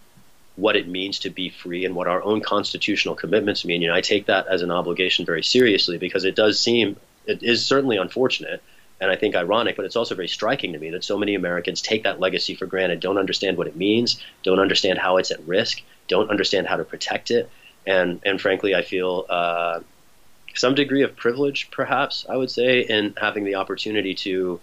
what 0.57 0.75
it 0.75 0.87
means 0.87 1.17
to 1.19 1.31
be 1.31 1.49
free 1.49 1.85
and 1.85 1.95
what 1.95 2.07
our 2.07 2.21
own 2.21 2.41
constitutional 2.41 3.15
commitments 3.15 3.65
mean. 3.65 3.81
You 3.81 3.87
know, 3.87 3.95
I 3.95 4.01
take 4.01 4.27
that 4.27 4.45
as 4.47 4.61
an 4.61 4.69
obligation 4.69 5.25
very 5.25 5.41
seriously 5.41 5.97
because 5.97 6.23
it 6.23 6.35
does 6.35 6.59
seem, 6.59 6.97
it 7.25 7.41
is 7.41 7.65
certainly 7.65 7.97
unfortunate 7.97 8.61
and 9.01 9.09
I 9.09 9.15
think 9.15 9.35
ironic, 9.35 9.75
but 9.75 9.83
it's 9.83 9.95
also 9.95 10.13
very 10.13 10.27
striking 10.27 10.73
to 10.73 10.79
me 10.79 10.91
that 10.91 11.03
so 11.03 11.17
many 11.17 11.33
Americans 11.33 11.81
take 11.81 12.03
that 12.03 12.19
legacy 12.19 12.53
for 12.53 12.67
granted, 12.67 12.99
don't 12.99 13.17
understand 13.17 13.57
what 13.57 13.67
it 13.67 13.75
means, 13.75 14.21
don't 14.43 14.59
understand 14.59 14.99
how 14.99 15.17
it's 15.17 15.31
at 15.31 15.45
risk, 15.47 15.81
don't 16.07 16.29
understand 16.29 16.67
how 16.67 16.77
to 16.77 16.85
protect 16.85 17.31
it, 17.31 17.49
and 17.85 18.21
and 18.23 18.39
frankly, 18.39 18.75
I 18.75 18.83
feel 18.83 19.25
uh, 19.27 19.79
some 20.53 20.75
degree 20.75 21.01
of 21.01 21.15
privilege, 21.15 21.69
perhaps 21.71 22.25
I 22.29 22.37
would 22.37 22.51
say, 22.51 22.81
in 22.81 23.15
having 23.17 23.43
the 23.43 23.55
opportunity 23.55 24.13
to 24.15 24.59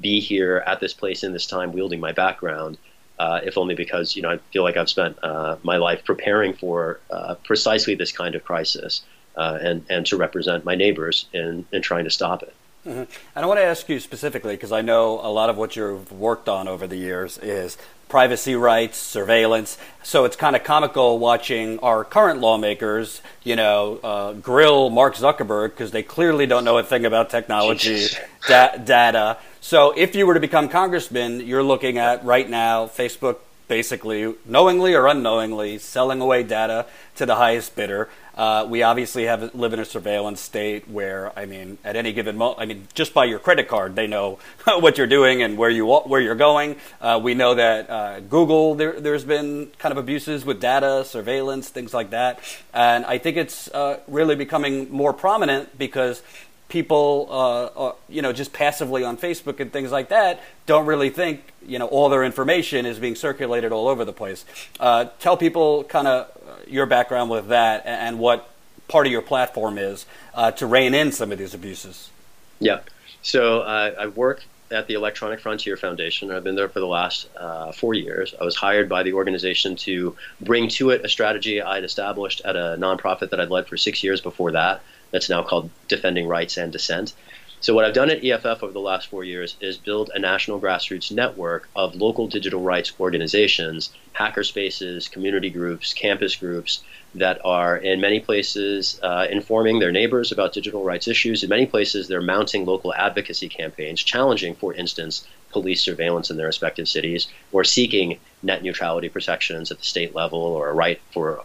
be 0.00 0.20
here 0.20 0.62
at 0.66 0.80
this 0.80 0.94
place 0.94 1.24
in 1.24 1.32
this 1.32 1.46
time, 1.46 1.72
wielding 1.72 2.00
my 2.00 2.12
background. 2.12 2.78
Uh, 3.18 3.40
if 3.44 3.58
only 3.58 3.74
because 3.74 4.16
you 4.16 4.22
know 4.22 4.30
I 4.30 4.38
feel 4.52 4.62
like 4.62 4.78
I've 4.78 4.88
spent 4.88 5.18
uh, 5.22 5.56
my 5.62 5.76
life 5.76 6.04
preparing 6.04 6.54
for 6.54 7.00
uh, 7.10 7.34
precisely 7.44 7.94
this 7.94 8.12
kind 8.12 8.34
of 8.34 8.44
crisis, 8.44 9.02
uh, 9.36 9.58
and 9.60 9.84
and 9.90 10.06
to 10.06 10.16
represent 10.16 10.64
my 10.64 10.76
neighbors 10.76 11.26
in 11.32 11.66
in 11.72 11.82
trying 11.82 12.04
to 12.04 12.10
stop 12.10 12.42
it. 12.42 12.54
Mm-hmm. 12.86 12.98
And 12.98 13.44
I 13.44 13.46
want 13.46 13.58
to 13.58 13.64
ask 13.64 13.88
you 13.88 14.00
specifically 14.00 14.54
because 14.54 14.72
I 14.72 14.80
know 14.80 15.20
a 15.22 15.30
lot 15.30 15.50
of 15.50 15.56
what 15.58 15.76
you've 15.76 16.10
worked 16.12 16.48
on 16.48 16.66
over 16.66 16.86
the 16.86 16.96
years 16.96 17.36
is 17.38 17.76
privacy 18.08 18.54
rights, 18.54 18.98
surveillance. 18.98 19.78
So 20.02 20.24
it's 20.24 20.36
kind 20.36 20.56
of 20.56 20.64
comical 20.64 21.18
watching 21.18 21.78
our 21.80 22.04
current 22.04 22.40
lawmakers, 22.40 23.20
you 23.44 23.54
know, 23.54 24.00
uh, 24.02 24.32
grill 24.32 24.90
Mark 24.90 25.14
Zuckerberg 25.14 25.70
because 25.70 25.90
they 25.90 26.02
clearly 26.02 26.46
don't 26.46 26.64
know 26.64 26.78
a 26.78 26.82
thing 26.82 27.04
about 27.04 27.30
technology, 27.30 28.06
da- 28.48 28.76
data. 28.76 29.36
So 29.60 29.92
if 29.96 30.14
you 30.14 30.26
were 30.26 30.34
to 30.34 30.40
become 30.40 30.68
congressman, 30.68 31.46
you're 31.46 31.62
looking 31.62 31.98
at 31.98 32.24
right 32.24 32.48
now 32.48 32.86
Facebook 32.86 33.36
basically 33.68 34.34
knowingly 34.44 34.94
or 34.94 35.06
unknowingly 35.06 35.78
selling 35.78 36.20
away 36.20 36.42
data 36.42 36.86
to 37.14 37.24
the 37.24 37.36
highest 37.36 37.76
bidder. 37.76 38.08
Uh, 38.40 38.64
we 38.64 38.82
obviously 38.82 39.24
have 39.24 39.54
live 39.54 39.74
in 39.74 39.80
a 39.80 39.84
surveillance 39.84 40.40
state 40.40 40.88
where, 40.88 41.30
I 41.38 41.44
mean, 41.44 41.76
at 41.84 41.94
any 41.94 42.14
given 42.14 42.38
moment, 42.38 42.58
I 42.58 42.64
mean, 42.64 42.88
just 42.94 43.12
by 43.12 43.26
your 43.26 43.38
credit 43.38 43.68
card, 43.68 43.94
they 43.96 44.06
know 44.06 44.38
what 44.64 44.96
you're 44.96 45.06
doing 45.06 45.42
and 45.42 45.58
where 45.58 45.68
you 45.68 45.84
where 45.84 46.22
you're 46.22 46.34
going. 46.34 46.76
Uh, 47.02 47.20
we 47.22 47.34
know 47.34 47.54
that 47.54 47.90
uh, 47.90 48.20
Google, 48.20 48.76
there, 48.76 49.12
has 49.12 49.24
been 49.24 49.70
kind 49.78 49.92
of 49.92 49.98
abuses 49.98 50.46
with 50.46 50.58
data, 50.58 51.04
surveillance, 51.04 51.68
things 51.68 51.92
like 51.92 52.10
that, 52.10 52.40
and 52.72 53.04
I 53.04 53.18
think 53.18 53.36
it's 53.36 53.68
uh, 53.72 54.00
really 54.08 54.36
becoming 54.36 54.90
more 54.90 55.12
prominent 55.12 55.76
because 55.76 56.22
people, 56.70 57.26
uh, 57.30 57.64
uh, 57.64 57.92
you 58.08 58.22
know, 58.22 58.32
just 58.32 58.54
passively 58.54 59.04
on 59.04 59.18
Facebook 59.18 59.60
and 59.60 59.70
things 59.70 59.92
like 59.92 60.08
that, 60.08 60.40
don't 60.64 60.86
really 60.86 61.10
think, 61.10 61.52
you 61.66 61.78
know, 61.78 61.86
all 61.88 62.08
their 62.08 62.24
information 62.24 62.86
is 62.86 62.98
being 62.98 63.16
circulated 63.16 63.72
all 63.72 63.88
over 63.88 64.04
the 64.06 64.12
place. 64.12 64.46
Uh, 64.78 65.06
tell 65.18 65.36
people 65.36 65.84
kind 65.84 66.06
of 66.08 66.30
your 66.66 66.86
background 66.86 67.30
with 67.30 67.48
that 67.48 67.82
and, 67.86 68.18
what 68.18 68.50
part 68.88 69.06
of 69.06 69.12
your 69.12 69.22
platform 69.22 69.78
is 69.78 70.06
uh, 70.34 70.50
to 70.50 70.66
rein 70.66 70.94
in 70.94 71.12
some 71.12 71.30
of 71.30 71.38
these 71.38 71.54
abuses. 71.54 72.10
Yeah. 72.58 72.80
So 73.22 73.60
uh, 73.60 73.94
I 73.98 74.06
work 74.08 74.42
at 74.70 74.86
the 74.86 74.94
Electronic 74.94 75.40
Frontier 75.40 75.76
Foundation. 75.76 76.30
I've 76.30 76.44
been 76.44 76.54
there 76.54 76.68
for 76.68 76.80
the 76.80 76.86
last 76.86 77.28
uh, 77.36 77.72
four 77.72 77.94
years. 77.94 78.34
I 78.40 78.44
was 78.44 78.56
hired 78.56 78.88
by 78.88 79.02
the 79.02 79.12
organization 79.14 79.76
to 79.76 80.16
bring 80.40 80.68
to 80.70 80.90
it 80.90 81.04
a 81.04 81.08
strategy 81.08 81.60
I'd 81.60 81.84
established 81.84 82.42
at 82.44 82.56
a 82.56 82.76
nonprofit 82.78 83.30
that 83.30 83.40
I'd 83.40 83.50
led 83.50 83.66
for 83.66 83.76
six 83.76 84.02
years 84.02 84.20
before 84.20 84.52
that 84.52 84.80
that's 85.10 85.28
now 85.28 85.42
called 85.42 85.70
Defending 85.88 86.28
Rights 86.28 86.56
and 86.56 86.72
Dissent. 86.72 87.14
So, 87.62 87.74
what 87.74 87.84
I've 87.84 87.92
done 87.92 88.08
at 88.08 88.24
EFF 88.24 88.62
over 88.62 88.72
the 88.72 88.80
last 88.80 89.08
four 89.08 89.22
years 89.22 89.54
is 89.60 89.76
build 89.76 90.10
a 90.14 90.18
national 90.18 90.58
grassroots 90.58 91.12
network 91.12 91.68
of 91.76 91.94
local 91.94 92.26
digital 92.26 92.62
rights 92.62 92.90
organizations, 92.98 93.90
hacker 94.14 94.44
spaces, 94.44 95.08
community 95.08 95.50
groups, 95.50 95.92
campus 95.92 96.36
groups 96.36 96.82
that 97.14 97.38
are 97.44 97.76
in 97.76 98.00
many 98.00 98.18
places 98.18 98.98
uh, 99.02 99.26
informing 99.30 99.78
their 99.78 99.92
neighbors 99.92 100.32
about 100.32 100.54
digital 100.54 100.84
rights 100.84 101.06
issues. 101.06 101.42
In 101.42 101.50
many 101.50 101.66
places, 101.66 102.08
they're 102.08 102.22
mounting 102.22 102.64
local 102.64 102.94
advocacy 102.94 103.50
campaigns, 103.50 104.02
challenging, 104.02 104.54
for 104.54 104.72
instance, 104.72 105.26
police 105.50 105.82
surveillance 105.82 106.30
in 106.30 106.38
their 106.38 106.46
respective 106.46 106.88
cities, 106.88 107.28
or 107.52 107.62
seeking 107.62 108.18
net 108.42 108.62
neutrality 108.62 109.10
protections 109.10 109.70
at 109.70 109.76
the 109.76 109.84
state 109.84 110.14
level 110.14 110.40
or 110.40 110.70
a 110.70 110.72
right 110.72 110.98
for 111.12 111.44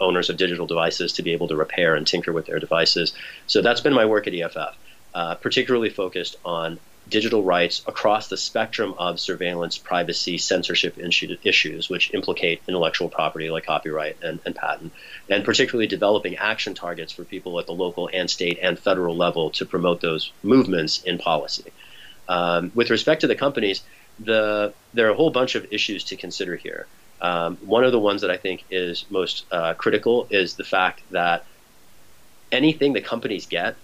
owners 0.00 0.28
of 0.28 0.36
digital 0.36 0.66
devices 0.66 1.12
to 1.12 1.22
be 1.22 1.32
able 1.32 1.46
to 1.46 1.54
repair 1.54 1.94
and 1.94 2.04
tinker 2.04 2.32
with 2.32 2.46
their 2.46 2.58
devices. 2.58 3.12
So 3.46 3.62
that's 3.62 3.80
been 3.80 3.92
my 3.92 4.04
work 4.04 4.26
at 4.26 4.34
EFF, 4.34 4.76
uh, 5.14 5.34
particularly 5.36 5.90
focused 5.90 6.36
on 6.44 6.78
digital 7.08 7.42
rights 7.42 7.82
across 7.86 8.28
the 8.28 8.36
spectrum 8.36 8.94
of 8.96 9.18
surveillance, 9.18 9.76
privacy, 9.76 10.38
censorship 10.38 10.96
issues, 10.98 11.90
which 11.90 12.14
implicate 12.14 12.62
intellectual 12.68 13.08
property 13.08 13.50
like 13.50 13.66
copyright 13.66 14.16
and, 14.22 14.40
and, 14.46 14.54
patent, 14.54 14.92
and 15.28 15.44
particularly 15.44 15.86
developing 15.86 16.36
action 16.36 16.74
targets 16.74 17.12
for 17.12 17.24
people 17.24 17.58
at 17.58 17.66
the 17.66 17.72
local 17.72 18.08
and 18.12 18.30
state 18.30 18.58
and 18.62 18.78
federal 18.78 19.16
level 19.16 19.50
to 19.50 19.66
promote 19.66 20.00
those 20.00 20.32
movements 20.42 21.02
in 21.02 21.18
policy. 21.18 21.72
Um, 22.28 22.70
with 22.74 22.90
respect 22.90 23.22
to 23.22 23.26
the 23.26 23.34
companies, 23.34 23.82
the, 24.20 24.72
there 24.94 25.08
are 25.08 25.10
a 25.10 25.14
whole 25.14 25.30
bunch 25.30 25.54
of 25.54 25.72
issues 25.72 26.04
to 26.04 26.16
consider 26.16 26.56
here. 26.56 26.86
Um, 27.20 27.56
one 27.58 27.84
of 27.84 27.92
the 27.92 28.00
ones 28.00 28.22
that 28.22 28.30
I 28.30 28.36
think 28.36 28.64
is 28.70 29.04
most 29.10 29.44
uh, 29.50 29.74
critical 29.74 30.26
is 30.30 30.54
the 30.54 30.64
fact 30.64 31.02
that 31.10 31.44
anything 32.50 32.92
the 32.92 33.00
companies 33.00 33.46
get, 33.46 33.76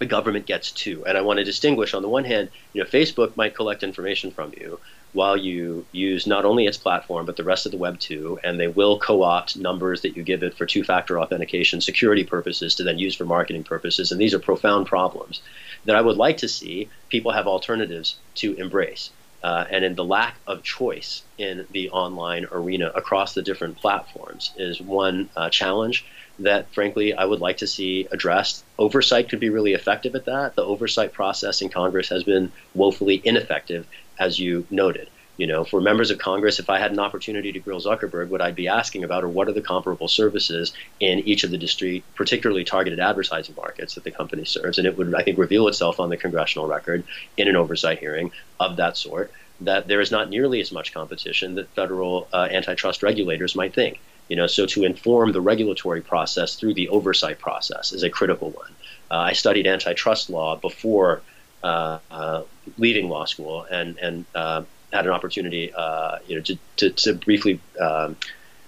the 0.00 0.06
government 0.06 0.46
gets 0.46 0.72
too. 0.72 1.04
And 1.06 1.16
I 1.16 1.20
want 1.20 1.38
to 1.38 1.44
distinguish 1.44 1.94
on 1.94 2.02
the 2.02 2.08
one 2.08 2.24
hand, 2.24 2.48
you 2.72 2.82
know, 2.82 2.88
Facebook 2.88 3.36
might 3.36 3.54
collect 3.54 3.82
information 3.82 4.30
from 4.30 4.52
you 4.58 4.80
while 5.12 5.36
you 5.36 5.84
use 5.92 6.26
not 6.26 6.44
only 6.44 6.66
its 6.66 6.78
platform 6.78 7.26
but 7.26 7.36
the 7.36 7.44
rest 7.44 7.66
of 7.66 7.72
the 7.72 7.78
web 7.78 8.00
too, 8.00 8.38
and 8.42 8.58
they 8.58 8.68
will 8.68 8.98
co-opt 8.98 9.56
numbers 9.56 10.00
that 10.00 10.16
you 10.16 10.22
give 10.22 10.42
it 10.42 10.56
for 10.56 10.64
two-factor 10.64 11.20
authentication 11.20 11.80
security 11.80 12.24
purposes 12.24 12.74
to 12.74 12.82
then 12.82 12.98
use 12.98 13.14
for 13.14 13.26
marketing 13.26 13.62
purposes. 13.62 14.10
And 14.10 14.20
these 14.20 14.32
are 14.32 14.38
profound 14.38 14.86
problems 14.86 15.42
that 15.84 15.96
I 15.96 16.00
would 16.00 16.16
like 16.16 16.38
to 16.38 16.48
see 16.48 16.88
people 17.10 17.32
have 17.32 17.46
alternatives 17.46 18.16
to 18.36 18.54
embrace 18.54 19.10
uh, 19.42 19.64
and 19.70 19.84
in 19.84 19.94
the 19.94 20.04
lack 20.04 20.36
of 20.46 20.62
choice 20.62 21.22
in 21.38 21.66
the 21.70 21.90
online 21.90 22.46
arena 22.52 22.90
across 22.94 23.34
the 23.34 23.42
different 23.42 23.76
platforms 23.76 24.52
is 24.56 24.80
one 24.80 25.28
uh, 25.36 25.48
challenge 25.50 26.04
that, 26.40 26.72
frankly, 26.72 27.14
I 27.14 27.24
would 27.24 27.40
like 27.40 27.58
to 27.58 27.66
see 27.66 28.08
addressed. 28.10 28.64
Oversight 28.78 29.28
could 29.28 29.40
be 29.40 29.50
really 29.50 29.74
effective 29.74 30.14
at 30.14 30.26
that. 30.26 30.54
The 30.54 30.64
oversight 30.64 31.12
process 31.12 31.62
in 31.62 31.68
Congress 31.68 32.08
has 32.08 32.24
been 32.24 32.52
woefully 32.74 33.20
ineffective, 33.24 33.86
as 34.18 34.38
you 34.38 34.66
noted. 34.70 35.08
You 35.36 35.46
know, 35.46 35.64
for 35.64 35.80
members 35.80 36.10
of 36.10 36.18
Congress, 36.18 36.58
if 36.58 36.68
I 36.68 36.78
had 36.78 36.92
an 36.92 36.98
opportunity 36.98 37.50
to 37.52 37.58
grill 37.58 37.80
Zuckerberg, 37.80 38.28
what 38.28 38.42
I'd 38.42 38.54
be 38.54 38.68
asking 38.68 39.04
about 39.04 39.24
are 39.24 39.28
what 39.28 39.48
are 39.48 39.52
the 39.52 39.62
comparable 39.62 40.08
services 40.08 40.74
in 40.98 41.20
each 41.20 41.44
of 41.44 41.50
the 41.50 41.56
discrete, 41.56 42.04
particularly 42.14 42.62
targeted 42.62 43.00
advertising 43.00 43.54
markets 43.56 43.94
that 43.94 44.04
the 44.04 44.10
company 44.10 44.44
serves, 44.44 44.76
and 44.76 44.86
it 44.86 44.98
would, 44.98 45.14
I 45.14 45.22
think, 45.22 45.38
reveal 45.38 45.66
itself 45.68 45.98
on 45.98 46.10
the 46.10 46.18
congressional 46.18 46.66
record 46.66 47.04
in 47.38 47.48
an 47.48 47.56
oversight 47.56 48.00
hearing 48.00 48.32
of 48.58 48.76
that 48.76 48.98
sort 48.98 49.32
that 49.62 49.86
there 49.88 50.00
is 50.00 50.10
not 50.10 50.30
nearly 50.30 50.60
as 50.60 50.72
much 50.72 50.92
competition 50.92 51.54
that 51.54 51.68
federal 51.70 52.28
uh, 52.32 52.48
antitrust 52.50 53.02
regulators 53.02 53.54
might 53.54 53.74
think. 53.74 54.00
You 54.30 54.36
know, 54.36 54.46
so 54.46 54.64
to 54.66 54.84
inform 54.84 55.32
the 55.32 55.40
regulatory 55.40 56.00
process 56.00 56.54
through 56.54 56.74
the 56.74 56.88
oversight 56.88 57.40
process 57.40 57.92
is 57.92 58.04
a 58.04 58.08
critical 58.08 58.50
one. 58.50 58.72
Uh, 59.10 59.16
I 59.30 59.32
studied 59.32 59.66
antitrust 59.66 60.30
law 60.30 60.56
before 60.56 61.20
uh, 61.62 61.98
uh 62.10 62.42
leaving 62.78 63.08
law 63.08 63.26
school, 63.26 63.66
and 63.70 63.98
and 63.98 64.24
uh, 64.34 64.62
had 64.92 65.06
an 65.06 65.12
opportunity, 65.12 65.72
uh, 65.76 66.18
you 66.26 66.36
know, 66.36 66.42
to, 66.42 66.58
to, 66.76 66.90
to 66.90 67.14
briefly 67.14 67.60
um, 67.80 68.16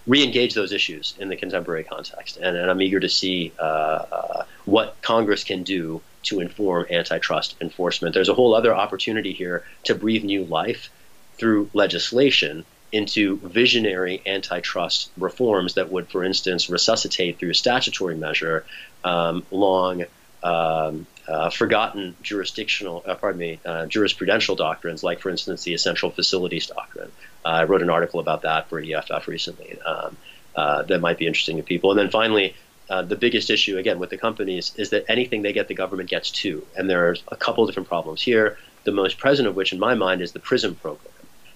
re-engage 0.07 0.55
those 0.55 0.73
issues 0.73 1.15
in 1.19 1.29
the 1.29 1.37
contemporary 1.37 1.85
context. 1.85 2.37
And, 2.37 2.57
and 2.57 2.71
I'm 2.71 2.83
eager 2.83 3.01
to 3.01 3.09
see 3.09 3.53
uh, 3.59 4.45
what 4.65 4.97
Congress 5.03 5.45
can 5.45 5.63
do 5.63 6.01
to 6.25 6.41
inform 6.41 6.87
antitrust 6.91 7.57
enforcement. 7.61 8.15
There's 8.15 8.29
a 8.29 8.35
whole 8.35 8.55
other 8.55 8.75
opportunity 8.75 9.33
here 9.33 9.65
to 9.85 9.95
breathe 9.95 10.25
new 10.25 10.45
life 10.45 10.91
through 11.39 11.71
legislation 11.73 12.65
into 12.93 13.39
visionary 13.39 14.23
antitrust 14.27 15.11
reforms 15.17 15.75
that 15.75 15.91
would, 15.91 16.09
for 16.09 16.23
instance, 16.23 16.69
resuscitate 16.69 17.39
through 17.39 17.51
a 17.51 17.55
statutory 17.55 18.15
measure 18.15 18.65
um, 19.03 19.45
long 19.51 20.05
um, 20.43 21.07
uh, 21.27 21.51
forgotten 21.51 22.15
jurisdictional, 22.23 23.03
uh, 23.07 23.15
pardon 23.15 23.39
me, 23.39 23.61
uh, 23.65 23.87
jurisprudential 23.87 24.57
doctrines, 24.57 25.03
like, 25.03 25.21
for 25.21 25.31
instance, 25.31 25.63
the 25.63 25.73
essential 25.73 26.11
facilities 26.11 26.67
doctrine. 26.67 27.11
I 27.45 27.65
wrote 27.65 27.83
an 27.83 27.91
article 27.91 28.21
about 28.21 28.43
that 28.43 28.69
for 28.69 28.81
EFF 28.81 29.27
recently 29.29 29.81
um, 29.83 30.17
uh, 30.55 30.83
that 30.83 31.01
might 31.01 31.19
be 31.19 31.27
interesting 31.27 31.57
to 31.57 31.63
people. 31.63 31.91
And 31.91 31.99
then 31.99 32.11
finally, 32.11 32.55
uh, 32.91 33.03
the 33.03 33.17
biggest 33.17 33.51
issue, 33.51 33.79
again, 33.79 33.99
with 33.99 34.11
the 34.11 34.19
companies 34.19 34.73
is 34.77 34.91
that 34.91 35.05
anything 35.09 35.43
they 35.43 35.53
get, 35.53 35.69
the 35.69 35.75
government 35.75 36.11
gets 36.11 36.31
too. 36.31 36.67
And 36.77 36.91
there's 36.91 37.23
a 37.29 37.37
couple 37.37 37.65
different 37.67 37.89
problems 37.89 38.21
here. 38.21 38.59
The 38.85 38.93
most 38.93 39.19
present 39.19 39.49
of 39.49 39.55
which, 39.55 39.73
in 39.73 39.79
my 39.79 39.95
mind, 39.95 40.23
is 40.23 40.33
the 40.33 40.41
PRISM 40.41 40.75
program. 40.75 41.12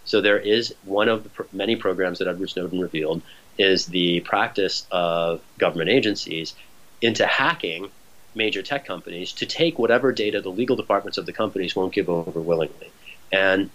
So 0.06 0.20
there 0.20 0.38
is 0.38 0.74
one 0.84 1.08
of 1.08 1.24
the 1.24 1.28
pr- 1.28 1.42
many 1.52 1.76
programs 1.76 2.20
that 2.20 2.28
Edward 2.28 2.50
Snowden 2.50 2.80
revealed 2.80 3.22
is 3.58 3.86
the 3.86 4.20
practice 4.20 4.86
of 4.90 5.40
government 5.58 5.90
agencies 5.90 6.54
into 7.02 7.26
hacking 7.26 7.90
major 8.34 8.62
tech 8.62 8.86
companies 8.86 9.32
to 9.32 9.46
take 9.46 9.78
whatever 9.78 10.12
data 10.12 10.40
the 10.40 10.50
legal 10.50 10.76
departments 10.76 11.18
of 11.18 11.26
the 11.26 11.32
companies 11.32 11.74
won't 11.74 11.92
give 11.92 12.08
over 12.08 12.40
willingly. 12.40 12.90
And 13.32 13.70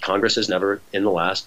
Congress 0.00 0.34
has 0.36 0.48
never, 0.48 0.80
in 0.92 1.04
the 1.04 1.10
last 1.10 1.46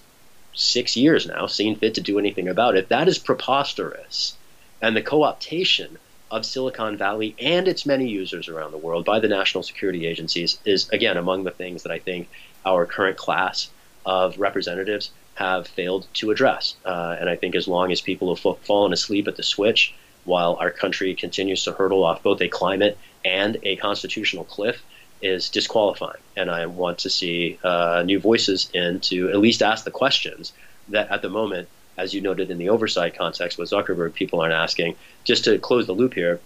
six 0.53 0.95
years 0.95 1.27
now, 1.27 1.45
seen 1.47 1.75
fit 1.75 1.95
to 1.95 2.01
do 2.01 2.19
anything 2.19 2.47
about 2.47 2.75
it. 2.75 2.89
That 2.89 3.07
is 3.07 3.19
preposterous. 3.19 4.35
And 4.81 4.95
the 4.95 5.01
co 5.01 5.19
optation 5.19 5.97
of 6.31 6.45
Silicon 6.45 6.97
Valley 6.97 7.35
and 7.39 7.67
its 7.67 7.85
many 7.85 8.09
users 8.09 8.47
around 8.47 8.71
the 8.71 8.77
world 8.77 9.05
by 9.05 9.19
the 9.19 9.27
national 9.27 9.63
security 9.63 10.07
agencies 10.07 10.57
is, 10.65 10.89
again, 10.89 11.17
among 11.17 11.43
the 11.43 11.51
things 11.51 11.83
that 11.83 11.91
I 11.91 11.99
think 11.99 12.27
our 12.65 12.85
current 12.85 13.17
class 13.17 13.69
of 14.05 14.37
representatives 14.37 15.11
have 15.35 15.67
failed 15.67 16.07
to 16.13 16.31
address. 16.31 16.75
Uh, 16.85 17.15
and 17.19 17.29
I 17.29 17.35
think 17.35 17.55
as 17.55 17.67
long 17.67 17.91
as 17.91 18.01
people 18.01 18.35
have 18.35 18.59
fallen 18.59 18.93
asleep 18.93 19.27
at 19.27 19.35
the 19.35 19.43
switch, 19.43 19.93
while 20.25 20.55
our 20.59 20.71
country 20.71 21.15
continues 21.15 21.63
to 21.63 21.73
hurdle 21.73 22.03
off 22.03 22.23
both 22.23 22.41
a 22.41 22.47
climate 22.47 22.97
and 23.25 23.57
a 23.63 23.75
constitutional 23.77 24.43
cliff, 24.43 24.81
is 25.21 25.49
disqualifying. 25.49 26.21
And 26.35 26.51
I 26.51 26.65
want 26.65 26.99
to 26.99 27.09
see 27.09 27.57
uh, 27.63 28.03
new 28.05 28.19
voices 28.19 28.69
in 28.73 28.99
to 29.01 29.29
at 29.29 29.37
least 29.37 29.61
ask 29.61 29.85
the 29.85 29.91
questions 29.91 30.53
that 30.89 31.09
at 31.09 31.21
the 31.21 31.29
moment, 31.29 31.69
as 31.97 32.13
you 32.13 32.21
noted 32.21 32.51
in 32.51 32.57
the 32.57 32.69
oversight 32.69 33.15
context 33.15 33.57
with 33.57 33.69
Zuckerberg, 33.69 34.13
people 34.13 34.41
aren't 34.41 34.53
asking. 34.53 34.95
Just 35.23 35.45
to 35.45 35.57
close 35.59 35.87
the 35.87 35.93
loop 35.93 36.13
here, 36.13 36.41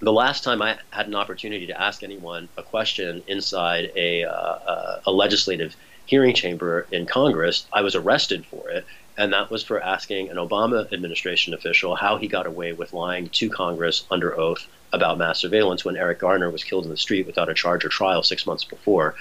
the 0.00 0.12
last 0.12 0.42
time 0.42 0.60
I 0.62 0.78
had 0.90 1.06
an 1.06 1.14
opportunity 1.14 1.66
to 1.66 1.80
ask 1.80 2.02
anyone 2.02 2.48
a 2.56 2.62
question 2.62 3.22
inside 3.26 3.92
a, 3.94 4.24
uh, 4.24 5.00
a 5.06 5.12
legislative 5.12 5.76
hearing 6.10 6.34
chamber 6.34 6.88
in 6.90 7.06
Congress, 7.06 7.66
I 7.72 7.82
was 7.82 7.94
arrested 7.94 8.44
for 8.44 8.68
it. 8.68 8.84
And 9.16 9.32
that 9.32 9.48
was 9.48 9.62
for 9.62 9.80
asking 9.80 10.28
an 10.28 10.38
Obama 10.38 10.92
administration 10.92 11.54
official 11.54 11.94
how 11.94 12.16
he 12.16 12.26
got 12.26 12.46
away 12.46 12.72
with 12.72 12.92
lying 12.92 13.28
to 13.28 13.48
Congress 13.48 14.04
under 14.10 14.36
oath 14.36 14.66
about 14.92 15.18
mass 15.18 15.38
surveillance 15.38 15.84
when 15.84 15.96
Eric 15.96 16.18
Garner 16.18 16.50
was 16.50 16.64
killed 16.64 16.82
in 16.84 16.90
the 16.90 16.96
street 16.96 17.28
without 17.28 17.48
a 17.48 17.54
charge 17.54 17.84
or 17.84 17.90
trial 17.90 18.24
six 18.24 18.44
months 18.44 18.64
before. 18.64 19.14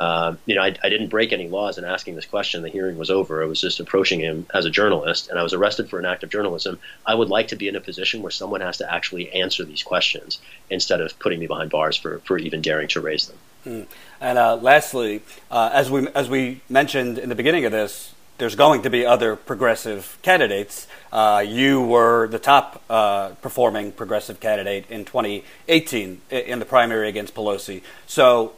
Uh, 0.00 0.34
you 0.46 0.56
know, 0.56 0.62
I, 0.62 0.74
I, 0.82 0.88
didn't 0.88 1.10
break 1.10 1.32
any 1.32 1.46
laws 1.46 1.78
in 1.78 1.84
asking 1.84 2.16
this 2.16 2.24
question. 2.24 2.62
The 2.62 2.70
hearing 2.70 2.98
was 2.98 3.10
over. 3.10 3.40
I 3.40 3.46
was 3.46 3.60
just 3.60 3.78
approaching 3.78 4.18
him 4.18 4.46
as 4.52 4.64
a 4.64 4.70
journalist, 4.70 5.28
and 5.28 5.38
I 5.38 5.44
was 5.44 5.54
arrested 5.54 5.88
for 5.88 6.00
an 6.00 6.06
act 6.06 6.24
of 6.24 6.30
journalism. 6.30 6.80
I 7.06 7.14
would 7.14 7.28
like 7.28 7.48
to 7.48 7.56
be 7.56 7.68
in 7.68 7.76
a 7.76 7.80
position 7.80 8.20
where 8.20 8.32
someone 8.32 8.62
has 8.62 8.78
to 8.78 8.92
actually 8.92 9.30
answer 9.30 9.64
these 9.64 9.84
questions 9.84 10.40
instead 10.70 11.00
of 11.00 11.16
putting 11.20 11.38
me 11.38 11.46
behind 11.46 11.70
bars 11.70 11.96
for, 11.96 12.18
for 12.20 12.36
even 12.36 12.62
daring 12.62 12.88
to 12.88 13.00
raise 13.00 13.28
them. 13.28 13.38
Mm. 13.66 13.86
And 14.20 14.38
uh, 14.38 14.56
lastly, 14.56 15.22
uh, 15.50 15.70
as 15.72 15.90
we 15.90 16.08
as 16.08 16.28
we 16.28 16.60
mentioned 16.68 17.18
in 17.18 17.28
the 17.28 17.34
beginning 17.34 17.64
of 17.64 17.72
this, 17.72 18.14
there's 18.38 18.56
going 18.56 18.82
to 18.82 18.90
be 18.90 19.06
other 19.06 19.36
progressive 19.36 20.18
candidates. 20.22 20.86
Uh, 21.12 21.44
you 21.46 21.80
were 21.80 22.26
the 22.28 22.38
top 22.38 22.82
uh, 22.90 23.30
performing 23.40 23.92
progressive 23.92 24.40
candidate 24.40 24.90
in 24.90 25.04
2018 25.04 26.20
in 26.30 26.58
the 26.58 26.64
primary 26.64 27.08
against 27.08 27.34
Pelosi. 27.34 27.82
So 28.06 28.54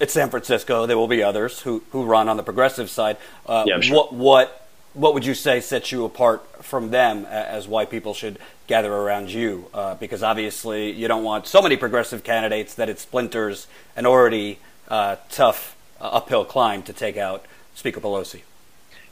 it's 0.00 0.14
San 0.14 0.30
Francisco. 0.30 0.86
There 0.86 0.96
will 0.96 1.08
be 1.08 1.22
others 1.22 1.60
who, 1.60 1.82
who 1.92 2.04
run 2.04 2.28
on 2.28 2.36
the 2.36 2.42
progressive 2.42 2.90
side. 2.90 3.18
Uh, 3.46 3.64
yeah, 3.66 3.80
sure. 3.80 3.96
What 3.96 4.14
what 4.14 4.69
what 4.92 5.14
would 5.14 5.24
you 5.24 5.34
say 5.34 5.60
sets 5.60 5.92
you 5.92 6.04
apart 6.04 6.64
from 6.64 6.90
them 6.90 7.24
as 7.26 7.68
why 7.68 7.84
people 7.84 8.14
should 8.14 8.38
gather 8.66 8.92
around 8.92 9.30
you? 9.30 9.66
Uh, 9.72 9.94
because 9.94 10.22
obviously 10.22 10.90
you 10.90 11.06
don't 11.06 11.24
want 11.24 11.46
so 11.46 11.62
many 11.62 11.76
progressive 11.76 12.24
candidates 12.24 12.74
that 12.74 12.88
it 12.88 12.98
splinters 12.98 13.66
an 13.96 14.06
already 14.06 14.58
uh, 14.88 15.16
tough 15.30 15.76
uh, 16.00 16.04
uphill 16.04 16.44
climb 16.44 16.82
to 16.82 16.92
take 16.92 17.16
out 17.16 17.44
Speaker 17.74 18.00
Pelosi. 18.00 18.42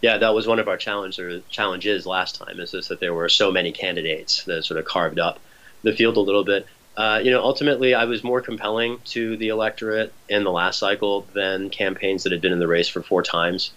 Yeah, 0.02 0.18
that 0.18 0.34
was 0.34 0.46
one 0.46 0.58
of 0.58 0.68
our 0.68 0.76
challenges 0.76 2.06
last 2.06 2.36
time. 2.36 2.60
Is 2.60 2.70
this 2.70 2.88
that 2.88 3.00
there 3.00 3.14
were 3.14 3.28
so 3.28 3.50
many 3.50 3.72
candidates 3.72 4.44
that 4.44 4.64
sort 4.64 4.78
of 4.78 4.84
carved 4.84 5.18
up 5.18 5.40
the 5.82 5.92
field 5.92 6.16
a 6.16 6.20
little 6.20 6.44
bit. 6.44 6.66
Uh, 6.96 7.20
you 7.22 7.30
know, 7.30 7.42
ultimately, 7.42 7.94
I 7.94 8.04
was 8.06 8.24
more 8.24 8.40
compelling 8.40 8.98
to 9.06 9.36
the 9.36 9.48
electorate 9.48 10.12
in 10.28 10.42
the 10.42 10.50
last 10.50 10.78
cycle 10.78 11.26
than 11.32 11.70
campaigns 11.70 12.24
that 12.24 12.32
had 12.32 12.40
been 12.40 12.52
in 12.52 12.58
the 12.58 12.66
race 12.66 12.88
for 12.88 13.02
four 13.02 13.22
times 13.22 13.70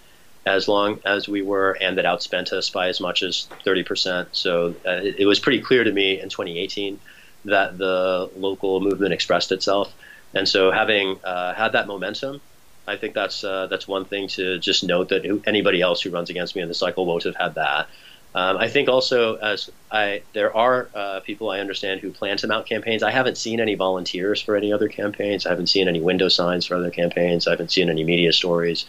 as 0.44 0.66
long 0.66 1.00
as 1.04 1.28
we 1.28 1.42
were, 1.42 1.76
and 1.80 1.98
that 1.98 2.04
outspent 2.04 2.52
us 2.52 2.70
by 2.70 2.88
as 2.88 3.00
much 3.00 3.22
as 3.22 3.48
30%. 3.64 4.26
So 4.32 4.74
uh, 4.84 4.90
it, 4.90 5.20
it, 5.20 5.26
was 5.26 5.38
pretty 5.38 5.60
clear 5.60 5.84
to 5.84 5.92
me 5.92 6.20
in 6.20 6.28
2018 6.28 6.98
that 7.44 7.78
the 7.78 8.30
local 8.36 8.80
movement 8.80 9.12
expressed 9.12 9.52
itself. 9.52 9.92
And 10.34 10.48
so, 10.48 10.70
having 10.70 11.18
uh, 11.22 11.52
had 11.54 11.72
that 11.72 11.86
momentum, 11.86 12.40
I 12.86 12.96
think 12.96 13.14
that's 13.14 13.44
uh, 13.44 13.66
that's 13.68 13.86
one 13.86 14.04
thing 14.04 14.28
to 14.28 14.58
just 14.58 14.82
note 14.82 15.10
that 15.10 15.40
anybody 15.46 15.80
else 15.80 16.00
who 16.00 16.10
runs 16.10 16.30
against 16.30 16.56
me 16.56 16.62
in 16.62 16.68
the 16.68 16.74
cycle 16.74 17.06
won't 17.06 17.24
have 17.24 17.36
had 17.36 17.54
that. 17.54 17.88
Um, 18.34 18.56
I 18.56 18.68
think 18.68 18.88
also 18.88 19.36
as 19.36 19.70
I 19.90 20.22
there 20.32 20.56
are 20.56 20.88
uh, 20.94 21.20
people 21.20 21.50
I 21.50 21.60
understand 21.60 22.00
who 22.00 22.10
plan 22.10 22.38
to 22.38 22.46
mount 22.46 22.66
campaigns. 22.66 23.02
I 23.02 23.10
haven't 23.10 23.36
seen 23.36 23.60
any 23.60 23.74
volunteers 23.74 24.40
for 24.40 24.56
any 24.56 24.72
other 24.72 24.88
campaigns. 24.88 25.44
I 25.44 25.50
haven't 25.50 25.66
seen 25.66 25.86
any 25.86 26.00
window 26.00 26.28
signs 26.28 26.64
for 26.64 26.76
other 26.76 26.90
campaigns. 26.90 27.46
I 27.46 27.50
haven't 27.50 27.70
seen 27.70 27.90
any 27.90 28.04
media 28.04 28.32
stories 28.32 28.86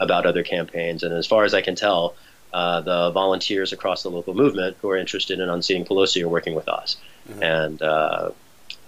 about 0.00 0.26
other 0.26 0.42
campaigns. 0.42 1.02
And 1.02 1.14
as 1.14 1.26
far 1.26 1.44
as 1.44 1.54
I 1.54 1.60
can 1.60 1.76
tell, 1.76 2.16
uh, 2.52 2.80
the 2.80 3.10
volunteers 3.12 3.72
across 3.72 4.02
the 4.02 4.10
local 4.10 4.34
movement 4.34 4.76
who 4.80 4.90
are 4.90 4.96
interested 4.96 5.38
in 5.38 5.48
unseating 5.48 5.84
Pelosi 5.84 6.22
are 6.22 6.28
working 6.28 6.54
with 6.54 6.68
us. 6.68 6.96
Mm-hmm. 7.28 7.42
And 7.42 7.82
uh, 7.82 8.30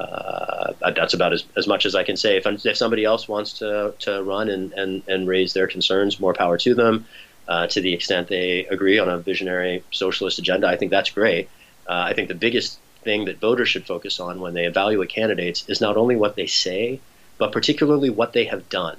uh, 0.01 0.73
that's 0.97 1.15
about 1.15 1.33
as, 1.33 1.45
as 1.57 1.67
much 1.69 1.87
as 1.87 1.95
I 1.95 2.03
can 2.03 2.17
say. 2.17 2.39
If, 2.39 2.47
if 2.47 2.77
somebody 2.77 3.05
else 3.05 3.29
wants 3.29 3.59
to, 3.59 3.95
to 4.01 4.23
run 4.23 4.49
and, 4.49 4.73
and, 4.73 5.03
and 5.07 5.29
raise 5.29 5.53
their 5.53 5.69
concerns, 5.69 6.19
more 6.19 6.35
power 6.35 6.59
to 6.59 6.75
them. 6.75 7.07
Uh, 7.49 7.67
to 7.67 7.81
the 7.81 7.93
extent 7.93 8.29
they 8.29 8.65
agree 8.67 9.01
on 9.01 9.09
a 9.09 9.19
visionary 9.19 9.83
socialist 9.91 10.39
agenda, 10.39 10.69
I 10.69 10.77
think 10.77 10.93
that's 10.93 11.11
great. 11.11 11.49
Uh, 11.89 12.05
I 12.07 12.15
think 12.15 12.29
the 12.29 12.37
biggest 12.37 12.79
thing 13.03 13.25
that 13.25 13.41
voters 13.41 13.69
should 13.69 13.85
focus 13.85 14.21
on 14.21 14.41
when 14.41 14.55
they 14.55 14.65
evaluate 14.65 15.09
candidates 15.09 15.65
is 15.69 15.81
not 15.81 15.97
only 15.97 16.15
what 16.15 16.37
they 16.37 16.47
say, 16.47 17.01
but 17.39 17.51
particularly 17.51 18.11
what 18.11 18.33
they 18.33 18.45
have 18.45 18.69
done 18.69 18.97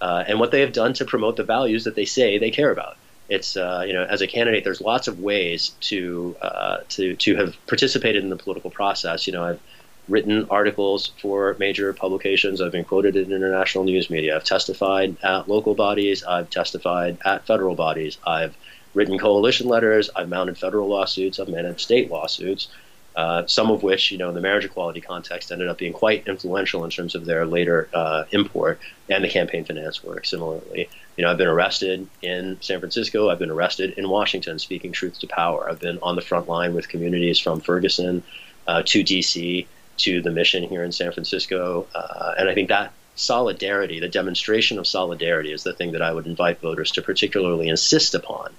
uh, 0.00 0.24
and 0.26 0.38
what 0.38 0.50
they 0.50 0.60
have 0.60 0.72
done 0.72 0.92
to 0.94 1.04
promote 1.04 1.36
the 1.36 1.44
values 1.44 1.84
that 1.84 1.94
they 1.94 2.04
say 2.04 2.38
they 2.38 2.50
care 2.50 2.70
about. 2.70 2.96
It's 3.28 3.56
uh, 3.56 3.84
you 3.86 3.92
know 3.92 4.04
as 4.04 4.22
a 4.22 4.26
candidate, 4.26 4.64
there's 4.64 4.80
lots 4.80 5.08
of 5.08 5.20
ways 5.20 5.70
to 5.82 6.36
uh, 6.40 6.78
to 6.90 7.16
to 7.16 7.36
have 7.36 7.56
participated 7.66 8.22
in 8.22 8.30
the 8.30 8.36
political 8.36 8.70
process. 8.70 9.26
You 9.26 9.32
know, 9.32 9.44
I've 9.44 9.60
written 10.08 10.46
articles 10.50 11.08
for 11.20 11.56
major 11.58 11.92
publications. 11.92 12.60
I've 12.60 12.72
been 12.72 12.84
quoted 12.84 13.16
in 13.16 13.32
international 13.32 13.84
news 13.84 14.08
media. 14.08 14.36
I've 14.36 14.44
testified 14.44 15.16
at 15.22 15.48
local 15.48 15.74
bodies. 15.74 16.22
I've 16.22 16.48
testified 16.50 17.18
at 17.24 17.46
federal 17.46 17.74
bodies. 17.74 18.18
I've 18.24 18.56
written 18.94 19.18
coalition 19.18 19.68
letters. 19.68 20.08
I've 20.14 20.28
mounted 20.28 20.56
federal 20.56 20.88
lawsuits. 20.88 21.40
I've 21.40 21.48
managed 21.48 21.80
state 21.80 22.10
lawsuits. 22.10 22.68
Uh, 23.16 23.46
some 23.46 23.70
of 23.70 23.82
which, 23.82 24.12
you 24.12 24.18
know, 24.18 24.28
in 24.28 24.34
the 24.34 24.42
marriage 24.42 24.66
equality 24.66 25.00
context, 25.00 25.50
ended 25.50 25.68
up 25.68 25.78
being 25.78 25.94
quite 25.94 26.26
influential 26.28 26.84
in 26.84 26.90
terms 26.90 27.14
of 27.14 27.24
their 27.24 27.46
later 27.46 27.88
uh, 27.94 28.24
import 28.30 28.78
and 29.08 29.24
the 29.24 29.28
campaign 29.28 29.64
finance 29.64 30.04
work. 30.04 30.26
Similarly, 30.26 30.90
you 31.16 31.24
know, 31.24 31.30
I've 31.30 31.38
been 31.38 31.48
arrested 31.48 32.06
in 32.20 32.58
San 32.60 32.78
Francisco. 32.78 33.30
I've 33.30 33.38
been 33.38 33.50
arrested 33.50 33.94
in 33.96 34.06
Washington, 34.10 34.58
speaking 34.58 34.92
truth 34.92 35.18
to 35.20 35.26
power. 35.26 35.66
I've 35.68 35.80
been 35.80 35.98
on 36.02 36.14
the 36.14 36.20
front 36.20 36.46
line 36.46 36.74
with 36.74 36.90
communities 36.90 37.38
from 37.38 37.60
Ferguson 37.60 38.22
uh, 38.66 38.82
to 38.84 39.02
D.C. 39.02 39.66
to 39.96 40.20
the 40.20 40.30
mission 40.30 40.64
here 40.64 40.84
in 40.84 40.92
San 40.92 41.10
Francisco, 41.10 41.86
uh, 41.94 42.34
and 42.36 42.50
I 42.50 42.54
think 42.54 42.68
that 42.68 42.92
solidarity, 43.14 43.98
the 43.98 44.10
demonstration 44.10 44.78
of 44.78 44.86
solidarity, 44.86 45.52
is 45.52 45.62
the 45.62 45.72
thing 45.72 45.92
that 45.92 46.02
I 46.02 46.12
would 46.12 46.26
invite 46.26 46.60
voters 46.60 46.90
to 46.92 47.02
particularly 47.02 47.68
insist 47.68 48.14
upon 48.14 48.52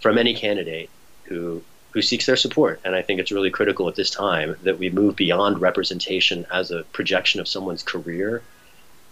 from 0.00 0.16
any 0.16 0.34
candidate 0.34 0.90
who 1.24 1.64
who 1.96 2.02
seeks 2.02 2.26
their 2.26 2.36
support. 2.36 2.78
And 2.84 2.94
I 2.94 3.00
think 3.00 3.20
it's 3.20 3.32
really 3.32 3.48
critical 3.50 3.88
at 3.88 3.94
this 3.94 4.10
time 4.10 4.54
that 4.64 4.78
we 4.78 4.90
move 4.90 5.16
beyond 5.16 5.62
representation 5.62 6.44
as 6.52 6.70
a 6.70 6.82
projection 6.92 7.40
of 7.40 7.48
someone's 7.48 7.82
career 7.82 8.42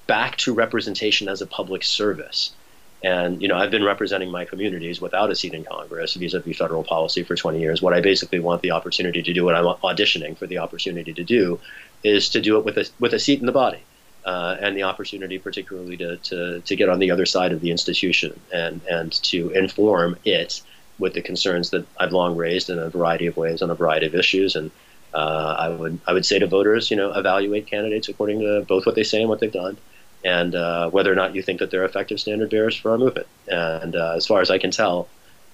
back 0.07 0.37
to 0.45 0.53
representation 0.53 1.26
as 1.30 1.41
a 1.41 1.47
public 1.47 1.82
service. 1.82 2.55
And 3.03 3.41
you 3.41 3.49
know, 3.49 3.57
I've 3.57 3.70
been 3.70 3.85
representing 3.85 4.30
my 4.30 4.45
communities 4.45 5.01
without 5.01 5.30
a 5.30 5.35
seat 5.35 5.55
in 5.55 5.64
Congress 5.64 6.12
vis-a-vis 6.12 6.59
federal 6.59 6.85
policy 6.85 7.22
for 7.22 7.35
20 7.35 7.59
years. 7.59 7.80
What 7.80 7.95
I 7.95 8.03
basically 8.03 8.41
want 8.41 8.61
the 8.61 8.72
opportunity 8.72 9.22
to 9.22 9.32
do, 9.32 9.47
what 9.47 9.55
I'm 9.55 9.64
auditioning 9.64 10.37
for 10.37 10.47
the 10.47 10.59
opportunity 10.59 11.14
to 11.14 11.24
do, 11.24 11.61
is 12.03 12.28
to 12.30 12.41
do 12.43 12.59
it 12.59 12.66
with 12.66 12.76
a 12.76 12.87
with 13.01 13.14
a 13.14 13.18
seat 13.18 13.41
in 13.41 13.47
the 13.47 13.53
body. 13.53 13.80
uh, 14.24 14.57
and 14.61 14.76
the 14.76 14.85
opportunity, 14.85 15.39
particularly 15.39 15.97
to, 15.99 16.16
to, 16.18 16.61
to 16.61 16.76
get 16.76 16.89
on 16.89 16.99
the 16.99 17.11
other 17.11 17.26
side 17.26 17.53
of 17.53 17.61
the 17.61 17.70
institution 17.70 18.39
and, 18.53 18.80
and 18.91 19.12
to 19.22 19.51
inform 19.51 20.16
it 20.24 20.62
with 20.99 21.14
the 21.14 21.22
concerns 21.22 21.70
that 21.70 21.86
I've 21.99 22.12
long 22.12 22.36
raised 22.36 22.70
in 22.70 22.78
a 22.78 22.88
variety 22.88 23.26
of 23.26 23.36
ways 23.36 23.62
on 23.62 23.70
a 23.70 23.74
variety 23.74 24.07
of 24.07 24.14
issues. 24.14 24.57
And 24.57 24.70
uh, 25.12 25.57
I 25.59 25.68
would 25.68 25.99
I 26.07 26.12
would 26.12 26.26
say 26.26 26.38
to 26.38 26.47
voters, 26.47 26.90
you 26.90 26.97
know, 26.97 27.12
evaluate 27.12 27.66
candidates 27.66 28.09
according 28.09 28.40
to 28.40 28.64
both 28.66 28.86
what 28.86 28.95
they 28.95 29.05
say 29.05 29.20
and 29.20 29.28
what 29.28 29.40
they've 29.40 29.53
done, 29.53 29.76
and 30.24 30.55
uh, 30.55 30.90
whether 30.90 31.12
or 31.12 31.16
not 31.16 31.34
you 31.34 31.42
think 31.42 31.61
that 31.61 31.70
they're 31.70 31.84
effective 31.84 32.20
standard 32.20 32.51
bearers 32.51 32.76
for 32.76 32.92
our 32.92 32.99
movement. 32.99 33.26
And 33.47 33.95
uh, 33.95 34.14
as 34.16 34.26
far 34.26 34.40
as 34.40 34.51
I 34.51 34.59
can 34.59 34.70
tell, 34.70 35.09